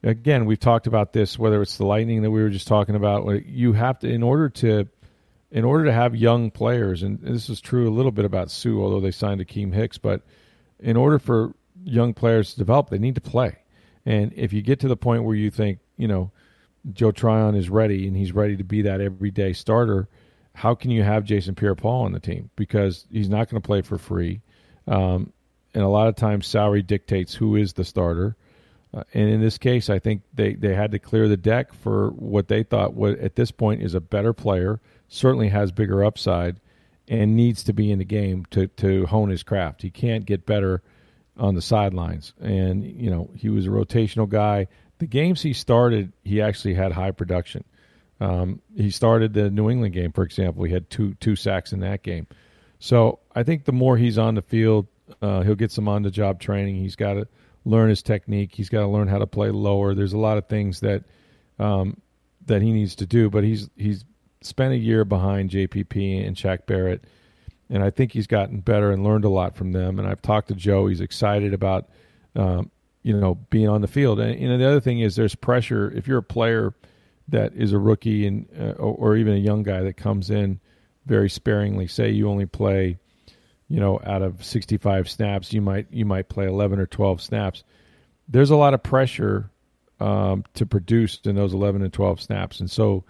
again, 0.02 0.46
we've 0.46 0.60
talked 0.60 0.86
about 0.86 1.12
this. 1.12 1.38
Whether 1.38 1.60
it's 1.62 1.76
the 1.76 1.86
Lightning 1.86 2.22
that 2.22 2.30
we 2.30 2.42
were 2.42 2.50
just 2.50 2.68
talking 2.68 2.94
about, 2.94 3.46
you 3.46 3.72
have 3.72 3.98
to 4.00 4.08
in 4.08 4.22
order 4.22 4.48
to 4.50 4.88
in 5.54 5.64
order 5.64 5.84
to 5.84 5.92
have 5.92 6.16
young 6.16 6.50
players, 6.50 7.04
and 7.04 7.20
this 7.20 7.48
is 7.48 7.60
true 7.60 7.88
a 7.88 7.94
little 7.94 8.10
bit 8.10 8.24
about 8.24 8.50
Sue, 8.50 8.82
although 8.82 9.00
they 9.00 9.12
signed 9.12 9.40
Akiem 9.40 9.72
Hicks, 9.72 9.98
but 9.98 10.22
in 10.80 10.96
order 10.96 11.20
for 11.20 11.54
young 11.84 12.12
players 12.12 12.52
to 12.52 12.58
develop, 12.58 12.90
they 12.90 12.98
need 12.98 13.14
to 13.14 13.20
play. 13.20 13.58
And 14.04 14.32
if 14.34 14.52
you 14.52 14.62
get 14.62 14.80
to 14.80 14.88
the 14.88 14.96
point 14.96 15.22
where 15.22 15.36
you 15.36 15.52
think, 15.52 15.78
you 15.96 16.08
know, 16.08 16.32
Joe 16.92 17.12
Tryon 17.12 17.54
is 17.54 17.70
ready 17.70 18.08
and 18.08 18.16
he's 18.16 18.32
ready 18.32 18.56
to 18.56 18.64
be 18.64 18.82
that 18.82 19.00
everyday 19.00 19.52
starter, 19.52 20.08
how 20.54 20.74
can 20.74 20.90
you 20.90 21.04
have 21.04 21.24
Jason 21.24 21.54
Pierre-Paul 21.54 22.04
on 22.04 22.12
the 22.12 22.20
team? 22.20 22.50
Because 22.56 23.06
he's 23.12 23.28
not 23.28 23.48
going 23.48 23.62
to 23.62 23.66
play 23.66 23.80
for 23.80 23.96
free. 23.96 24.40
Um, 24.88 25.32
and 25.72 25.84
a 25.84 25.88
lot 25.88 26.08
of 26.08 26.16
times 26.16 26.48
salary 26.48 26.82
dictates 26.82 27.32
who 27.32 27.54
is 27.54 27.74
the 27.74 27.84
starter. 27.84 28.36
Uh, 28.92 29.04
and 29.14 29.28
in 29.28 29.40
this 29.40 29.56
case, 29.56 29.88
I 29.88 30.00
think 30.00 30.22
they, 30.34 30.54
they 30.54 30.74
had 30.74 30.90
to 30.90 30.98
clear 30.98 31.28
the 31.28 31.36
deck 31.36 31.72
for 31.72 32.10
what 32.10 32.48
they 32.48 32.64
thought 32.64 32.94
what, 32.94 33.20
at 33.20 33.36
this 33.36 33.52
point 33.52 33.82
is 33.82 33.94
a 33.94 34.00
better 34.00 34.32
player, 34.32 34.80
certainly 35.08 35.48
has 35.48 35.72
bigger 35.72 36.04
upside, 36.04 36.60
and 37.08 37.36
needs 37.36 37.64
to 37.64 37.72
be 37.72 37.90
in 37.90 37.98
the 37.98 38.04
game 38.04 38.44
to, 38.50 38.66
to 38.68 39.06
hone 39.06 39.28
his 39.30 39.42
craft. 39.42 39.82
He 39.82 39.90
can't 39.90 40.24
get 40.24 40.46
better 40.46 40.82
on 41.36 41.54
the 41.54 41.62
sidelines. 41.62 42.32
And, 42.40 42.84
you 42.84 43.10
know, 43.10 43.30
he 43.36 43.48
was 43.48 43.66
a 43.66 43.70
rotational 43.70 44.28
guy. 44.28 44.68
The 44.98 45.06
games 45.06 45.42
he 45.42 45.52
started, 45.52 46.12
he 46.24 46.40
actually 46.40 46.74
had 46.74 46.92
high 46.92 47.10
production. 47.10 47.64
Um, 48.20 48.62
he 48.76 48.90
started 48.90 49.34
the 49.34 49.50
New 49.50 49.68
England 49.68 49.92
game, 49.92 50.12
for 50.12 50.22
example. 50.22 50.64
He 50.64 50.72
had 50.72 50.88
two 50.88 51.14
two 51.14 51.36
sacks 51.36 51.72
in 51.72 51.80
that 51.80 52.02
game. 52.02 52.26
So 52.78 53.18
I 53.34 53.42
think 53.42 53.64
the 53.64 53.72
more 53.72 53.96
he's 53.96 54.18
on 54.18 54.34
the 54.34 54.42
field, 54.42 54.86
uh, 55.20 55.42
he'll 55.42 55.56
get 55.56 55.72
some 55.72 55.88
on 55.88 56.02
the 56.02 56.10
job 56.10 56.40
training. 56.40 56.76
He's 56.76 56.96
got 56.96 57.14
to 57.14 57.26
learn 57.64 57.88
his 57.88 58.02
technique. 58.02 58.54
He's 58.54 58.68
got 58.68 58.80
to 58.80 58.86
learn 58.86 59.08
how 59.08 59.18
to 59.18 59.26
play 59.26 59.50
lower. 59.50 59.94
There's 59.94 60.12
a 60.12 60.18
lot 60.18 60.38
of 60.38 60.46
things 60.46 60.80
that 60.80 61.04
um, 61.58 62.00
that 62.46 62.62
he 62.62 62.72
needs 62.72 62.94
to 62.96 63.06
do. 63.06 63.30
But 63.30 63.42
he's 63.44 63.68
he's 63.76 64.04
spent 64.46 64.72
a 64.72 64.78
year 64.78 65.04
behind 65.04 65.50
JPP 65.50 66.26
and 66.26 66.36
Shaq 66.36 66.66
Barrett, 66.66 67.04
and 67.70 67.82
I 67.82 67.90
think 67.90 68.12
he's 68.12 68.26
gotten 68.26 68.60
better 68.60 68.90
and 68.92 69.04
learned 69.04 69.24
a 69.24 69.28
lot 69.28 69.56
from 69.56 69.72
them. 69.72 69.98
And 69.98 70.06
I've 70.06 70.22
talked 70.22 70.48
to 70.48 70.54
Joe. 70.54 70.86
He's 70.86 71.00
excited 71.00 71.54
about 71.54 71.88
um, 72.36 72.70
you 73.02 73.18
know 73.18 73.36
being 73.50 73.68
on 73.68 73.80
the 73.80 73.88
field. 73.88 74.18
And 74.20 74.40
you 74.40 74.48
know 74.48 74.58
the 74.58 74.66
other 74.66 74.80
thing 74.80 75.00
is 75.00 75.14
there's 75.14 75.34
pressure 75.34 75.92
if 75.92 76.08
you're 76.08 76.18
a 76.18 76.22
player 76.22 76.74
that 77.28 77.54
is 77.54 77.72
a 77.72 77.78
rookie 77.78 78.26
and 78.26 78.46
uh, 78.58 78.72
or, 78.72 79.16
even 79.16 79.34
a 79.34 79.38
young 79.38 79.62
guy 79.62 79.80
that 79.80 79.96
comes 79.96 80.30
in 80.30 80.60
very 81.06 81.30
sparingly. 81.30 81.86
Say 81.86 82.10
you 82.10 82.28
only 82.28 82.46
play, 82.46 82.98
you 83.68 83.80
know, 83.80 83.98
out 84.04 84.22
of 84.22 84.44
65 84.44 85.08
snaps, 85.08 85.52
you 85.52 85.62
might 85.62 85.86
you 85.90 86.04
might 86.04 86.28
play 86.28 86.46
11 86.46 86.78
or 86.78 86.86
12 86.86 87.22
snaps. 87.22 87.64
There's 88.28 88.50
a 88.50 88.56
lot 88.56 88.74
of 88.74 88.82
pressure 88.82 89.50
um, 90.00 90.44
to 90.54 90.66
produce 90.66 91.20
in 91.24 91.34
those 91.34 91.54
11 91.54 91.82
and 91.82 91.92
12 91.92 92.20
snaps, 92.20 92.60
and 92.60 92.70
so 92.70 93.04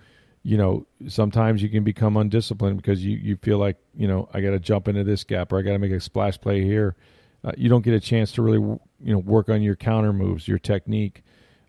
you 0.45 0.57
know 0.57 0.87
sometimes 1.09 1.63
you 1.63 1.69
can 1.69 1.83
become 1.83 2.17
undisciplined 2.17 2.77
because 2.77 3.05
you 3.05 3.17
you 3.17 3.37
feel 3.37 3.59
like 3.59 3.77
you 3.97 4.07
know 4.07 4.29
I 4.33 4.41
got 4.41 4.51
to 4.51 4.61
jump 4.61 4.87
into 4.87 5.03
this 5.03 5.25
gap 5.25 5.53
or 5.53 5.59
I 5.59 5.63
got 5.63 5.73
to 5.73 5.79
make 5.79 5.91
a 5.91 6.01
splash 6.01 6.41
play 6.41 6.63
here. 6.63 6.95
Uh, 7.43 7.53
you 7.57 7.69
don't 7.69 7.83
get 7.83 7.95
a 7.95 8.01
chance 8.01 8.33
to 8.33 8.43
really 8.43 8.59
you 8.59 9.13
know 9.13 9.19
work 9.19 9.49
on 9.49 9.63
your 9.63 9.75
counter 9.75 10.13
moves, 10.13 10.47
your 10.47 10.59
technique 10.59 11.25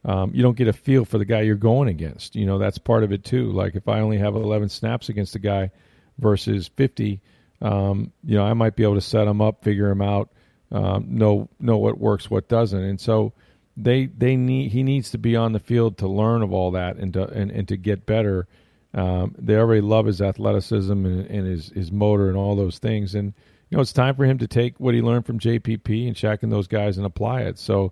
um, 0.05 0.31
you 0.35 0.43
don't 0.43 0.55
get 0.55 0.67
a 0.67 0.73
feel 0.73 1.03
for 1.03 1.17
the 1.17 1.25
guy 1.25 1.41
you're 1.41 1.55
going 1.55 1.89
against. 1.89 2.35
You 2.35 2.45
know, 2.45 2.59
that's 2.59 2.77
part 2.77 3.03
of 3.03 3.11
it 3.11 3.23
too. 3.23 3.51
Like 3.51 3.75
if 3.75 3.87
I 3.87 3.99
only 4.01 4.19
have 4.19 4.35
11 4.35 4.69
snaps 4.69 5.09
against 5.09 5.35
a 5.35 5.39
guy 5.39 5.71
versus 6.19 6.67
50, 6.67 7.21
um, 7.61 8.11
you 8.23 8.37
know, 8.37 8.45
I 8.45 8.53
might 8.53 8.75
be 8.75 8.83
able 8.83 8.95
to 8.95 9.01
set 9.01 9.27
him 9.27 9.41
up, 9.41 9.63
figure 9.63 9.89
him 9.89 10.01
out, 10.01 10.29
um, 10.71 11.07
know 11.09 11.49
know 11.59 11.77
what 11.77 11.97
works, 11.97 12.29
what 12.29 12.47
doesn't, 12.49 12.81
and 12.81 12.99
so 12.99 13.33
they 13.77 14.07
they 14.07 14.35
need 14.35 14.71
he 14.71 14.83
needs 14.83 15.11
to 15.11 15.17
be 15.17 15.35
on 15.35 15.53
the 15.53 15.59
field 15.59 15.97
to 15.99 16.07
learn 16.07 16.41
of 16.41 16.51
all 16.51 16.71
that 16.71 16.97
and 16.97 17.13
to 17.13 17.27
and, 17.29 17.51
and 17.51 17.67
to 17.67 17.77
get 17.77 18.05
better. 18.05 18.47
Um, 18.95 19.35
they 19.37 19.57
already 19.57 19.81
love 19.81 20.05
his 20.05 20.21
athleticism 20.21 20.91
and, 20.91 21.25
and, 21.27 21.45
his 21.45 21.69
his 21.69 21.91
motor 21.91 22.29
and 22.29 22.37
all 22.37 22.55
those 22.55 22.79
things, 22.79 23.13
and 23.13 23.33
you 23.69 23.75
know 23.75 23.81
it's 23.81 23.91
time 23.91 24.15
for 24.15 24.23
him 24.23 24.37
to 24.37 24.47
take 24.47 24.79
what 24.79 24.95
he 24.95 25.01
learned 25.01 25.25
from 25.25 25.37
JPP 25.37 26.07
and 26.07 26.15
Shaq 26.15 26.43
and 26.43 26.51
those 26.51 26.67
guys 26.67 26.97
and 26.97 27.05
apply 27.05 27.41
it. 27.41 27.59
So 27.59 27.91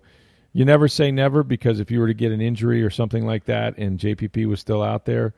you 0.54 0.64
never 0.64 0.88
say 0.88 1.10
never 1.10 1.42
because 1.42 1.78
if 1.78 1.90
you 1.90 2.00
were 2.00 2.06
to 2.06 2.14
get 2.14 2.32
an 2.32 2.40
injury 2.40 2.82
or 2.82 2.88
something 2.88 3.26
like 3.26 3.44
that 3.44 3.76
and 3.76 3.98
JPP 3.98 4.46
was 4.46 4.60
still 4.60 4.82
out 4.82 5.04
there, 5.04 5.34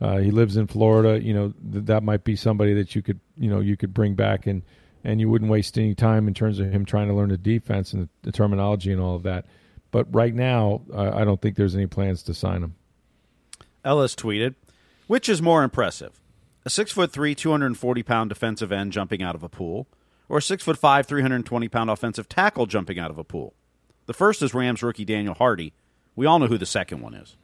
uh, 0.00 0.18
he 0.18 0.30
lives 0.30 0.56
in 0.56 0.66
Florida. 0.66 1.22
You 1.22 1.34
know 1.34 1.54
th- 1.70 1.84
that 1.84 2.02
might 2.02 2.24
be 2.24 2.34
somebody 2.34 2.72
that 2.74 2.94
you 2.94 3.02
could 3.02 3.20
you 3.36 3.50
know 3.50 3.60
you 3.60 3.76
could 3.76 3.92
bring 3.92 4.14
back 4.14 4.46
and 4.46 4.62
and 5.04 5.20
you 5.20 5.28
wouldn't 5.28 5.50
waste 5.50 5.76
any 5.76 5.94
time 5.94 6.28
in 6.28 6.34
terms 6.34 6.60
of 6.60 6.70
him 6.70 6.86
trying 6.86 7.08
to 7.08 7.14
learn 7.14 7.28
the 7.28 7.36
defense 7.36 7.92
and 7.92 8.04
the, 8.04 8.08
the 8.22 8.32
terminology 8.32 8.90
and 8.90 9.00
all 9.00 9.16
of 9.16 9.22
that. 9.24 9.46
But 9.90 10.12
right 10.14 10.34
now, 10.34 10.82
uh, 10.92 11.10
I 11.14 11.24
don't 11.24 11.40
think 11.40 11.56
there's 11.56 11.74
any 11.74 11.86
plans 11.86 12.22
to 12.24 12.34
sign 12.34 12.62
him. 12.62 12.74
Ellis 13.84 14.14
tweeted, 14.14 14.54
"Which 15.10 15.28
is 15.28 15.42
more 15.42 15.64
impressive, 15.64 16.20
a 16.64 16.70
six 16.70 16.92
foot 16.92 17.10
three, 17.10 17.34
two 17.34 17.50
hundred 17.50 17.66
and 17.66 17.76
forty 17.76 18.04
pound 18.04 18.28
defensive 18.28 18.70
end 18.70 18.92
jumping 18.92 19.24
out 19.24 19.34
of 19.34 19.42
a 19.42 19.48
pool, 19.48 19.88
or 20.28 20.38
a 20.38 20.42
six 20.42 20.62
foot 20.62 20.78
five, 20.78 21.04
three 21.04 21.20
hundred 21.20 21.34
and 21.34 21.46
twenty 21.46 21.66
pound 21.66 21.90
offensive 21.90 22.28
tackle 22.28 22.66
jumping 22.66 22.96
out 22.96 23.10
of 23.10 23.18
a 23.18 23.24
pool?" 23.24 23.54
The 24.06 24.14
first 24.14 24.40
is 24.40 24.54
Rams 24.54 24.84
rookie 24.84 25.04
Daniel 25.04 25.34
Hardy. 25.34 25.72
We 26.14 26.26
all 26.26 26.38
know 26.38 26.46
who 26.46 26.58
the 26.58 26.64
second 26.64 27.00
one 27.00 27.14
is. 27.14 27.34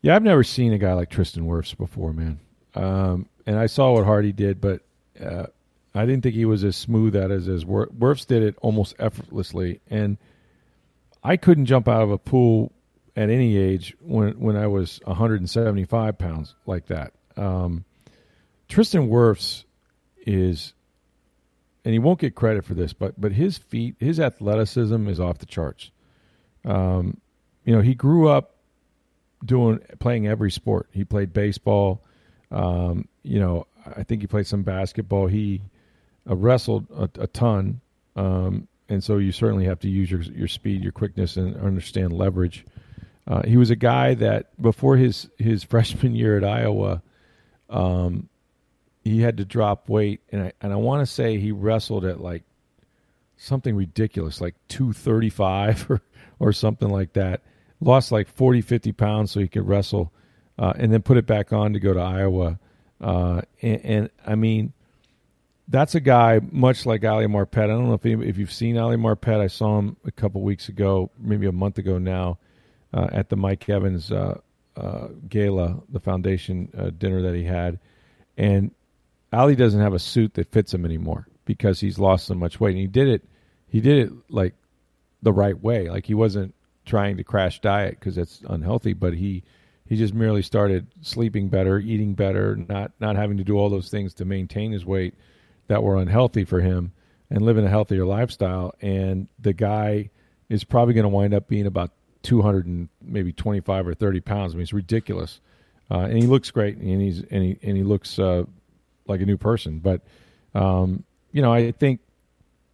Yeah, 0.00 0.16
I've 0.16 0.24
never 0.24 0.42
seen 0.42 0.72
a 0.72 0.78
guy 0.78 0.92
like 0.94 1.08
Tristan 1.08 1.46
Wirfs 1.46 1.78
before, 1.78 2.12
man. 2.12 2.40
Um, 2.74 3.28
and 3.46 3.56
I 3.56 3.66
saw 3.66 3.92
what 3.92 4.04
Hardy 4.04 4.32
did, 4.32 4.60
but 4.60 4.80
uh, 5.24 5.46
I 5.94 6.04
didn't 6.04 6.24
think 6.24 6.34
he 6.34 6.46
was 6.46 6.64
as 6.64 6.74
smooth 6.74 7.14
at 7.14 7.30
it 7.30 7.46
as 7.46 7.64
Wirfs 7.64 8.26
did 8.26 8.42
it 8.42 8.56
almost 8.60 8.96
effortlessly. 8.98 9.80
And 9.88 10.16
I 11.22 11.36
couldn't 11.36 11.66
jump 11.66 11.86
out 11.86 12.02
of 12.02 12.10
a 12.10 12.18
pool 12.18 12.72
at 13.16 13.30
any 13.30 13.56
age 13.56 13.96
when 14.00 14.38
when 14.40 14.56
I 14.56 14.66
was 14.66 15.00
175 15.04 16.18
pounds 16.18 16.54
like 16.66 16.86
that. 16.86 17.12
Um, 17.36 17.84
Tristan 18.68 19.08
Wirfs 19.08 19.64
is 20.26 20.74
and 21.84 21.92
he 21.92 21.98
won't 21.98 22.20
get 22.20 22.34
credit 22.34 22.64
for 22.64 22.74
this, 22.74 22.92
but 22.92 23.20
but 23.20 23.32
his 23.32 23.58
feet, 23.58 23.96
his 23.98 24.20
athleticism 24.20 25.08
is 25.08 25.18
off 25.18 25.38
the 25.38 25.46
charts. 25.46 25.90
Um, 26.64 27.20
you 27.64 27.74
know, 27.74 27.82
he 27.82 27.94
grew 27.94 28.28
up 28.28 28.56
doing 29.44 29.80
playing 29.98 30.26
every 30.26 30.50
sport. 30.50 30.88
He 30.92 31.04
played 31.04 31.32
baseball. 31.32 32.02
Um, 32.50 33.08
you 33.22 33.40
know, 33.40 33.66
I 33.84 34.04
think 34.04 34.20
he 34.20 34.26
played 34.26 34.46
some 34.46 34.62
basketball. 34.62 35.26
He 35.26 35.62
uh, 36.28 36.36
wrestled 36.36 36.86
a, 36.90 37.08
a 37.20 37.26
ton, 37.26 37.80
um, 38.14 38.68
and 38.88 39.02
so 39.02 39.18
you 39.18 39.32
certainly 39.32 39.64
have 39.64 39.80
to 39.80 39.88
use 39.88 40.10
your 40.10 40.22
your 40.22 40.48
speed, 40.48 40.82
your 40.82 40.92
quickness, 40.92 41.36
and 41.36 41.56
understand 41.56 42.12
leverage. 42.12 42.64
Uh, 43.26 43.42
he 43.42 43.56
was 43.56 43.70
a 43.70 43.76
guy 43.76 44.14
that 44.14 44.60
before 44.60 44.96
his 44.96 45.28
his 45.38 45.62
freshman 45.64 46.14
year 46.14 46.36
at 46.36 46.44
Iowa, 46.44 47.02
um, 47.70 48.28
he 49.04 49.20
had 49.20 49.36
to 49.38 49.44
drop 49.44 49.88
weight, 49.88 50.20
and 50.30 50.42
I 50.44 50.52
and 50.60 50.72
I 50.72 50.76
want 50.76 51.06
to 51.06 51.12
say 51.12 51.38
he 51.38 51.52
wrestled 51.52 52.04
at 52.04 52.20
like 52.20 52.42
something 53.36 53.74
ridiculous, 53.74 54.40
like 54.40 54.54
two 54.68 54.92
thirty 54.92 55.30
five 55.30 55.86
or 55.90 56.00
or 56.42 56.52
something 56.52 56.88
like 56.88 57.12
that. 57.14 57.42
Lost 57.80 58.12
like 58.12 58.28
40, 58.28 58.60
50 58.60 58.92
pounds 58.92 59.32
so 59.32 59.40
he 59.40 59.48
could 59.48 59.66
wrestle, 59.66 60.12
uh, 60.58 60.72
and 60.76 60.92
then 60.92 61.02
put 61.02 61.16
it 61.16 61.26
back 61.26 61.52
on 61.52 61.72
to 61.72 61.80
go 61.80 61.94
to 61.94 62.00
Iowa. 62.00 62.58
Uh, 63.00 63.42
and, 63.60 63.80
and, 63.84 64.10
I 64.24 64.36
mean, 64.36 64.72
that's 65.66 65.94
a 65.94 66.00
guy 66.00 66.40
much 66.50 66.86
like 66.86 67.04
Ali 67.04 67.26
Marpet. 67.26 67.64
I 67.64 67.66
don't 67.68 67.86
know 67.86 67.94
if 67.94 68.04
if 68.04 68.38
you've 68.38 68.52
seen 68.52 68.78
Ali 68.78 68.96
Marpet. 68.96 69.40
I 69.40 69.46
saw 69.48 69.78
him 69.78 69.96
a 70.04 70.12
couple 70.12 70.42
weeks 70.42 70.68
ago, 70.68 71.10
maybe 71.18 71.46
a 71.46 71.52
month 71.52 71.78
ago 71.78 71.98
now, 71.98 72.38
uh, 72.92 73.08
at 73.12 73.28
the 73.28 73.36
Mike 73.36 73.68
Evans 73.68 74.12
uh, 74.12 74.40
uh, 74.76 75.08
gala, 75.28 75.82
the 75.88 76.00
foundation 76.00 76.70
uh, 76.76 76.90
dinner 76.90 77.22
that 77.22 77.34
he 77.34 77.44
had, 77.44 77.78
and 78.36 78.70
Ali 79.32 79.56
doesn't 79.56 79.80
have 79.80 79.94
a 79.94 79.98
suit 79.98 80.34
that 80.34 80.52
fits 80.52 80.74
him 80.74 80.84
anymore 80.84 81.26
because 81.44 81.80
he's 81.80 81.98
lost 81.98 82.26
so 82.26 82.34
much 82.34 82.60
weight. 82.60 82.72
And 82.72 82.80
he 82.80 82.86
did 82.86 83.08
it. 83.08 83.24
He 83.68 83.80
did 83.80 83.98
it 83.98 84.12
like 84.28 84.54
the 85.22 85.32
right 85.32 85.58
way. 85.60 85.88
Like 85.88 86.06
he 86.06 86.14
wasn't 86.14 86.54
trying 86.84 87.16
to 87.16 87.24
crash 87.24 87.60
diet 87.60 87.98
because 87.98 88.16
that's 88.16 88.42
unhealthy, 88.48 88.92
but 88.92 89.14
he 89.14 89.42
he 89.88 89.96
just 89.96 90.14
merely 90.14 90.42
started 90.42 90.86
sleeping 91.00 91.48
better, 91.48 91.78
eating 91.78 92.14
better, 92.14 92.56
not 92.56 92.92
not 93.00 93.16
having 93.16 93.38
to 93.38 93.44
do 93.44 93.56
all 93.56 93.70
those 93.70 93.90
things 93.90 94.14
to 94.14 94.24
maintain 94.24 94.72
his 94.72 94.84
weight 94.84 95.14
that 95.68 95.82
were 95.82 95.96
unhealthy 95.96 96.44
for 96.44 96.60
him, 96.60 96.92
and 97.30 97.42
living 97.42 97.64
a 97.64 97.70
healthier 97.70 98.04
lifestyle. 98.04 98.74
And 98.80 99.28
the 99.38 99.52
guy 99.52 100.10
is 100.48 100.64
probably 100.64 100.94
going 100.94 101.04
to 101.04 101.08
wind 101.08 101.32
up 101.32 101.48
being 101.48 101.66
about 101.66 101.90
two 102.22 102.42
hundred 102.42 102.66
and 102.66 102.88
maybe 103.02 103.32
twenty 103.32 103.60
five 103.60 103.86
or 103.86 103.94
thirty 103.94 104.20
pounds. 104.20 104.54
I 104.54 104.56
mean, 104.56 104.62
it's 104.62 104.72
ridiculous 104.72 105.40
uh, 105.92 106.04
and 106.04 106.16
he 106.16 106.26
looks 106.26 106.50
great, 106.50 106.78
and 106.78 107.02
he's 107.02 107.22
and 107.30 107.44
he 107.44 107.58
and 107.62 107.76
he 107.76 107.82
looks 107.82 108.18
uh, 108.18 108.44
like 109.06 109.20
a 109.20 109.26
new 109.26 109.36
person. 109.36 109.78
But 109.78 110.00
um, 110.54 111.04
you 111.32 111.42
know, 111.42 111.52
I 111.52 111.72
think 111.72 112.00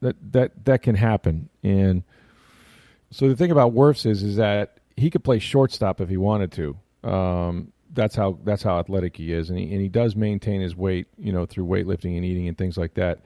that 0.02 0.14
that 0.32 0.64
that 0.66 0.82
can 0.82 0.94
happen. 0.94 1.48
And 1.64 2.04
so 3.10 3.28
the 3.28 3.34
thing 3.34 3.50
about 3.50 3.74
Wirfs 3.74 4.06
is 4.06 4.22
is 4.22 4.36
that 4.36 4.78
he 4.96 5.10
could 5.10 5.24
play 5.24 5.40
shortstop 5.40 6.00
if 6.00 6.08
he 6.08 6.16
wanted 6.16 6.52
to. 6.52 7.08
Um, 7.08 7.72
that's 7.92 8.14
how 8.14 8.38
that's 8.44 8.62
how 8.62 8.78
athletic 8.78 9.16
he 9.16 9.32
is, 9.32 9.50
and 9.50 9.58
he 9.58 9.72
and 9.72 9.80
he 9.80 9.88
does 9.88 10.14
maintain 10.14 10.60
his 10.60 10.76
weight, 10.76 11.08
you 11.18 11.32
know, 11.32 11.44
through 11.44 11.66
weightlifting 11.66 12.14
and 12.16 12.24
eating 12.24 12.46
and 12.46 12.56
things 12.56 12.76
like 12.76 12.94
that. 12.94 13.18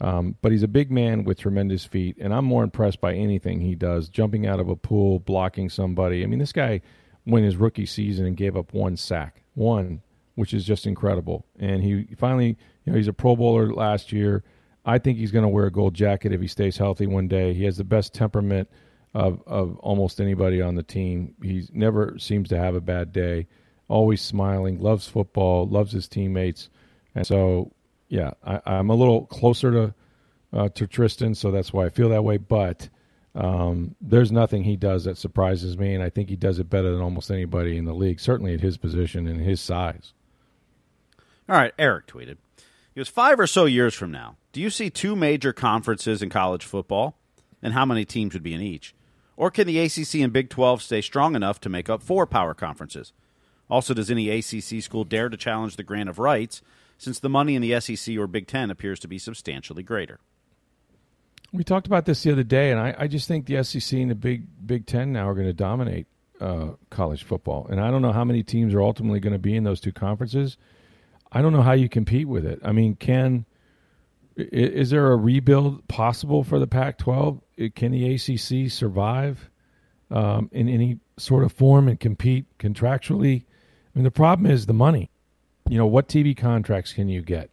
Um, 0.00 0.36
but 0.42 0.52
he's 0.52 0.62
a 0.62 0.68
big 0.68 0.90
man 0.90 1.24
with 1.24 1.38
tremendous 1.38 1.84
feet, 1.84 2.16
and 2.20 2.34
I'm 2.34 2.44
more 2.44 2.62
impressed 2.62 3.00
by 3.00 3.14
anything 3.14 3.60
he 3.60 3.74
does, 3.74 4.08
jumping 4.08 4.46
out 4.46 4.60
of 4.60 4.68
a 4.68 4.76
pool, 4.76 5.20
blocking 5.20 5.70
somebody. 5.70 6.22
I 6.22 6.26
mean, 6.26 6.38
this 6.38 6.52
guy 6.52 6.82
went 7.24 7.46
his 7.46 7.56
rookie 7.56 7.86
season 7.86 8.26
and 8.26 8.36
gave 8.36 8.56
up 8.56 8.74
one 8.74 8.96
sack, 8.96 9.42
one, 9.54 10.02
which 10.34 10.52
is 10.52 10.64
just 10.64 10.86
incredible. 10.86 11.46
And 11.58 11.82
he 11.82 12.08
finally, 12.16 12.58
you 12.84 12.92
know, 12.92 12.96
he's 12.96 13.08
a 13.08 13.12
Pro 13.12 13.36
Bowler 13.36 13.72
last 13.72 14.12
year. 14.12 14.44
I 14.84 14.98
think 14.98 15.18
he's 15.18 15.32
going 15.32 15.42
to 15.42 15.48
wear 15.48 15.66
a 15.66 15.72
gold 15.72 15.94
jacket 15.94 16.32
if 16.32 16.40
he 16.40 16.46
stays 16.46 16.76
healthy 16.76 17.06
one 17.06 17.26
day. 17.26 17.54
He 17.54 17.64
has 17.64 17.76
the 17.76 17.84
best 17.84 18.14
temperament 18.14 18.68
of 19.14 19.42
of 19.46 19.78
almost 19.78 20.20
anybody 20.20 20.60
on 20.60 20.74
the 20.74 20.82
team. 20.82 21.34
He 21.42 21.66
never 21.72 22.18
seems 22.18 22.50
to 22.50 22.58
have 22.58 22.74
a 22.74 22.80
bad 22.80 23.12
day. 23.12 23.46
Always 23.88 24.20
smiling, 24.20 24.78
loves 24.78 25.08
football, 25.08 25.66
loves 25.66 25.92
his 25.92 26.08
teammates, 26.08 26.68
and 27.14 27.26
so 27.26 27.72
yeah, 28.08 28.32
I, 28.44 28.60
am 28.66 28.90
a 28.90 28.94
little 28.94 29.26
closer 29.26 29.70
to 29.72 29.94
uh, 30.52 30.68
to 30.70 30.86
Tristan, 30.86 31.34
so 31.34 31.50
that's 31.50 31.72
why 31.72 31.86
I 31.86 31.90
feel 31.90 32.08
that 32.10 32.24
way. 32.24 32.36
But 32.36 32.88
um, 33.34 33.94
there's 34.00 34.32
nothing 34.32 34.64
he 34.64 34.76
does 34.76 35.04
that 35.04 35.18
surprises 35.18 35.76
me, 35.76 35.94
and 35.94 36.02
I 36.02 36.10
think 36.10 36.28
he 36.28 36.36
does 36.36 36.58
it 36.58 36.70
better 36.70 36.90
than 36.90 37.02
almost 37.02 37.30
anybody 37.30 37.76
in 37.76 37.84
the 37.84 37.94
league, 37.94 38.20
certainly 38.20 38.54
at 38.54 38.60
his 38.60 38.76
position 38.76 39.26
and 39.26 39.40
his 39.40 39.60
size. 39.60 40.12
All 41.48 41.56
right, 41.56 41.74
Eric 41.78 42.06
tweeted. 42.06 42.38
He 42.94 43.00
was 43.00 43.08
five 43.08 43.38
or 43.38 43.46
so 43.46 43.66
years 43.66 43.94
from 43.94 44.10
now. 44.10 44.36
Do 44.52 44.60
you 44.60 44.70
see 44.70 44.88
two 44.88 45.14
major 45.14 45.52
conferences 45.52 46.22
in 46.22 46.30
college 46.30 46.64
football, 46.64 47.18
and 47.62 47.74
how 47.74 47.84
many 47.84 48.04
teams 48.04 48.32
would 48.32 48.42
be 48.42 48.54
in 48.54 48.62
each? 48.62 48.94
Or 49.36 49.50
can 49.50 49.66
the 49.66 49.78
ACC 49.78 50.14
and 50.16 50.32
Big 50.32 50.48
12 50.48 50.80
stay 50.80 51.02
strong 51.02 51.36
enough 51.36 51.60
to 51.60 51.68
make 51.68 51.90
up 51.90 52.02
four 52.02 52.26
power 52.26 52.54
conferences? 52.54 53.12
Also, 53.68 53.92
does 53.92 54.10
any 54.10 54.30
ACC 54.30 54.82
school 54.82 55.04
dare 55.04 55.28
to 55.28 55.36
challenge 55.36 55.76
the 55.76 55.82
grant 55.82 56.08
of 56.08 56.18
rights 56.18 56.62
since 56.98 57.18
the 57.18 57.28
money 57.28 57.54
in 57.54 57.62
the 57.62 57.78
SEC 57.80 58.16
or 58.16 58.26
Big 58.26 58.46
Ten 58.46 58.70
appears 58.70 58.98
to 59.00 59.08
be 59.08 59.18
substantially 59.18 59.82
greater. 59.82 60.20
We 61.52 61.64
talked 61.64 61.86
about 61.86 62.06
this 62.06 62.22
the 62.22 62.32
other 62.32 62.42
day, 62.42 62.70
and 62.70 62.80
I, 62.80 62.94
I 62.98 63.06
just 63.06 63.28
think 63.28 63.46
the 63.46 63.62
SEC 63.62 63.98
and 63.98 64.10
the 64.10 64.14
Big 64.14 64.46
Big 64.66 64.86
Ten 64.86 65.12
now 65.12 65.28
are 65.28 65.34
going 65.34 65.46
to 65.46 65.52
dominate 65.52 66.06
uh, 66.40 66.70
college 66.90 67.22
football. 67.22 67.66
And 67.70 67.80
I 67.80 67.90
don't 67.90 68.02
know 68.02 68.12
how 68.12 68.24
many 68.24 68.42
teams 68.42 68.74
are 68.74 68.82
ultimately 68.82 69.20
going 69.20 69.32
to 69.32 69.38
be 69.38 69.56
in 69.56 69.64
those 69.64 69.80
two 69.80 69.92
conferences. 69.92 70.56
I 71.32 71.42
don't 71.42 71.52
know 71.52 71.62
how 71.62 71.72
you 71.72 71.88
compete 71.88 72.28
with 72.28 72.44
it. 72.44 72.60
I 72.62 72.72
mean, 72.72 72.96
can 72.96 73.46
is 74.36 74.90
there 74.90 75.12
a 75.12 75.16
rebuild 75.16 75.86
possible 75.88 76.44
for 76.44 76.58
the 76.58 76.66
Pac-12? 76.66 77.40
Can 77.74 77.92
the 77.92 78.14
ACC 78.14 78.70
survive 78.70 79.50
um, 80.10 80.50
in 80.52 80.68
any 80.68 80.98
sort 81.16 81.42
of 81.42 81.52
form 81.52 81.88
and 81.88 81.98
compete 81.98 82.44
contractually? 82.58 83.44
I 83.44 83.98
mean, 83.98 84.04
the 84.04 84.10
problem 84.10 84.50
is 84.50 84.66
the 84.66 84.74
money. 84.74 85.10
You 85.68 85.78
know, 85.78 85.86
what 85.86 86.08
TV 86.08 86.36
contracts 86.36 86.92
can 86.92 87.08
you 87.08 87.22
get? 87.22 87.50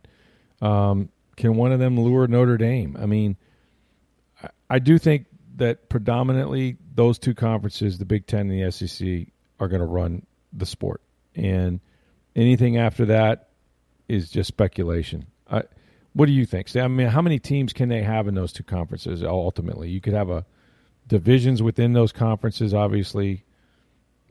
Um, 0.61 1.09
can 1.35 1.55
one 1.55 1.71
of 1.71 1.79
them 1.79 1.99
lure 1.99 2.27
Notre 2.27 2.57
Dame? 2.57 2.97
I 2.99 3.05
mean, 3.05 3.37
I, 4.41 4.49
I 4.69 4.79
do 4.79 4.97
think 4.97 5.25
that 5.55 5.89
predominantly 5.89 6.77
those 6.93 7.19
two 7.19 7.33
conferences, 7.33 7.97
the 7.97 8.05
Big 8.05 8.27
Ten 8.27 8.49
and 8.49 8.61
the 8.61 8.71
SEC, 8.71 9.27
are 9.59 9.67
going 9.67 9.81
to 9.81 9.87
run 9.87 10.25
the 10.51 10.65
sport, 10.65 11.01
and 11.35 11.79
anything 12.35 12.77
after 12.77 13.05
that 13.05 13.49
is 14.07 14.29
just 14.29 14.47
speculation. 14.47 15.27
I, 15.49 15.63
what 16.13 16.27
do 16.27 16.31
you 16.31 16.45
think? 16.45 16.75
I 16.75 16.87
mean, 16.87 17.07
how 17.07 17.21
many 17.21 17.39
teams 17.39 17.73
can 17.73 17.89
they 17.89 18.03
have 18.03 18.27
in 18.27 18.35
those 18.35 18.53
two 18.53 18.63
conferences? 18.63 19.23
Ultimately, 19.23 19.89
you 19.89 20.01
could 20.01 20.13
have 20.13 20.29
a 20.29 20.45
divisions 21.07 21.61
within 21.61 21.93
those 21.93 22.11
conferences. 22.11 22.73
Obviously, 22.73 23.45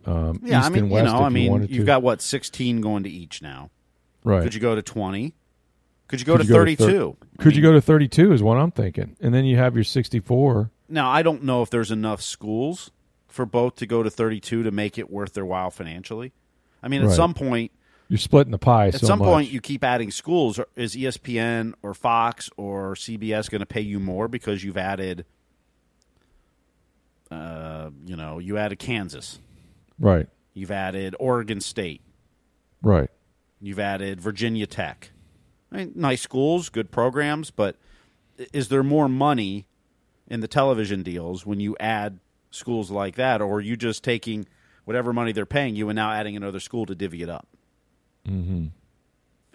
um, 0.07 0.41
yeah, 0.43 0.59
East 0.61 0.67
I 0.67 0.71
mean, 0.71 0.91
you 0.91 1.03
know, 1.03 1.23
I 1.23 1.29
mean, 1.29 1.63
you 1.69 1.79
to. 1.81 1.85
got 1.85 2.03
what 2.03 2.21
sixteen 2.21 2.81
going 2.81 3.03
to 3.05 3.11
each 3.11 3.41
now. 3.43 3.71
right. 4.25 4.43
Could 4.43 4.55
you 4.55 4.61
go 4.61 4.75
to 4.75 4.83
twenty? 4.83 5.35
Could 6.09 6.21
you 6.21 6.27
go 6.27 6.37
Could 6.37 6.43
to 6.43 6.49
you 6.49 6.55
go 6.59 6.65
to 6.65 6.77
thir- 6.77 6.85
thirty-two? 6.87 7.17
Could 7.39 7.57
you 7.57 7.63
go 7.63 7.73
to 7.73 7.81
32 7.81 8.33
is 8.35 8.43
what 8.43 8.59
I'm 8.59 8.71
thinking. 8.71 9.17
And 9.21 9.33
then 9.33 9.45
you 9.47 9.57
have 9.57 9.75
your 9.75 9.85
64. 9.85 10.71
Now, 10.91 11.09
I 11.11 11.23
don't 11.23 11.43
know 11.45 11.63
if 11.63 11.71
there's 11.71 11.91
enough 11.91 12.21
schools 12.21 12.91
for 13.29 13.47
both 13.47 13.77
to 13.77 13.87
go 13.87 14.03
to 14.03 14.11
thirty-two 14.11 14.63
to 14.65 14.71
make 14.71 14.99
it 14.99 15.11
worth 15.11 15.33
their 15.33 15.47
while 15.47 15.71
financially. 15.71 16.33
I 16.83 16.89
mean, 16.89 17.01
at 17.01 17.07
Right. 17.09 17.17
some 17.17 17.33
point, 17.33 17.73
You're 18.09 18.19
splitting 18.19 18.51
the 18.51 18.59
pie 18.59 18.89
at 18.89 18.95
so 19.01 19.07
some 19.07 19.21
much. 19.21 19.27
point, 19.27 19.51
you 19.53 19.61
keep 19.63 19.83
adding 19.83 20.11
schools. 20.11 20.61
Is 20.77 20.95
ESPN 20.95 21.73
or 21.83 21.95
Fox 21.95 22.51
or 22.59 22.95
CBS 22.95 23.49
going 23.49 23.61
to 23.61 23.67
pay 23.67 23.81
you 23.81 23.99
more 23.99 24.29
because 24.29 24.63
you've 24.63 24.77
added? 24.77 25.25
Uh, 27.31 27.91
you 28.05 28.17
know, 28.17 28.39
you 28.39 28.59
added 28.59 28.79
Kansas. 28.79 29.39
Right. 30.03 30.29
You've 30.53 30.71
added 30.71 31.17
Oregon 31.19 31.63
State. 31.63 32.03
Right. 32.83 33.09
You've 33.61 33.79
added 33.79 34.21
Virginia 34.21 34.67
Tech. 34.67 35.13
I 35.71 35.79
mean, 35.79 35.93
nice 35.95 36.21
schools, 36.21 36.69
good 36.69 36.91
programs, 36.91 37.51
but 37.51 37.77
is 38.53 38.69
there 38.69 38.83
more 38.83 39.09
money 39.09 39.67
in 40.29 40.41
the 40.41 40.49
television 40.49 41.03
deals 41.03 41.47
when 41.47 41.61
you 41.61 41.77
add 41.81 42.19
schools 42.51 42.91
like 42.91 43.17
that, 43.17 43.41
or 43.41 43.57
are 43.57 43.61
you 43.61 43.77
just 43.77 44.05
taking 44.05 44.47
whatever 44.85 45.13
money 45.13 45.33
they're 45.33 45.47
paying 45.47 45.77
you 45.77 45.89
and 45.89 45.97
now 45.97 46.11
adding 46.13 46.37
another 46.37 46.61
school 46.61 46.85
to 46.87 46.95
divvy 46.95 47.23
it 47.23 47.31
up? 47.31 47.47
Hmm. 48.27 48.67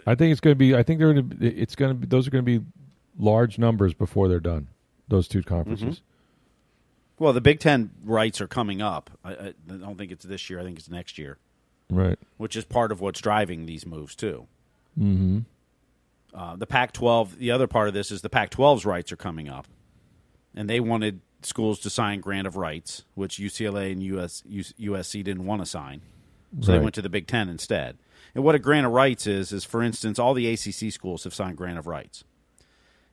I 0.05 0.15
think 0.15 0.31
it's 0.31 0.41
going 0.41 0.53
to 0.53 0.57
be. 0.57 0.73
I 0.75 0.83
think 0.83 0.99
they're 0.99 1.13
to. 1.13 1.25
It's 1.41 1.75
going 1.75 1.91
to 1.91 1.95
be. 1.95 2.07
Those 2.07 2.27
are 2.27 2.31
going 2.31 2.45
to 2.45 2.59
be 2.59 2.65
large 3.19 3.59
numbers 3.59 3.93
before 3.93 4.27
they're 4.27 4.39
done. 4.39 4.67
Those 5.09 5.27
two 5.27 5.43
conferences. 5.43 6.01
Well, 7.19 7.33
the 7.33 7.41
Big 7.41 7.59
Ten 7.59 7.91
rights 8.03 8.41
are 8.41 8.47
coming 8.47 8.81
up. 8.81 9.09
I, 9.23 9.31
I 9.33 9.53
don't 9.67 9.97
think 9.97 10.11
it's 10.11 10.25
this 10.25 10.49
year. 10.49 10.59
I 10.59 10.63
think 10.63 10.77
it's 10.77 10.89
next 10.89 11.17
year, 11.17 11.37
Right. 11.89 12.19
which 12.37 12.55
is 12.55 12.63
part 12.63 12.91
of 12.91 13.01
what's 13.01 13.21
driving 13.21 13.65
these 13.65 13.85
moves 13.85 14.15
too. 14.15 14.47
Mm-hmm. 14.99 15.39
Uh, 16.33 16.55
the 16.55 16.67
Pac-12. 16.67 17.37
The 17.37 17.51
other 17.51 17.67
part 17.67 17.87
of 17.87 17.93
this 17.93 18.11
is 18.11 18.21
the 18.21 18.29
Pac-12's 18.29 18.85
rights 18.85 19.11
are 19.11 19.15
coming 19.17 19.49
up, 19.49 19.67
and 20.55 20.69
they 20.69 20.79
wanted 20.79 21.21
schools 21.41 21.79
to 21.79 21.89
sign 21.89 22.19
grant 22.19 22.45
of 22.45 22.55
rights, 22.55 23.03
which 23.15 23.37
UCLA 23.37 23.91
and 23.91 24.03
US, 24.03 24.43
USC 24.47 25.23
didn't 25.23 25.45
want 25.45 25.61
to 25.61 25.65
sign, 25.65 26.01
so 26.61 26.71
they 26.71 26.79
went 26.79 26.93
to 26.95 27.01
the 27.01 27.09
Big 27.09 27.25
Ten 27.27 27.49
instead. 27.49 27.97
And 28.35 28.43
what 28.43 28.55
a 28.55 28.59
grant 28.59 28.85
of 28.85 28.91
rights 28.91 29.25
is 29.25 29.51
is, 29.51 29.63
for 29.63 29.81
instance, 29.81 30.19
all 30.19 30.33
the 30.35 30.47
ACC 30.51 30.91
schools 30.91 31.23
have 31.23 31.33
signed 31.33 31.57
grant 31.57 31.79
of 31.79 31.87
rights. 31.87 32.23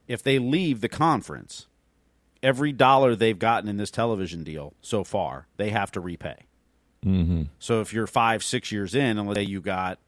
If 0.07 0.23
they 0.23 0.39
leave 0.39 0.81
the 0.83 0.89
conference, 0.89 1.67
every 2.45 2.73
dollar 2.73 3.17
they've 3.17 3.39
gotten 3.39 3.69
in 3.69 3.79
this 3.79 3.91
television 3.91 4.45
deal 4.45 4.75
so 4.83 5.03
far, 5.03 5.49
they 5.57 5.71
have 5.71 5.91
to 5.93 6.01
repay. 6.01 6.37
Mm-hmm. 7.05 7.45
So 7.59 7.81
if 7.81 7.93
you're 7.93 8.07
five, 8.07 8.45
six 8.45 8.71
years 8.71 8.95
in, 8.95 9.19
and 9.19 9.27
let's 9.27 9.39
say 9.39 9.45
you 9.45 9.61
got, 9.61 9.99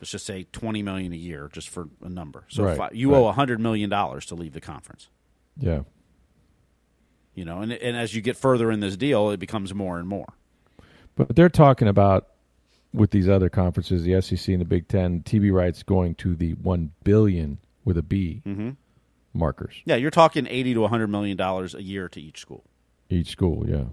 let's 0.00 0.10
just 0.10 0.26
say 0.26 0.46
twenty 0.52 0.82
million 0.82 1.12
a 1.12 1.16
year, 1.16 1.48
just 1.52 1.68
for 1.68 1.88
a 2.02 2.08
number. 2.08 2.44
So 2.48 2.64
Right, 2.64 2.92
you 2.92 3.12
right. 3.12 3.18
owe 3.18 3.32
hundred 3.32 3.60
million 3.60 3.88
dollars 3.88 4.26
to 4.26 4.34
leave 4.34 4.52
the 4.52 4.60
conference. 4.60 5.08
Yeah. 5.56 5.82
You 7.34 7.44
know, 7.44 7.60
and 7.60 7.72
and 7.72 7.96
as 7.96 8.14
you 8.14 8.20
get 8.20 8.36
further 8.36 8.70
in 8.70 8.80
this 8.80 8.96
deal, 8.96 9.30
it 9.30 9.38
becomes 9.38 9.72
more 9.72 9.98
and 9.98 10.08
more. 10.08 10.34
But 11.14 11.34
they're 11.34 11.48
talking 11.48 11.88
about 11.88 12.28
with 12.92 13.10
these 13.10 13.28
other 13.28 13.48
conferences, 13.48 14.02
the 14.02 14.20
SEC 14.20 14.48
and 14.48 14.60
the 14.60 14.64
Big 14.64 14.88
Ten, 14.88 15.22
TV 15.22 15.52
rights 15.52 15.82
going 15.82 16.14
to 16.16 16.34
the 16.34 16.52
one 16.54 16.92
billion 17.04 17.58
with 17.84 17.98
a 17.98 18.02
B 18.02 18.42
markers 19.38 19.74
Yeah, 19.84 19.96
you're 19.96 20.10
talking 20.10 20.46
eighty 20.48 20.74
to 20.74 20.86
hundred 20.86 21.08
million 21.08 21.36
dollars 21.36 21.74
a 21.74 21.82
year 21.82 22.08
to 22.10 22.20
each 22.20 22.40
school. 22.40 22.64
each 23.08 23.30
school. 23.30 23.64
Yeah. 23.68 23.84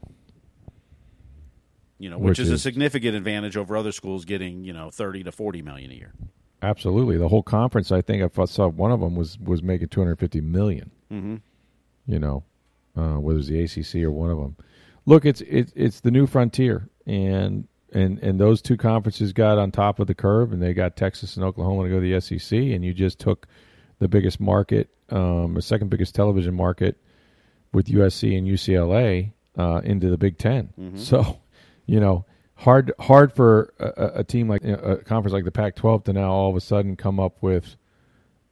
You 1.98 2.10
know, 2.10 2.18
which, 2.18 2.32
Which 2.32 2.40
is, 2.40 2.52
a 2.52 2.60
significant 2.60 3.16
advantage 3.16 3.56
over 3.56 3.78
other 3.78 3.94
schools 3.94 4.26
getting 4.26 4.64
you 4.66 4.74
know 4.74 4.90
thirty 4.90 5.24
to 5.24 5.32
forty 5.32 5.62
million 5.62 5.92
a 5.92 5.96
year. 5.96 6.14
Absolutely. 6.62 7.18
The 7.18 7.28
whole 7.28 7.44
conference, 7.44 7.92
I 7.92 8.02
think 8.02 8.24
I 8.24 8.46
saw 8.46 8.68
one 8.68 8.92
of 8.92 9.00
them 9.00 9.16
was 9.16 9.38
was 9.40 9.62
making 9.62 9.90
250 9.90 10.42
million. 10.42 10.92
Mm-hmm. 11.12 11.36
You 12.08 12.20
know, 12.20 12.44
uh, 12.98 13.16
whether 13.16 13.40
it's 13.40 13.48
the 13.48 13.64
ACC 13.64 14.04
or 14.04 14.12
one 14.12 14.30
of 14.30 14.38
them. 14.38 14.58
Look, 15.06 15.26
it's 15.26 15.42
it's 15.42 15.72
it's 15.76 16.00
the 16.00 16.12
new 16.12 16.26
frontier, 16.28 16.90
and 17.06 17.68
and 17.94 18.20
and 18.20 18.40
those 18.40 18.62
two 18.62 18.78
conferences 18.78 19.32
got 19.32 19.58
on 19.58 19.72
top 19.72 20.00
of 20.00 20.08
the 20.08 20.16
curve, 20.16 20.52
and 20.52 20.62
they 20.62 20.74
got 20.74 20.96
Texas 20.96 21.36
and 21.36 21.46
Oklahoma 21.46 21.84
to 21.84 21.90
go 21.90 22.00
to 22.00 22.02
the 22.02 22.20
SEC, 22.20 22.58
and 22.58 22.84
you 22.84 22.94
just 22.94 23.20
took 23.20 23.48
the 24.00 24.08
biggest 24.08 24.40
market, 24.40 24.90
um, 25.10 25.54
the 25.54 25.62
second 25.62 25.90
biggest 25.90 26.16
television 26.16 26.54
market 26.56 26.98
with 27.74 27.88
USC 27.88 28.38
and 28.38 28.48
UCLA 28.48 29.32
uh, 29.58 29.82
into 29.84 30.10
the 30.10 30.18
Big 30.18 30.38
10 30.38 30.70
So, 30.98 31.40
you 31.86 32.00
know, 32.00 32.26
hard 32.56 32.92
hard 33.00 33.34
for 33.34 33.74
a, 33.80 33.86
a- 33.98 34.20
a 34.20 34.24
team 34.24 34.48
like 34.50 34.64
a 34.64 34.98
conference 35.06 35.34
like 35.34 35.44
the 35.46 35.52
Pac-12 35.52 36.06
to 36.06 36.14
now 36.14 36.32
all 36.32 36.50
of 36.50 36.56
a 36.56 36.62
sudden 36.62 36.96
come 36.96 37.20
up 37.20 37.42
with 37.42 37.76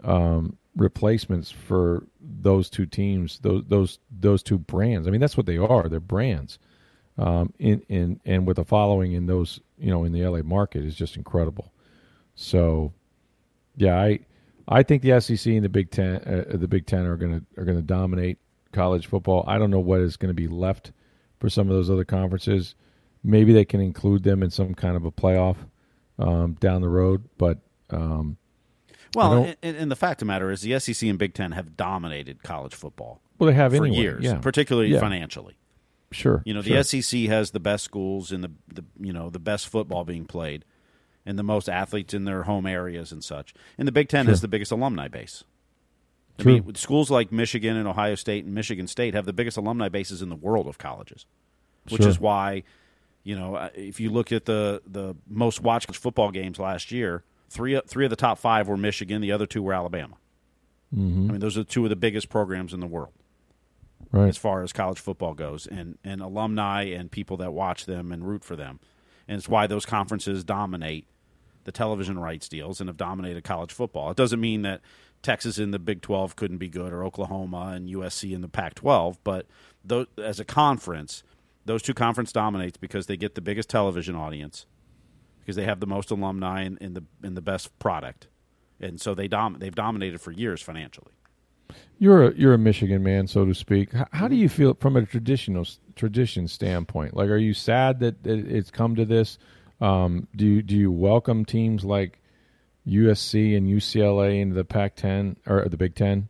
um, 0.04 0.58
replacements 0.76 1.50
for 1.52 2.06
those 2.20 2.70
two 2.70 2.86
teams, 2.86 3.40
those 3.40 3.64
those 3.68 4.00
those 4.12 4.44
two 4.44 4.58
brands. 4.58 5.08
I 5.08 5.12
mean, 5.12 5.22
that's 5.22 5.38
what 5.38 5.46
they 5.46 5.58
are. 5.58 5.88
They're 5.88 6.00
brands. 6.00 6.60
Um, 7.18 7.54
in 7.60 7.84
in 7.90 8.20
and 8.26 8.46
with 8.48 8.58
a 8.60 8.66
following 8.66 9.14
in 9.14 9.28
those, 9.28 9.60
you 9.78 9.92
know, 9.92 10.04
in 10.04 10.12
the 10.12 10.26
LA 10.26 10.42
market 10.42 10.84
is 10.84 10.96
just 10.96 11.16
incredible. 11.16 11.72
So, 12.36 12.92
yeah, 13.78 13.98
I 14.02 14.20
I 14.68 14.84
think 14.84 15.02
the 15.02 15.20
SEC 15.20 15.54
and 15.54 15.64
the 15.64 15.70
Big 15.70 15.92
Ten 15.92 16.16
uh, 16.16 16.58
the 16.58 16.68
Big 16.68 16.86
Ten 16.86 17.06
are 17.06 17.18
gonna 17.18 17.42
are 17.58 17.66
gonna 17.66 17.82
dominate 17.82 18.38
college 18.74 19.08
football. 19.08 19.46
I 19.48 19.58
don't 19.58 19.72
know 19.72 19.80
what 19.80 20.02
is 20.02 20.18
going 20.18 20.30
to 20.30 20.34
be 20.34 20.48
left 20.48 20.92
for 21.40 21.50
some 21.50 21.70
of 21.70 21.76
those 21.76 21.90
other 21.90 22.04
conferences. 22.04 22.76
Maybe 23.24 23.54
they 23.54 23.64
can 23.64 23.80
include 23.80 24.24
them 24.24 24.44
in 24.44 24.50
some 24.50 24.74
kind 24.74 24.98
of 24.98 25.06
a 25.06 25.12
playoff 25.12 25.56
um, 26.20 26.54
down 26.60 26.82
the 26.82 26.90
road, 26.90 27.30
but. 27.38 27.60
Um, 27.90 28.38
well, 29.16 29.56
and, 29.62 29.78
and, 29.78 29.92
the 29.92 29.96
fact 29.96 30.24
of 30.24 30.26
the 30.26 30.32
matter 30.34 30.50
is, 30.50 30.62
the 30.62 30.80
SEC 30.80 31.08
and 31.08 31.20
Big 31.20 31.36
Ten 31.36 31.52
have 31.52 31.78
dominated 31.78 32.42
college 32.42 32.74
football. 32.74 33.22
Well, 33.38 33.48
they 33.48 33.54
have 33.54 33.72
for 33.76 33.86
anyway. 33.86 34.02
years, 34.02 34.24
yeah. 34.24 34.40
particularly 34.40 34.90
yeah. 34.90 35.00
financially. 35.00 35.56
Sure. 36.12 36.42
You 36.46 36.56
know, 36.56 36.64
sure. 36.64 36.82
the 36.82 36.84
SEC 36.84 37.20
has 37.26 37.52
the 37.52 37.60
best 37.60 37.84
schools 37.84 38.32
and 38.32 38.44
the, 38.44 38.52
the 38.74 38.84
you 39.00 39.14
know 39.14 39.30
the 39.30 39.40
best 39.40 39.68
football 39.68 40.04
being 40.04 40.26
played, 40.26 40.66
and 41.26 41.38
the 41.40 41.44
most 41.44 41.70
athletes 41.70 42.14
in 42.14 42.26
their 42.26 42.44
home 42.44 42.66
areas 42.66 43.12
and 43.12 43.24
such. 43.24 43.54
And 43.78 43.88
the 43.88 43.92
Big 43.92 44.10
Ten 44.10 44.26
Sure. 44.26 44.32
has 44.32 44.42
the 44.42 44.48
biggest 44.48 44.72
alumni 44.72 45.08
base. 45.08 45.44
I 46.40 46.44
mean, 46.44 46.76
schools 46.76 47.12
like 47.12 47.32
Michigan 47.32 47.78
and 47.78 47.88
Ohio 47.88 48.16
State 48.16 48.44
and 48.44 48.56
Michigan 48.56 48.88
State 48.88 49.14
have 49.14 49.26
the 49.26 49.34
biggest 49.34 49.56
alumni 49.56 49.88
bases 49.88 50.22
in 50.22 50.30
the 50.30 50.36
world 50.36 50.68
of 50.68 50.78
colleges, 50.80 51.26
which 51.90 52.02
Sure. 52.02 52.10
is 52.10 52.20
why, 52.20 52.64
you 53.24 53.36
know, 53.36 53.56
uh, 53.56 53.70
if 53.76 54.00
you 54.00 54.10
look 54.10 54.32
at 54.32 54.46
the 54.46 54.82
the 54.88 55.16
most 55.28 55.62
watched 55.62 55.96
football 55.96 56.32
games 56.32 56.58
last 56.58 56.92
year, 56.92 57.24
three 57.50 57.80
three 57.88 58.06
of 58.06 58.10
the 58.10 58.16
top 58.16 58.40
five 58.40 58.68
were 58.68 58.78
Michigan, 58.78 59.22
the 59.22 59.32
other 59.32 59.46
two 59.46 59.62
were 59.62 59.74
Alabama. 59.74 60.16
Mm-hmm. 60.94 61.30
I 61.30 61.32
mean, 61.34 61.40
those 61.40 61.58
are 61.58 61.64
two 61.64 61.84
of 61.84 61.90
the 61.90 61.96
biggest 61.96 62.30
programs 62.30 62.74
in 62.74 62.80
the 62.80 62.88
world 62.88 63.14
right. 64.12 64.28
as 64.28 64.38
far 64.38 64.64
as 64.64 64.74
college 64.74 65.00
football 65.00 65.36
goes, 65.36 65.68
and 65.68 65.98
and 66.04 66.20
alumni 66.20 66.84
and 66.84 67.12
people 67.12 67.38
that 67.38 67.54
watch 67.54 67.86
them 67.86 68.12
and 68.12 68.28
root 68.28 68.44
for 68.44 68.56
them, 68.56 68.80
and 69.28 69.38
it's 69.38 69.48
why 69.50 69.68
those 69.68 69.86
conferences 69.86 70.44
dominate 70.44 71.06
the 71.64 71.72
television 71.72 72.20
rights 72.20 72.48
deals 72.50 72.80
and 72.80 72.88
have 72.88 72.98
dominated 72.98 73.44
college 73.44 73.72
football. 73.72 74.12
It 74.12 74.18
doesn't 74.18 74.40
mean 74.40 74.62
that 74.64 74.82
Texas 75.22 75.58
in 75.58 75.72
the 75.72 75.80
Big 75.80 76.02
Twelve 76.02 76.36
couldn't 76.36 76.58
be 76.58 76.70
good, 76.70 76.92
or 76.92 77.04
Oklahoma 77.04 77.72
and 77.76 77.90
USC 77.90 78.34
in 78.34 78.42
the 78.42 78.50
Pac 78.50 78.76
twelve, 78.76 79.18
but 79.24 79.48
those, 79.84 80.08
as 80.18 80.40
a 80.40 80.46
conference, 80.46 81.24
those 81.66 81.82
two 81.82 81.94
conference 81.94 82.32
dominates 82.32 82.78
because 82.78 83.08
they 83.08 83.18
get 83.18 83.36
the 83.36 83.42
biggest 83.42 83.70
television 83.70 84.16
audience, 84.16 84.66
because 85.40 85.56
they 85.56 85.64
have 85.64 85.80
the 85.80 85.88
most 85.88 86.12
alumni 86.12 86.64
and, 86.64 86.78
and 86.82 86.96
the 86.96 87.04
and 87.22 87.38
the 87.38 87.42
best 87.42 87.78
product, 87.80 88.28
and 88.80 89.00
so 89.00 89.16
they 89.16 89.28
dom- 89.28 89.58
they've 89.60 89.76
dominated 89.76 90.20
for 90.20 90.32
years 90.32 90.62
financially. 90.62 91.14
You're 91.98 92.28
a 92.30 92.36
you're 92.36 92.54
a 92.54 92.58
Michigan 92.58 93.02
man, 93.02 93.28
so 93.28 93.46
to 93.46 93.56
speak. 93.56 93.94
How, 93.94 94.08
how 94.12 94.28
do 94.28 94.36
you 94.36 94.50
feel 94.50 94.74
from 94.74 94.98
a 94.98 95.06
traditional 95.06 95.66
tradition 95.96 96.50
standpoint? 96.50 97.16
Like, 97.16 97.30
are 97.30 97.38
you 97.38 97.54
sad 97.54 98.00
that 98.02 98.26
it's 98.26 98.72
come 98.72 98.96
to 98.96 99.06
this? 99.06 99.38
Um, 99.84 100.28
do 100.36 100.46
you 100.46 100.62
do 100.62 100.76
you 100.78 100.92
welcome 100.92 101.44
teams 101.46 101.84
like 101.84 102.20
USC 102.88 103.56
and 103.58 103.68
UCLA 103.68 104.40
into 104.42 104.56
the 104.56 104.64
Pac-10 104.64 105.36
or 105.46 105.68
the 105.68 105.78
Big 105.78 105.94
Ten? 105.96 106.30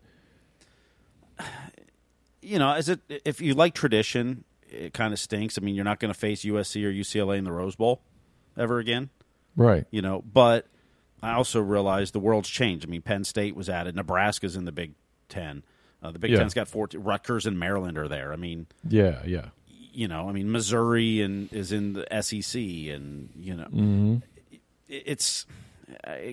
you 2.41 2.59
know, 2.59 2.71
as 2.73 2.89
it 2.89 2.99
if 3.25 3.41
you 3.41 3.53
like 3.53 3.73
tradition, 3.73 4.43
it 4.69 4.93
kind 4.93 5.13
of 5.13 5.19
stinks. 5.19 5.57
I 5.57 5.61
mean, 5.61 5.75
you're 5.75 5.85
not 5.85 5.99
going 5.99 6.13
to 6.13 6.19
face 6.19 6.43
USC 6.43 6.83
or 6.83 6.91
UCLA 6.91 7.37
in 7.37 7.43
the 7.43 7.51
Rose 7.51 7.75
Bowl 7.75 8.01
ever 8.57 8.79
again, 8.79 9.09
Right. 9.55 9.85
you 9.91 10.01
know. 10.01 10.21
But 10.21 10.67
I 11.21 11.33
also 11.33 11.61
realize 11.61 12.11
the 12.11 12.19
world's 12.19 12.49
changed. 12.49 12.85
I 12.85 12.89
mean, 12.89 13.01
Penn 13.01 13.23
State 13.23 13.55
was 13.55 13.69
added, 13.69 13.95
Nebraska's 13.95 14.55
in 14.55 14.65
the 14.65 14.71
Big 14.71 14.93
Ten. 15.29 15.63
Uh, 16.01 16.11
the 16.11 16.19
Big 16.19 16.31
Yeah. 16.31 16.39
Ten's 16.39 16.53
got 16.53 16.67
14. 16.67 17.01
Rutgers 17.01 17.45
and 17.45 17.57
Maryland 17.57 17.97
are 17.97 18.07
there. 18.09 18.33
I 18.33 18.35
mean, 18.35 18.67
Yeah. 18.87 19.21
Yeah. 19.25 19.49
You 19.93 20.07
know, 20.07 20.27
I 20.27 20.31
mean, 20.31 20.51
Missouri 20.51 21.21
and 21.21 21.51
is 21.53 21.71
in 21.71 21.93
the 21.93 22.05
SEC, 22.21 22.55
and 22.89 23.29
you 23.35 23.55
know, 23.55 23.65
Mm-hmm. 23.65 24.15
it- 24.89 25.03
it's 25.05 25.45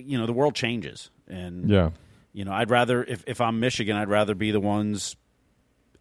you 0.03 0.17
know, 0.17 0.25
the 0.25 0.33
world 0.33 0.55
changes, 0.55 1.09
and 1.27 1.69
Yeah. 1.69 1.91
you 2.33 2.43
know, 2.45 2.51
I'd 2.53 2.69
rather 2.69 3.03
if 3.03 3.23
if 3.27 3.39
I'm 3.41 3.59
Michigan, 3.59 3.95
I'd 3.95 4.09
rather 4.09 4.33
be 4.35 4.51
the 4.51 4.59
ones 4.59 5.15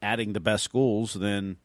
adding 0.02 0.32
the 0.32 0.40
best 0.40 0.64
schools 0.64 1.12
than 1.14 1.56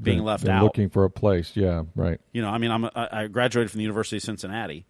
being 0.00 0.22
left 0.22 0.44
they're 0.44 0.54
out. 0.54 0.62
looking 0.64 0.88
for 0.90 1.04
a 1.04 1.10
place. 1.10 1.52
Yeah. 1.56 1.84
Right. 1.94 2.20
You 2.32 2.42
know, 2.42 2.48
I 2.48 2.58
mean, 2.58 2.70
I'm 2.70 2.84
a, 2.84 2.90
I 2.94 3.22
I 3.22 3.26
graduated 3.28 3.70
from 3.70 3.78
the 3.78 3.84
University 3.84 4.16
of 4.16 4.22
Cincinnati. 4.22 4.84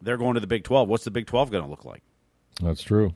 They're 0.00 0.16
going 0.16 0.34
to 0.34 0.40
the 0.40 0.46
Big 0.46 0.64
Twelve. 0.64 0.88
What's 0.88 1.04
the 1.04 1.10
Big 1.10 1.26
Twelve 1.26 1.50
going 1.50 1.64
to 1.64 1.70
look 1.70 1.84
like? 1.84 2.02
That's 2.62 2.82
true. 2.82 3.14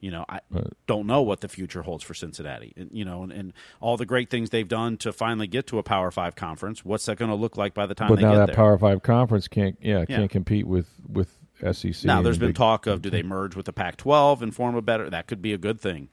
You 0.00 0.10
know, 0.10 0.24
I 0.28 0.40
Right. 0.50 0.66
don't 0.86 1.06
know 1.06 1.20
what 1.22 1.40
the 1.42 1.48
future 1.48 1.82
holds 1.82 2.02
for 2.02 2.14
Cincinnati. 2.14 2.72
And, 2.76 2.90
you 2.92 3.04
know, 3.04 3.22
and, 3.22 3.30
and 3.32 3.52
all 3.80 3.96
the 3.98 4.06
great 4.06 4.30
things 4.30 4.48
they've 4.50 4.66
done 4.68 4.96
to 4.98 5.12
finally 5.12 5.46
get 5.46 5.66
to 5.68 5.78
a 5.78 5.82
Power 5.82 6.10
Five 6.10 6.34
conference. 6.36 6.84
What's 6.84 7.04
that 7.06 7.16
going 7.18 7.30
to 7.30 7.34
look 7.36 7.56
like 7.58 7.74
by 7.74 7.84
the 7.86 7.94
time 7.94 8.08
But 8.08 8.16
they 8.16 8.22
now 8.22 8.32
get 8.32 8.36
that 8.38 8.46
there? 8.46 8.54
Power 8.56 8.78
Five 8.78 9.02
conference 9.02 9.46
can't 9.48 9.76
yeah, 9.82 10.04
Yeah. 10.08 10.16
can't 10.16 10.30
compete 10.30 10.66
with 10.66 10.88
with 11.06 11.36
SEC. 11.72 12.04
now, 12.06 12.22
there's 12.22 12.38
been 12.38 12.48
Big- 12.50 12.56
talk 12.56 12.86
of 12.86 13.02
do 13.02 13.10
they 13.10 13.22
merge 13.36 13.54
with 13.54 13.66
the 13.66 13.72
Pac-12 13.74 14.40
and 14.40 14.54
form 14.54 14.74
a 14.74 14.80
better? 14.82 15.10
That 15.10 15.26
could 15.26 15.42
be 15.42 15.52
a 15.52 15.58
good 15.58 15.78
thing. 15.80 16.08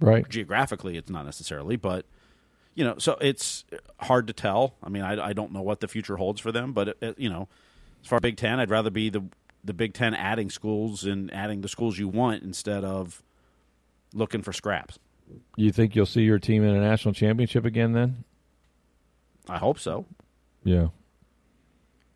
right. 0.00 0.28
geographically 0.28 0.96
it's 0.96 1.10
not 1.10 1.24
necessarily 1.24 1.74
but 1.74 2.06
you 2.76 2.84
know 2.84 2.94
so 2.98 3.16
it's 3.20 3.64
hard 3.98 4.28
to 4.28 4.32
tell 4.32 4.76
i 4.84 4.88
mean 4.88 5.02
i, 5.02 5.20
I 5.30 5.32
don't 5.32 5.50
know 5.52 5.60
what 5.62 5.80
the 5.80 5.88
future 5.88 6.16
holds 6.16 6.40
for 6.40 6.52
them 6.52 6.72
but 6.72 6.86
it, 6.90 6.98
it- 7.00 7.18
you 7.18 7.28
know 7.28 7.48
as 8.04 8.08
far 8.08 8.18
as 8.18 8.20
big 8.22 8.36
10 8.36 8.60
i'd 8.60 8.70
rather 8.70 8.90
be 8.90 9.10
the 9.10 9.24
the 9.68 9.72
big 9.74 9.94
10 9.94 10.14
adding 10.14 10.50
schools 10.50 11.04
and 11.04 11.32
adding 11.32 11.60
the 11.60 11.68
schools 11.68 11.96
you 11.98 12.08
want 12.08 12.42
instead 12.42 12.82
of 12.84 13.22
looking 14.12 14.42
for 14.42 14.52
scraps 14.52 14.98
You 15.56 15.70
think 15.70 15.94
you'll 15.94 16.06
see 16.06 16.22
your 16.22 16.38
team 16.40 16.64
in 16.64 16.74
a 16.74 16.80
national 16.80 17.14
championship 17.14 17.64
again? 17.64 17.92
Then. 17.92 18.24
i 19.48 19.58
hope 19.58 19.78
so 19.78 20.06
Yeah. 20.64 20.88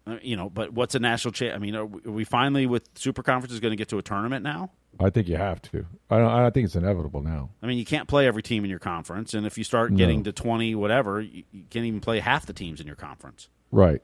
Uh, 0.06 0.16
you 0.20 0.34
know 0.36 0.50
but 0.50 0.72
what's 0.72 0.96
a 0.96 0.98
national 0.98 1.30
cha- 1.30 1.52
i 1.52 1.58
mean 1.58 1.76
are 1.76 1.86
we, 1.86 2.00
are 2.04 2.10
we 2.10 2.24
finally 2.24 2.66
with 2.66 2.88
super 2.96 3.22
conferences 3.22 3.60
going 3.60 3.70
to 3.70 3.76
get 3.76 3.88
to 3.88 3.98
a 3.98 4.02
tournament 4.02 4.42
now 4.42 4.70
I 5.00 5.08
think 5.08 5.26
you 5.26 5.36
have 5.38 5.62
to. 5.62 5.86
I 6.10 6.18
don't, 6.18 6.28
I 6.30 6.50
think 6.50 6.66
it's 6.66 6.76
inevitable 6.76 7.22
now. 7.22 7.48
I 7.62 7.66
mean, 7.66 7.78
you 7.78 7.84
can't 7.86 8.06
play 8.06 8.26
every 8.26 8.42
team 8.42 8.62
in 8.62 8.68
your 8.68 8.78
conference, 8.78 9.32
and 9.32 9.46
if 9.46 9.56
you 9.56 9.64
start 9.64 9.90
No. 9.90 9.96
getting 9.96 10.22
to 10.24 10.32
twenty, 10.32 10.74
whatever, 10.74 11.22
you, 11.22 11.44
you 11.50 11.64
can't 11.70 11.86
even 11.86 12.00
play 12.00 12.20
half 12.20 12.44
the 12.44 12.52
teams 12.52 12.78
in 12.78 12.86
your 12.86 12.94
conference. 12.94 13.48
Right. 13.70 14.02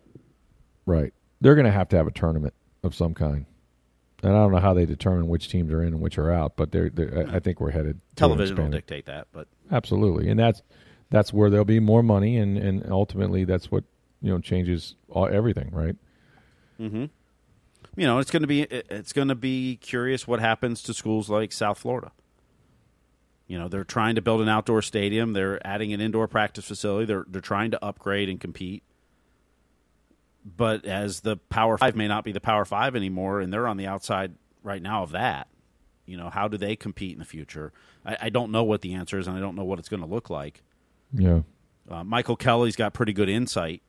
Right. 0.86 1.12
They're 1.42 1.54
going 1.54 1.66
to 1.66 1.70
have 1.72 1.90
to 1.90 1.96
have 1.98 2.06
a 2.06 2.10
tournament 2.10 2.54
of 2.82 2.94
some 2.94 3.14
kind. 3.14 3.46
And 4.22 4.32
I 4.32 4.36
don't 4.36 4.52
know 4.52 4.58
how 4.58 4.74
they 4.74 4.86
determine 4.86 5.28
which 5.28 5.48
teams 5.48 5.72
are 5.72 5.82
in 5.82 5.94
and 5.94 6.00
which 6.00 6.18
are 6.18 6.32
out, 6.32 6.56
but 6.56 6.72
they're, 6.72 6.90
they're 6.90 7.28
I 7.30 7.38
think 7.38 7.60
we're 7.60 7.70
headed 7.70 8.00
Television 8.16 8.56
will 8.56 8.68
dictate 8.68 9.06
that, 9.06 9.28
but 9.32 9.46
Absolutely, 9.70 10.28
and 10.28 10.38
that's 10.40 10.62
that's 11.10 11.32
where 11.32 11.50
there'll 11.50 11.64
be 11.64 11.80
more 11.80 12.02
money, 12.02 12.36
and 12.36 12.56
and 12.58 12.90
ultimately 12.90 13.44
that's 13.44 13.70
what 13.70 13.84
you 14.20 14.30
know 14.30 14.40
changes 14.40 14.94
all, 15.08 15.28
everything, 15.28 15.70
right? 15.72 15.96
Mm-hmm. 16.80 17.06
You 17.96 18.06
know, 18.06 18.18
it's 18.18 18.30
going 18.30 18.42
to 18.42 18.48
be 18.48 18.62
it's 18.62 19.12
going 19.12 19.28
to 19.28 19.34
be 19.34 19.76
curious 19.76 20.26
what 20.26 20.40
happens 20.40 20.82
to 20.84 20.94
schools 20.94 21.28
like 21.28 21.52
South 21.52 21.78
Florida. 21.78 22.12
You 23.46 23.58
know, 23.58 23.68
they're 23.68 23.84
trying 23.84 24.14
to 24.16 24.22
build 24.22 24.40
an 24.40 24.48
outdoor 24.48 24.82
stadium. 24.82 25.32
They're 25.32 25.64
adding 25.66 25.92
an 25.92 26.00
indoor 26.00 26.28
practice 26.28 26.66
facility. 26.66 27.06
They're 27.06 27.24
they're 27.28 27.40
trying 27.40 27.70
to 27.72 27.84
upgrade 27.84 28.28
and 28.28 28.40
compete. 28.40 28.82
But 30.44 30.84
as 30.86 31.20
the 31.20 31.36
Power 31.36 31.76
Five 31.76 31.96
may 31.96 32.08
not 32.08 32.24
be 32.24 32.32
the 32.32 32.40
Power 32.40 32.64
Five 32.64 32.96
anymore, 32.96 33.40
and 33.40 33.52
they're 33.52 33.66
on 33.66 33.76
the 33.76 33.86
outside 33.86 34.34
right 34.62 34.80
now 34.80 35.02
of 35.02 35.10
that, 35.10 35.48
you 36.06 36.16
know, 36.16 36.30
how 36.30 36.48
do 36.48 36.56
they 36.56 36.74
compete 36.76 37.12
in 37.12 37.18
the 37.18 37.24
future? 37.24 37.72
I, 38.04 38.16
I 38.22 38.28
don't 38.30 38.50
know 38.50 38.64
what 38.64 38.80
the 38.80 38.94
answer 38.94 39.18
is, 39.18 39.26
and 39.26 39.36
I 39.36 39.40
don't 39.40 39.56
know 39.56 39.64
what 39.64 39.78
it's 39.78 39.88
going 39.88 40.02
to 40.02 40.08
look 40.08 40.30
like. 40.30 40.62
Yeah, 41.12 41.40
Uh, 41.90 42.04
Michael 42.04 42.36
Kelly's 42.36 42.76
got 42.76 42.92
pretty 42.92 43.12
good 43.12 43.28
insight 43.28 43.82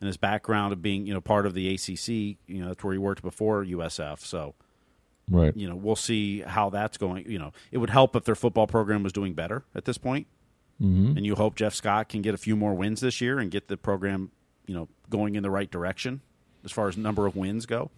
and 0.00 0.06
his 0.06 0.16
background 0.16 0.72
of 0.72 0.82
being, 0.82 1.06
you 1.06 1.14
know, 1.14 1.20
part 1.20 1.46
of 1.46 1.54
the 1.54 1.72
ACC. 1.74 2.38
You 2.46 2.60
know, 2.60 2.68
that's 2.68 2.84
where 2.84 2.92
he 2.92 2.98
worked 2.98 3.22
before 3.22 3.64
USF. 3.64 4.20
So, 4.20 4.54
right. 5.30 5.56
you 5.56 5.68
know, 5.68 5.76
we'll 5.76 5.96
see 5.96 6.40
how 6.40 6.70
that's 6.70 6.98
going. 6.98 7.30
You 7.30 7.38
know, 7.38 7.52
it 7.70 7.78
would 7.78 7.90
help 7.90 8.14
if 8.14 8.24
their 8.24 8.34
football 8.34 8.66
program 8.66 9.02
was 9.02 9.12
doing 9.12 9.34
better 9.34 9.64
at 9.74 9.84
this 9.84 9.98
point. 9.98 10.26
Mm-hmm. 10.80 11.16
And 11.16 11.24
you 11.24 11.34
hope 11.34 11.54
Jeff 11.54 11.74
Scott 11.74 12.10
can 12.10 12.20
get 12.20 12.34
a 12.34 12.38
few 12.38 12.56
more 12.56 12.74
wins 12.74 13.00
this 13.00 13.20
year 13.22 13.38
and 13.38 13.50
get 13.50 13.68
the 13.68 13.78
program, 13.78 14.30
you 14.66 14.74
know, 14.74 14.88
going 15.10 15.34
in 15.34 15.42
the 15.42 15.50
right 15.50 15.70
direction 15.70 16.20
as 16.64 16.72
far 16.72 16.88
as 16.88 16.96
number 16.96 17.26
of 17.26 17.36
wins 17.36 17.66
go. 17.66 17.90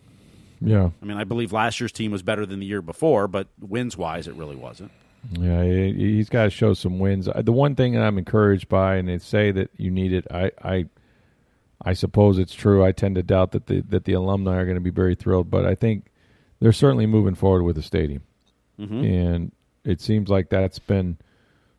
Yeah, 0.60 0.90
I 1.00 1.04
mean, 1.04 1.16
I 1.16 1.24
believe 1.24 1.52
last 1.52 1.78
year's 1.80 1.92
team 1.92 2.10
was 2.10 2.22
better 2.22 2.44
than 2.44 2.58
the 2.60 2.66
year 2.66 2.82
before, 2.82 3.28
but 3.28 3.46
wins 3.60 3.96
wise, 3.96 4.26
it 4.26 4.34
really 4.34 4.56
wasn't. 4.56 4.90
yeah. 5.32 5.62
He, 5.62 5.92
he's 6.16 6.28
got 6.28 6.44
to 6.44 6.50
show 6.50 6.74
some 6.74 6.98
wins. 6.98 7.28
Uh, 7.28 7.42
The 7.42 7.52
one 7.52 7.76
thing 7.76 7.92
that 7.94 8.02
I'm 8.02 8.18
encouraged 8.18 8.68
by, 8.68 8.96
and 8.96 9.08
they 9.08 9.18
say 9.18 9.52
that 9.52 9.70
you 9.76 9.90
need 9.92 10.12
it. 10.12 10.26
I, 10.32 10.50
I, 10.62 10.84
I 11.80 11.92
suppose 11.92 12.38
it's 12.38 12.54
true. 12.54 12.84
I 12.84 12.90
tend 12.90 13.14
to 13.14 13.22
doubt 13.22 13.52
that 13.52 13.66
the 13.68 13.82
that 13.82 14.04
the 14.04 14.14
alumni 14.14 14.56
are 14.56 14.64
going 14.64 14.74
to 14.74 14.80
be 14.80 14.90
very 14.90 15.14
thrilled, 15.14 15.48
but 15.48 15.64
I 15.64 15.76
think 15.76 16.06
they're 16.58 16.72
certainly 16.72 17.06
moving 17.06 17.36
forward 17.36 17.62
with 17.62 17.76
the 17.76 17.82
stadium, 17.82 18.22
and 19.04 19.52
it 19.84 20.00
seems 20.00 20.28
like 20.28 20.50
that's 20.50 20.80
been, 20.80 21.18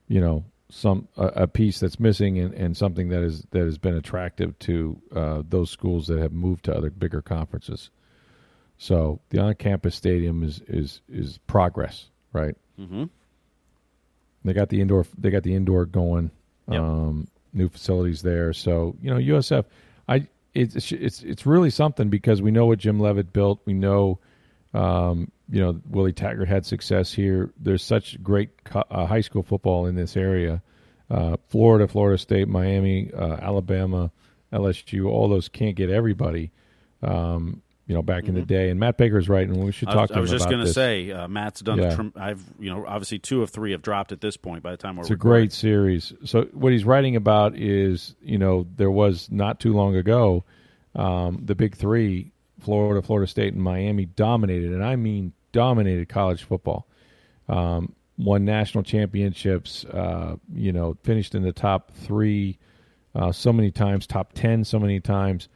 you 0.08 0.22
know, 0.22 0.46
some 0.70 1.08
a, 1.18 1.26
a 1.28 1.48
piece 1.48 1.80
that's 1.80 2.00
missing 2.00 2.40
and, 2.40 2.54
and 2.54 2.78
something 2.78 3.10
that 3.10 3.24
is 3.24 3.46
that 3.52 3.62
has 3.64 3.78
been 3.78 3.96
attractive 3.96 4.58
to 4.60 5.02
uh, 5.16 5.44
those 5.48 5.70
schools 5.70 6.08
that 6.08 6.20
have 6.20 6.32
moved 6.32 6.66
to 6.66 6.76
other 6.76 6.90
bigger 6.90 7.22
conferences. 7.22 7.90
So 8.78 9.20
the 9.30 9.40
on-campus 9.40 9.96
stadium 9.96 10.44
is 10.44 10.62
is 10.68 11.02
is 11.10 11.38
progress, 11.48 12.06
right? 12.32 12.56
Mm-hmm. 12.80 13.06
They 14.46 14.54
got 14.54 14.70
the 14.70 14.82
indoor. 14.82 15.06
They 15.18 15.32
got 15.32 15.44
the 15.44 15.56
indoor 15.56 15.86
going. 15.86 16.32
Yep. 16.70 16.82
Um, 16.82 17.28
new 17.54 17.70
facilities 17.70 18.22
there. 18.22 18.54
So 18.54 18.96
you 19.02 19.10
know, 19.10 19.18
USF. 19.18 19.66
I 20.08 20.28
it's 20.54 20.92
it's 20.92 21.22
it's 21.24 21.46
really 21.46 21.70
something 21.70 22.10
because 22.10 22.42
we 22.42 22.52
know 22.52 22.66
what 22.66 22.80
Jim 22.80 23.00
Leavitt 23.00 23.34
built. 23.34 23.60
We 23.66 23.74
know, 23.74 24.20
um, 24.74 25.32
you 25.52 25.62
know, 25.62 25.80
Willie 25.90 26.14
Taggart 26.14 26.48
had 26.48 26.66
success 26.66 27.12
here. 27.12 27.52
There's 27.60 27.84
such 27.84 28.22
great 28.22 28.64
co- 28.64 28.84
uh, 28.90 29.06
high 29.06 29.22
school 29.22 29.44
football 29.44 29.88
in 29.88 29.96
this 29.96 30.16
area. 30.16 30.62
Uh, 31.10 31.38
Florida, 31.48 31.88
Florida 31.88 32.18
State, 32.20 32.48
Miami, 32.48 33.12
uh, 33.12 33.38
Alabama, 33.42 34.12
LSU, 34.54 35.08
all 35.08 35.28
those 35.28 35.50
can't 35.50 35.76
get 35.76 35.90
everybody. 35.90 36.52
Um, 37.02 37.62
you 37.88 37.96
know, 37.96 38.04
back 38.04 38.26
in 38.26 38.36
the 38.36 38.44
day, 38.44 38.70
and 38.70 38.80
Matt 38.80 38.98
Baker's 38.98 39.28
right, 39.28 39.48
and 39.48 39.64
we 39.64 39.72
should 39.72 39.88
I 39.88 39.94
talk 39.94 40.02
was, 40.02 40.10
to 40.12 40.18
I 40.18 40.20
was 40.20 40.30
just 40.30 40.48
going 40.48 40.64
to 40.64 40.72
say, 40.72 41.10
uh, 41.12 41.28
Matt's 41.28 41.60
done. 41.62 41.80
Yeah. 41.80 41.96
Trim- 41.96 42.14
I've 42.16 42.44
you 42.60 42.70
know 42.70 42.86
obviously 42.86 43.18
two 43.18 43.42
of 43.42 43.50
three 43.50 43.72
have 43.72 43.82
dropped 43.82 44.12
at 44.12 44.22
this 44.22 44.38
point. 44.38 44.62
By 44.62 44.70
the 44.70 44.78
time 44.78 44.96
we're 44.96 45.02
It's 45.02 45.10
a 45.10 45.16
great 45.16 45.52
series. 45.52 46.14
So 46.24 46.44
what 46.54 46.72
he's 46.72 46.86
writing 46.86 47.16
about 47.16 47.58
is, 47.58 48.14
you 48.22 48.38
know, 48.38 48.68
there 48.76 48.92
was 48.92 49.32
not 49.32 49.60
too 49.60 49.74
long 49.74 49.96
ago, 49.96 50.44
um, 50.94 51.42
the 51.44 51.56
big 51.56 51.76
three, 51.76 52.32
Florida, 52.60 53.02
Florida 53.02 53.26
State, 53.26 53.56
and 53.56 53.64
Miami 53.64 54.06
dominated, 54.06 54.72
and 54.72 54.86
I 54.86 54.96
mean 54.96 55.34
dominated 55.52 56.10
college 56.10 56.44
football. 56.44 56.88
Um, 57.48 57.96
won 58.18 58.46
national 58.46 58.84
championships. 58.84 59.86
Uh, 59.86 60.36
you 60.54 60.72
know, 60.72 60.98
finished 61.04 61.36
in 61.36 61.44
the 61.44 61.54
top 61.54 61.92
three 61.92 62.60
uh, 63.16 63.32
so 63.32 63.52
many 63.52 63.72
times, 63.72 64.06
top 64.06 64.34
ten 64.34 64.64
so 64.64 64.80
many 64.80 65.00
times, 65.00 65.48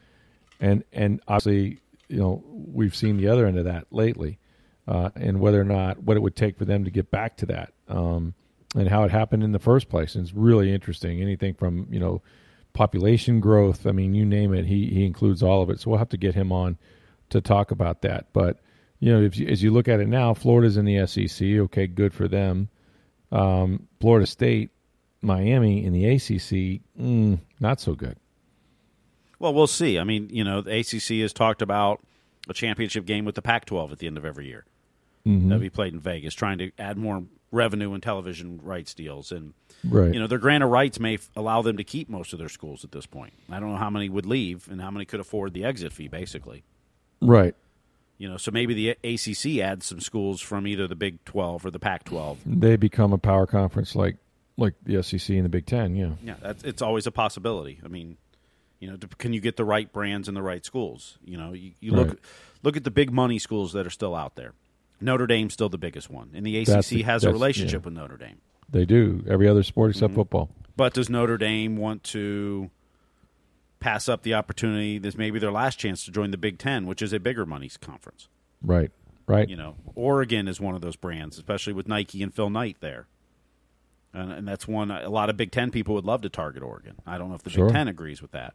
and 0.60 0.84
and 0.92 1.22
obviously, 1.28 1.80
you 2.08 2.18
know, 2.18 2.44
we've 2.48 2.96
seen 2.96 3.18
the 3.18 3.28
other 3.28 3.46
end 3.46 3.58
of 3.58 3.66
that 3.66 3.86
lately, 3.92 4.40
uh, 4.88 5.10
and 5.16 5.40
whether 5.40 5.62
or 5.62 5.66
not 5.66 6.02
what 6.04 6.18
it 6.18 6.22
would 6.22 6.36
take 6.36 6.58
for 6.58 6.66
them 6.66 6.84
to 6.86 6.92
get 6.92 7.12
back 7.12 7.38
to 7.38 7.46
that, 7.46 7.74
um, 7.88 8.34
and 8.76 8.90
how 8.90 9.04
it 9.04 9.12
happened 9.12 9.44
in 9.44 9.52
the 9.52 9.60
first 9.60 9.90
place. 9.90 10.16
And 10.16 10.24
it's 10.24 10.34
really 10.34 10.74
interesting. 10.74 11.22
Anything 11.22 11.54
from 11.54 11.88
you 11.92 12.00
know 12.00 12.22
population 12.74 13.40
growth. 13.40 13.86
I 13.86 13.92
mean, 13.92 14.14
you 14.14 14.26
name 14.26 14.54
it. 14.54 14.66
He 14.66 14.88
he 14.88 15.06
includes 15.06 15.44
all 15.44 15.62
of 15.62 15.70
it. 15.70 15.80
So 15.80 15.92
we'll 15.92 16.00
have 16.00 16.10
to 16.10 16.18
get 16.18 16.36
him 16.36 16.52
on 16.52 16.78
to 17.30 17.40
talk 17.40 17.72
about 17.72 18.02
that. 18.02 18.28
But 18.34 18.60
you 19.04 19.12
know, 19.12 19.22
if 19.22 19.38
you, 19.38 19.48
as 19.48 19.62
you 19.62 19.70
look 19.72 19.90
at 19.90 20.00
it 20.00 20.08
now, 20.08 20.34
Florida's 20.34 20.78
in 20.78 20.86
the 20.86 21.06
SEC. 21.06 21.46
Okay, 21.46 21.88
good 21.88 22.14
for 22.14 22.30
them. 22.30 22.70
Um, 23.34 23.88
Florida 24.00 24.26
State, 24.26 24.70
Miami 25.22 25.84
in 25.84 25.92
the 25.92 26.06
ACC, 26.06 26.80
mm, 26.98 27.40
not 27.60 27.82
so 27.82 27.96
good. 27.96 28.16
Well, 29.40 29.54
we'll 29.54 29.68
see. 29.68 30.00
I 30.00 30.04
mean, 30.06 30.30
you 30.32 30.44
know, 30.46 30.62
the 30.62 30.80
ACC 30.80 31.22
has 31.22 31.34
talked 31.34 31.62
about 31.62 32.00
a 32.50 32.54
championship 32.54 33.06
game 33.06 33.26
with 33.26 33.36
the 33.36 33.42
Pac-12 33.42 33.92
at 33.92 34.00
the 34.00 34.08
end 34.08 34.18
of 34.18 34.26
every 34.26 34.48
year 34.48 34.66
Mm-hmm. 35.28 35.50
that 35.50 35.60
we 35.60 35.70
played 35.70 35.94
in 35.94 36.00
Vegas, 36.02 36.34
trying 36.34 36.58
to 36.58 36.72
add 36.78 36.98
more 36.98 37.24
revenue 37.52 37.94
and 37.94 38.04
television 38.04 38.60
rights 38.64 38.94
deals. 38.94 39.32
And 39.32 39.54
Right. 39.84 40.14
you 40.14 40.20
know, 40.20 40.28
their 40.28 40.38
grant 40.38 40.64
of 40.66 40.70
rights 40.70 41.00
may 41.00 41.16
f- 41.16 41.30
allow 41.36 41.62
them 41.62 41.78
to 41.78 41.84
keep 41.86 42.10
most 42.10 42.34
of 42.34 42.40
their 42.40 42.50
schools 42.50 42.84
at 42.84 42.92
this 42.92 43.06
point. 43.06 43.32
I 43.50 43.60
don't 43.62 43.70
know 43.72 43.78
how 43.78 43.90
many 43.90 44.08
would 44.10 44.26
leave 44.26 44.68
and 44.70 44.82
how 44.82 44.92
many 44.92 45.06
could 45.06 45.20
afford 45.22 45.54
the 45.54 45.64
exit 45.66 45.92
fee, 45.94 46.08
basically. 46.10 46.64
right. 47.22 47.56
You 48.18 48.30
know, 48.30 48.38
so 48.38 48.52
maybe 48.52 48.74
the 48.74 48.90
ACC 49.04 49.60
adds 49.62 49.86
some 49.88 50.00
schools 50.00 50.40
from 50.40 50.68
either 50.68 50.88
the 50.88 50.96
Big 50.96 51.24
12 51.26 51.66
or 51.66 51.72
the 51.72 51.80
Pac-12. 51.80 52.38
They 52.46 52.76
become 52.78 53.12
a 53.12 53.18
power 53.18 53.46
conference 53.48 53.96
like 53.96 54.18
like 54.56 54.76
the 54.84 55.02
SEC 55.02 55.30
and 55.36 55.46
the 55.46 55.50
Big 55.50 55.66
Ten. 55.66 55.96
Yeah. 55.96 56.12
Yeah, 56.24 56.36
that's 56.42 56.64
it's 56.64 56.82
always 56.82 57.08
a 57.08 57.12
possibility. 57.12 57.80
I 57.84 57.88
mean, 57.88 58.18
you 58.80 58.90
know, 58.92 58.98
can 59.18 59.34
you 59.34 59.42
get 59.42 59.58
the 59.58 59.66
right 59.66 59.92
brands 59.92 60.28
in 60.30 60.36
the 60.36 60.44
right 60.44 60.64
schools? 60.64 61.18
You 61.26 61.38
know, 61.38 61.54
you, 61.54 61.72
you 61.80 61.92
look 61.92 62.10
Right. 62.10 62.20
look 62.62 62.78
at 62.78 62.84
the 62.84 62.92
big 62.92 63.12
money 63.12 63.40
schools 63.40 63.74
that 63.74 63.86
are 63.88 63.90
still 63.92 64.14
out 64.16 64.36
there. 64.36 64.54
Notre 65.02 65.26
Dame's 65.28 65.54
still 65.54 65.70
the 65.70 65.78
biggest 65.80 66.10
one, 66.10 66.30
and 66.34 66.46
the 66.46 66.58
ACC 66.60 66.86
the- 66.90 67.02
has 67.02 67.24
a 67.24 67.32
relationship 67.32 67.82
yeah. 67.82 67.86
with 67.86 67.94
Notre 67.96 68.16
Dame. 68.18 68.38
They 68.70 68.86
do 68.86 69.24
every 69.28 69.48
other 69.50 69.64
sport 69.64 69.90
Mm-hmm. 69.92 69.98
except 69.98 70.14
football. 70.16 70.50
But 70.78 70.94
does 70.94 71.10
Notre 71.10 71.38
Dame 71.38 71.76
want 71.78 72.04
to 72.06 72.70
pass 73.84 74.08
up 74.08 74.24
the 74.24 74.34
opportunity? 74.34 74.98
This 74.98 75.18
may 75.18 75.30
be 75.30 75.40
their 75.40 75.52
last 75.52 75.78
chance 75.78 76.06
to 76.06 76.12
join 76.12 76.32
the 76.32 76.38
Big 76.38 76.58
Ten, 76.58 76.86
which 76.86 77.02
is 77.02 77.12
a 77.14 77.20
bigger 77.20 77.46
money 77.46 77.70
conference. 77.82 78.30
Right. 78.62 78.92
Right. 79.28 79.50
You 79.50 79.56
know, 79.58 79.76
Oregon 79.96 80.48
is 80.48 80.60
one 80.60 80.76
of 80.76 80.82
those 80.82 80.96
brands, 80.96 81.38
especially 81.38 81.74
with 81.74 81.88
Nike 81.88 82.24
and 82.24 82.34
Phil 82.34 82.50
Knight 82.50 82.78
there. 82.80 83.08
And, 84.14 84.32
and 84.32 84.48
that's 84.48 84.68
one 84.68 84.92
a 84.92 85.10
lot 85.10 85.30
of 85.30 85.38
Big 85.38 85.52
Ten 85.52 85.72
people 85.72 85.96
would 85.96 86.06
love 86.06 86.22
to 86.22 86.30
target 86.30 86.62
Oregon. 86.64 86.96
I 87.06 87.18
don't 87.18 87.30
know 87.30 87.36
if 87.36 87.44
the 87.44 87.50
Sure. 87.50 87.66
Big 87.68 87.74
Ten 87.76 87.88
agrees 87.88 88.22
with 88.22 88.32
that. 88.32 88.54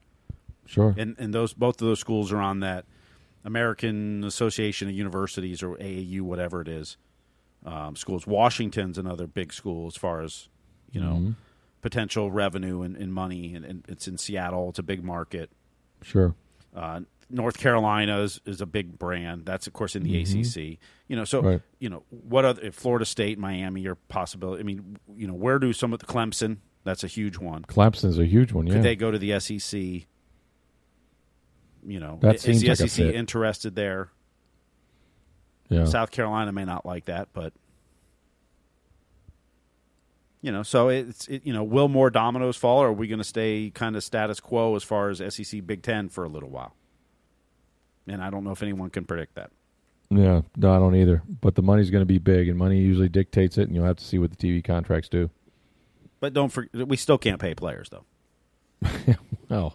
Sure. 0.66 0.94
and 0.98 1.14
and 1.18 1.32
those 1.32 1.52
both 1.54 1.80
of 1.80 1.86
those 1.88 1.98
schools 2.00 2.30
are 2.32 2.40
on 2.40 2.60
that 2.60 2.84
American 3.44 4.22
Association 4.24 4.88
of 4.88 4.94
Universities 4.94 5.62
or 5.62 5.76
AAU, 5.76 6.20
whatever 6.20 6.60
it 6.60 6.68
is. 6.68 6.96
Um, 7.64 7.96
schools. 7.96 8.26
Washington's 8.26 8.98
another 8.98 9.26
big 9.26 9.52
school 9.52 9.86
as 9.88 9.96
far 9.96 10.20
as 10.22 10.48
you 10.92 11.00
know 11.00 11.12
Mm-hmm. 11.14 11.30
Potential 11.80 12.30
revenue 12.30 12.82
and, 12.82 12.96
and 12.96 13.12
money, 13.12 13.54
and, 13.54 13.64
and 13.64 13.84
it's 13.88 14.08
in 14.08 14.18
Seattle. 14.18 14.68
It's 14.70 14.78
a 14.78 14.82
big 14.82 15.02
market. 15.04 15.50
sure. 16.02 16.34
Uh, 16.74 17.00
North 17.30 17.58
Carolina 17.58 18.20
is, 18.22 18.40
is 18.46 18.60
a 18.62 18.66
big 18.66 18.98
brand. 18.98 19.44
That's 19.44 19.66
of 19.66 19.74
course 19.74 19.94
in 19.94 20.02
the 20.02 20.18
ACC. 20.22 20.78
You 21.08 21.16
know, 21.16 21.24
so 21.24 21.40
Mm-hmm. 21.40 21.48
Right. 21.48 21.62
you 21.78 21.90
know 21.90 22.02
what 22.08 22.44
other 22.46 22.70
Florida 22.72 23.04
State, 23.04 23.38
Miami 23.38 23.82
your 23.82 23.96
possibility. 23.96 24.60
I 24.60 24.64
mean, 24.64 24.96
you 25.14 25.26
know, 25.26 25.34
where 25.34 25.58
do 25.58 25.72
some 25.74 25.92
of 25.92 25.98
the 25.98 26.06
Clemson? 26.06 26.58
That's 26.84 27.04
a 27.04 27.06
huge 27.06 27.36
one. 27.38 27.64
Clemson's 27.64 28.18
a 28.18 28.24
huge 28.24 28.52
one. 28.52 28.66
Yeah. 28.66 28.74
Could 28.74 28.82
they 28.82 28.96
go 28.96 29.10
to 29.10 29.18
the 29.18 29.38
SEC? 29.40 29.78
You 31.86 32.00
know, 32.00 32.18
That 32.22 32.36
is 32.46 32.60
the 32.62 32.68
like 32.68 32.76
SEC 32.78 33.00
interested 33.14 33.74
there? 33.74 34.10
yeah. 35.68 35.84
South 35.84 36.10
Carolina 36.10 36.50
may 36.52 36.64
not 36.64 36.86
like 36.86 37.06
that, 37.06 37.28
but 37.32 37.52
you 40.42 40.52
know, 40.52 40.62
so 40.62 40.88
it's 40.88 41.26
it, 41.28 41.42
you 41.44 41.52
know, 41.52 41.64
will 41.64 41.88
more 41.88 42.10
dominoes 42.10 42.56
fall, 42.56 42.78
or 42.82 42.88
are 42.88 42.92
we 42.92 43.08
going 43.08 43.18
to 43.18 43.24
stay 43.24 43.70
kind 43.74 43.96
of 43.96 44.04
status 44.04 44.40
quo 44.40 44.76
as 44.76 44.82
far 44.82 45.08
as 45.10 45.18
SEC 45.34 45.66
Big 45.66 45.82
Ten 45.82 46.08
for 46.08 46.24
a 46.24 46.28
little 46.28 46.48
while? 46.50 46.74
And 48.06 48.22
I 48.22 48.30
don't 48.30 48.44
know 48.44 48.52
if 48.52 48.62
anyone 48.62 48.90
can 48.90 49.04
predict 49.04 49.34
that. 49.34 49.50
Yeah, 50.10 50.40
no, 50.56 50.72
I 50.74 50.78
don't 50.78 50.94
either. 50.96 51.22
But 51.40 51.54
the 51.54 51.62
money's 51.62 51.90
going 51.90 52.00
to 52.02 52.06
be 52.06 52.18
big, 52.18 52.48
and 52.48 52.56
money 52.56 52.78
usually 52.78 53.08
dictates 53.10 53.58
it, 53.58 53.62
and 53.68 53.74
you'll 53.74 53.84
have 53.84 53.96
to 53.96 54.04
see 54.04 54.18
what 54.18 54.30
the 54.30 54.36
TV 54.36 54.64
contracts 54.64 55.08
do. 55.10 55.28
But 56.20 56.32
don't 56.32 56.48
forget, 56.48 56.88
we 56.88 56.96
still 56.96 57.18
can't 57.18 57.40
pay 57.40 57.54
players 57.54 57.90
though. 57.90 58.04
Oh, 59.50 59.72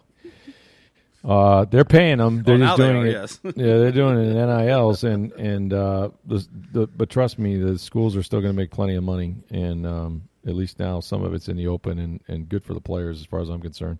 uh, 1.24 1.64
they're 1.64 1.84
paying 1.84 2.18
them. 2.18 2.42
They're 2.42 2.54
Oh, 2.54 2.58
now 2.58 2.66
just 2.76 2.78
they 2.78 2.92
doing 2.92 3.02
are, 3.02 3.06
it. 3.06 3.12
yes. 3.12 3.40
yeah, 3.44 3.52
they're 3.78 3.92
doing 3.92 4.18
it 4.18 4.36
in 4.36 4.36
NILs, 4.36 5.04
and 5.04 5.32
and 5.32 5.72
uh, 5.72 6.10
the, 6.26 6.46
the 6.72 6.86
but 6.86 7.10
trust 7.10 7.38
me, 7.38 7.56
the 7.56 7.78
schools 7.78 8.14
are 8.16 8.22
still 8.22 8.40
going 8.40 8.52
to 8.52 8.56
make 8.56 8.70
plenty 8.70 8.94
of 8.94 9.02
money, 9.02 9.34
and 9.50 9.86
um, 9.86 10.22
at 10.46 10.54
least 10.54 10.78
now 10.78 11.00
some 11.00 11.22
of 11.22 11.34
it's 11.34 11.48
in 11.48 11.56
the 11.56 11.66
open, 11.66 11.98
and 11.98 12.20
and 12.28 12.48
good 12.48 12.64
for 12.64 12.74
the 12.74 12.80
players 12.80 13.20
as 13.20 13.26
far 13.26 13.40
as 13.40 13.48
I'm 13.48 13.60
concerned. 13.60 13.98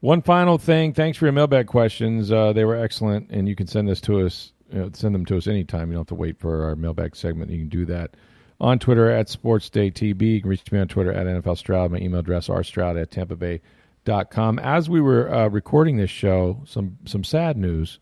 One 0.00 0.20
final 0.22 0.58
thing. 0.58 0.92
Thanks 0.92 1.16
for 1.16 1.24
your 1.24 1.32
mailbag 1.32 1.66
questions. 1.66 2.30
Uh, 2.30 2.52
they 2.52 2.64
were 2.64 2.76
excellent, 2.76 3.30
and 3.30 3.48
you 3.48 3.56
can 3.56 3.66
send 3.66 3.88
this 3.88 4.00
to 4.02 4.26
us. 4.26 4.52
You 4.70 4.78
know, 4.80 4.90
send 4.92 5.14
them 5.14 5.24
to 5.26 5.36
us 5.36 5.46
anytime. 5.46 5.88
You 5.88 5.94
don't 5.94 6.00
have 6.00 6.08
to 6.08 6.14
wait 6.14 6.38
for 6.38 6.64
our 6.64 6.76
mailbag 6.76 7.16
segment. 7.16 7.50
You 7.50 7.58
can 7.60 7.68
do 7.68 7.86
that 7.86 8.16
on 8.60 8.78
Twitter 8.78 9.10
at 9.10 9.28
SportsDayTB. 9.28 10.20
You 10.20 10.40
can 10.40 10.50
reach 10.50 10.70
me 10.70 10.78
on 10.78 10.88
Twitter 10.88 11.12
at 11.12 11.26
NFL 11.26 11.58
Stroud. 11.58 11.90
My 11.90 11.98
email 11.98 12.20
address 12.20 12.48
rstroud 12.48 13.00
at 13.00 13.10
Tampa 13.10 13.36
Bay 13.36 13.60
dot 14.04 14.30
com. 14.30 14.58
As 14.58 14.90
we 14.90 15.00
were 15.00 15.32
uh, 15.32 15.48
recording 15.48 15.96
this 15.96 16.10
show, 16.10 16.62
some 16.66 16.98
some 17.04 17.24
sad 17.24 17.56
news 17.56 17.98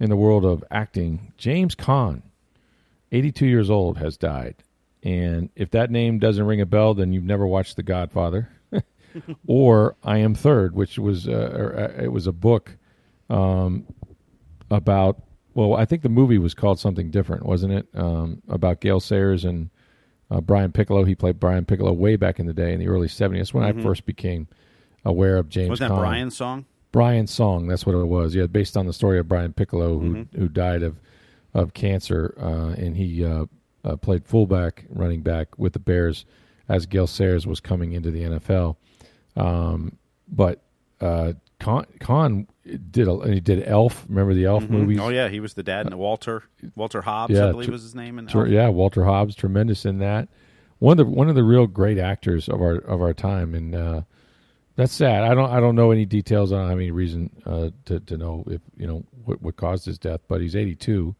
in 0.00 0.10
the 0.10 0.16
world 0.16 0.44
of 0.44 0.64
acting. 0.70 1.32
James 1.36 1.74
Caan, 1.74 2.22
82 3.12 3.46
years 3.46 3.70
old, 3.70 3.98
has 3.98 4.16
died. 4.16 4.56
And 5.08 5.48
if 5.56 5.70
that 5.70 5.90
name 5.90 6.18
doesn't 6.18 6.44
ring 6.44 6.60
a 6.60 6.66
bell, 6.66 6.92
then 6.94 7.12
you've 7.12 7.24
never 7.24 7.46
watched 7.46 7.76
The 7.76 7.82
Godfather 7.82 8.50
or 9.46 9.96
I 10.02 10.18
Am 10.18 10.34
Third, 10.34 10.74
which 10.74 10.98
was 10.98 11.26
uh, 11.26 11.90
uh, 11.98 12.02
it 12.02 12.12
was 12.12 12.26
a 12.26 12.32
book 12.32 12.76
um, 13.30 13.86
about. 14.70 15.22
Well, 15.54 15.74
I 15.74 15.86
think 15.86 16.02
the 16.02 16.08
movie 16.08 16.38
was 16.38 16.54
called 16.54 16.78
something 16.78 17.10
different, 17.10 17.44
wasn't 17.44 17.72
it? 17.72 17.88
Um, 17.94 18.42
about 18.48 18.80
Gale 18.80 19.00
Sayers 19.00 19.44
and 19.44 19.70
uh, 20.30 20.40
Brian 20.40 20.70
Piccolo. 20.72 21.04
He 21.04 21.14
played 21.16 21.40
Brian 21.40 21.64
Piccolo 21.64 21.92
way 21.92 22.14
back 22.16 22.38
in 22.38 22.46
the 22.46 22.52
day 22.52 22.72
in 22.72 22.78
the 22.78 22.86
early 22.88 23.08
70s. 23.08 23.38
That's 23.38 23.54
when 23.54 23.64
I 23.64 23.72
first 23.82 24.06
became 24.06 24.46
aware 25.04 25.36
of 25.36 25.48
James. 25.48 25.70
Wasn't 25.70 25.88
that 25.88 25.94
Caan. 25.94 26.00
Brian's 26.00 26.36
song? 26.36 26.64
Brian's 26.92 27.32
song. 27.32 27.66
That's 27.66 27.84
what 27.84 27.94
it 27.96 28.04
was. 28.06 28.34
Yeah, 28.36 28.46
based 28.46 28.76
on 28.76 28.86
the 28.86 28.92
story 28.92 29.18
of 29.18 29.26
Brian 29.26 29.52
Piccolo, 29.52 29.98
who 29.98 30.14
Mm-hmm. 30.14 30.38
who 30.38 30.48
died 30.48 30.82
of 30.82 31.00
of 31.54 31.72
cancer, 31.74 32.34
uh, 32.38 32.74
and 32.80 32.96
he 32.96 33.24
uh, 33.88 33.92
uh, 33.92 33.96
played 33.96 34.26
fullback, 34.26 34.84
running 34.88 35.22
back 35.22 35.58
with 35.58 35.72
the 35.72 35.78
Bears 35.78 36.24
as 36.68 36.86
Gale 36.86 37.06
Sayers 37.06 37.46
was 37.46 37.60
coming 37.60 37.92
into 37.92 38.10
the 38.10 38.22
NFL. 38.22 38.76
Um, 39.36 39.96
but 40.28 40.62
uh, 41.00 41.32
Caan, 41.60 41.86
Caan 41.98 42.46
did 42.90 43.08
a, 43.08 43.32
he 43.32 43.40
did 43.40 43.66
Elf. 43.66 44.04
Remember 44.08 44.34
the 44.34 44.44
Elf 44.44 44.68
movies? 44.68 44.98
Oh 45.00 45.08
yeah, 45.08 45.28
he 45.28 45.40
was 45.40 45.54
the 45.54 45.62
dad 45.62 45.86
in 45.86 45.96
Walter 45.96 46.44
Walter 46.76 47.02
Hobbs, 47.02 47.34
yeah, 47.34 47.48
I 47.48 47.50
believe 47.50 47.66
tr- 47.66 47.72
was 47.72 47.82
his 47.82 47.94
name. 47.94 48.18
In 48.18 48.28
Elf. 48.28 48.48
yeah, 48.48 48.68
Walter 48.68 49.04
Hobbs, 49.04 49.34
tremendous 49.34 49.84
in 49.84 49.98
that. 49.98 50.28
One 50.78 50.98
of 50.98 51.06
the 51.06 51.12
one 51.12 51.28
of 51.28 51.34
the 51.34 51.42
real 51.42 51.66
great 51.66 51.98
actors 51.98 52.48
of 52.48 52.60
our 52.60 52.76
of 52.76 53.00
our 53.00 53.14
time, 53.14 53.54
and 53.54 53.74
uh, 53.74 54.02
that's 54.76 54.92
sad. 54.92 55.24
I 55.24 55.34
don't 55.34 55.50
I 55.50 55.58
don't 55.58 55.74
know 55.74 55.90
any 55.90 56.04
details. 56.04 56.52
I 56.52 56.58
don't 56.58 56.68
have 56.68 56.78
any 56.78 56.92
reason 56.92 57.30
uh, 57.44 57.70
to 57.86 58.00
to 58.00 58.16
know 58.16 58.44
if 58.46 58.60
you 58.76 58.86
know 58.86 59.04
what, 59.24 59.42
what 59.42 59.56
caused 59.56 59.84
his 59.86 59.98
death. 59.98 60.20
But 60.28 60.40
he's 60.40 60.54
82, 60.54 61.16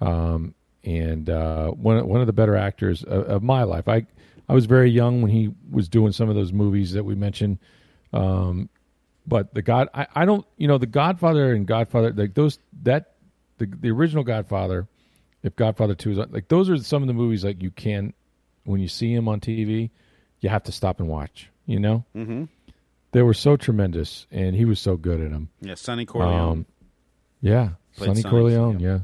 um, 0.00 0.54
and 0.86 1.28
uh, 1.28 1.68
one 1.70 2.06
one 2.08 2.20
of 2.20 2.26
the 2.26 2.32
better 2.32 2.56
actors 2.56 3.02
of, 3.02 3.24
of 3.24 3.42
my 3.42 3.64
life. 3.64 3.88
I 3.88 4.06
I 4.48 4.54
was 4.54 4.66
very 4.66 4.90
young 4.90 5.20
when 5.20 5.30
he 5.30 5.52
was 5.70 5.88
doing 5.88 6.12
some 6.12 6.28
of 6.28 6.36
those 6.36 6.52
movies 6.52 6.92
that 6.92 7.04
we 7.04 7.14
mentioned. 7.14 7.58
Um, 8.12 8.70
But 9.26 9.52
the 9.52 9.62
God, 9.62 9.88
I, 9.92 10.06
I 10.14 10.24
don't, 10.24 10.46
you 10.56 10.68
know, 10.68 10.78
the 10.78 10.86
Godfather 10.86 11.52
and 11.52 11.66
Godfather, 11.66 12.12
like 12.12 12.34
those 12.34 12.60
that 12.84 13.16
the 13.58 13.66
the 13.66 13.90
original 13.90 14.22
Godfather, 14.22 14.86
if 15.42 15.56
Godfather 15.56 15.96
Two 15.96 16.12
is 16.12 16.18
like 16.18 16.46
those 16.48 16.70
are 16.70 16.78
some 16.78 17.02
of 17.02 17.08
the 17.08 17.14
movies 17.14 17.44
like 17.44 17.60
you 17.60 17.72
can 17.72 18.14
when 18.64 18.80
you 18.80 18.88
see 18.88 19.12
him 19.12 19.28
on 19.28 19.40
TV, 19.40 19.90
you 20.40 20.48
have 20.48 20.62
to 20.64 20.72
stop 20.72 21.00
and 21.00 21.08
watch. 21.08 21.50
You 21.66 21.80
know, 21.80 22.04
mm-hmm. 22.14 22.44
they 23.10 23.22
were 23.22 23.34
so 23.34 23.56
tremendous, 23.56 24.28
and 24.30 24.54
he 24.54 24.64
was 24.64 24.78
so 24.78 24.96
good 24.96 25.20
at 25.20 25.32
them. 25.32 25.48
Yeah, 25.60 25.74
Sonny 25.74 26.06
Corleone. 26.06 26.50
Um, 26.50 26.66
yeah, 27.40 27.70
Played 27.96 28.06
Sonny 28.08 28.22
Sonny, 28.22 28.30
Corleone. 28.30 28.78
yeah. 28.78 28.88
Yeah, 28.88 28.98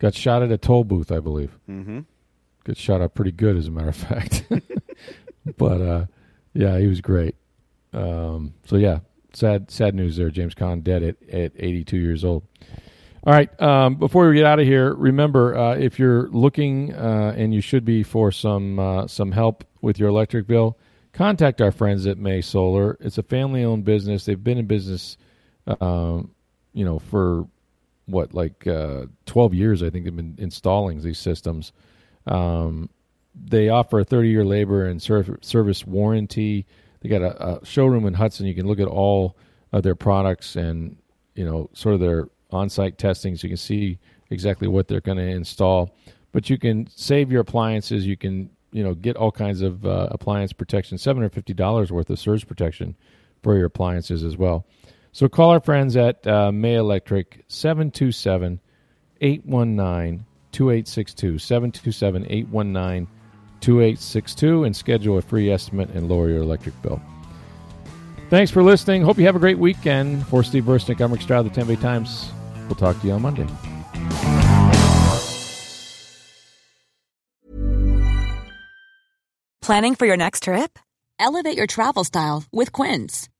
got 0.00 0.14
shot 0.14 0.42
at 0.42 0.50
a 0.50 0.58
toll 0.58 0.82
booth, 0.82 1.12
I 1.12 1.20
believe. 1.20 1.56
mm-hmm. 1.68 2.00
Got 2.64 2.76
shot 2.76 3.00
up 3.00 3.14
pretty 3.14 3.32
good, 3.32 3.56
as 3.56 3.68
a 3.68 3.70
matter 3.70 3.88
of 3.88 3.96
fact. 3.96 4.44
but 5.56 5.80
uh, 5.80 6.06
yeah, 6.52 6.78
he 6.78 6.88
was 6.88 7.00
great. 7.00 7.36
Um, 7.92 8.54
so 8.66 8.76
yeah, 8.76 9.00
sad 9.32 9.70
sad 9.70 9.94
news 9.94 10.16
there. 10.16 10.30
James 10.30 10.54
Caan 10.54 10.82
dead 10.82 11.02
at 11.02 11.16
at 11.30 11.52
82 11.56 11.96
years 11.96 12.24
old. 12.24 12.42
All 13.24 13.34
right. 13.34 13.60
Um, 13.60 13.96
before 13.96 14.28
we 14.28 14.34
get 14.36 14.46
out 14.46 14.60
of 14.60 14.66
here, 14.66 14.94
remember 14.94 15.56
uh, 15.56 15.74
if 15.76 15.98
you're 15.98 16.28
looking 16.28 16.94
uh, 16.94 17.34
and 17.36 17.52
you 17.52 17.60
should 17.60 17.84
be 17.84 18.02
for 18.02 18.32
some 18.32 18.78
uh, 18.78 19.06
some 19.06 19.32
help 19.32 19.64
with 19.82 19.98
your 19.98 20.08
electric 20.08 20.46
bill, 20.46 20.78
contact 21.12 21.60
our 21.60 21.70
friends 21.72 22.06
at 22.06 22.16
May 22.18 22.40
Solar. 22.40 22.96
It's 23.00 23.18
a 23.18 23.22
family 23.22 23.64
owned 23.64 23.84
business. 23.84 24.24
They've 24.24 24.42
been 24.42 24.58
in 24.58 24.66
business, 24.66 25.18
um, 25.80 26.30
you 26.72 26.84
know, 26.84 26.98
for 26.98 27.46
what 28.10 28.34
like 28.34 28.66
uh, 28.66 29.06
12 29.26 29.54
years. 29.54 29.82
I 29.82 29.90
think 29.90 30.04
they've 30.04 30.14
been 30.16 30.36
installing 30.38 31.02
these 31.02 31.18
systems. 31.18 31.72
Um, 32.26 32.90
they 33.34 33.68
offer 33.68 34.00
a 34.00 34.04
30 34.04 34.28
year 34.28 34.44
labor 34.44 34.86
and 34.86 35.00
serv- 35.00 35.38
service 35.40 35.86
warranty. 35.86 36.66
They 37.00 37.08
got 37.08 37.22
a, 37.22 37.60
a 37.60 37.64
showroom 37.64 38.06
in 38.06 38.14
Hudson. 38.14 38.46
You 38.46 38.54
can 38.54 38.66
look 38.66 38.80
at 38.80 38.88
all 38.88 39.36
of 39.72 39.82
their 39.82 39.94
products 39.94 40.56
and 40.56 40.96
you 41.34 41.44
know 41.44 41.70
sort 41.72 41.94
of 41.94 42.00
their 42.00 42.28
on-site 42.50 42.98
testing, 42.98 43.36
so 43.36 43.46
you 43.46 43.50
can 43.50 43.56
see 43.56 43.98
exactly 44.30 44.68
what 44.68 44.88
they're 44.88 45.00
going 45.00 45.18
to 45.18 45.24
install. 45.24 45.94
But 46.32 46.50
you 46.50 46.58
can 46.58 46.88
save 46.94 47.30
your 47.30 47.40
appliances. 47.40 48.06
You 48.06 48.16
can 48.16 48.50
you 48.72 48.82
know 48.82 48.94
get 48.94 49.16
all 49.16 49.32
kinds 49.32 49.62
of 49.62 49.86
uh, 49.86 50.08
appliance 50.10 50.52
protection, 50.52 50.98
seven 50.98 51.22
hundred 51.22 51.34
fifty 51.34 51.54
dollars 51.54 51.90
worth 51.90 52.10
of 52.10 52.18
surge 52.18 52.46
protection 52.46 52.96
for 53.42 53.56
your 53.56 53.66
appliances 53.66 54.22
as 54.22 54.36
well. 54.36 54.66
So 55.12 55.28
call 55.28 55.50
our 55.50 55.60
friends 55.60 55.96
at 55.96 56.26
uh, 56.26 56.52
May 56.52 56.74
Electric 56.76 57.44
727 57.48 58.60
819 59.20 60.24
2862 60.52 61.38
727 61.38 62.26
819 62.28 63.06
2862 63.60 64.64
and 64.64 64.74
schedule 64.74 65.18
a 65.18 65.22
free 65.22 65.50
estimate 65.50 65.90
and 65.90 66.08
lower 66.08 66.28
your 66.28 66.42
electric 66.42 66.80
bill. 66.82 67.00
Thanks 68.30 68.50
for 68.50 68.62
listening. 68.62 69.02
Hope 69.02 69.18
you 69.18 69.26
have 69.26 69.36
a 69.36 69.40
great 69.40 69.58
weekend. 69.58 70.26
For 70.28 70.44
Steve 70.44 70.64
Versnick, 70.64 71.00
I'm 71.00 71.12
Rick 71.12 71.22
Stroud 71.22 71.46
of 71.46 71.52
the 71.52 71.64
Bay 71.64 71.76
Times. 71.76 72.30
We'll 72.68 72.76
talk 72.76 73.00
to 73.00 73.06
you 73.06 73.12
on 73.12 73.22
Monday. 73.22 73.46
Planning 79.60 79.94
for 79.96 80.06
your 80.06 80.16
next 80.16 80.44
trip? 80.44 80.78
Elevate 81.18 81.56
your 81.56 81.66
travel 81.66 82.04
style 82.04 82.44
with 82.52 82.72
Quince. 82.72 83.29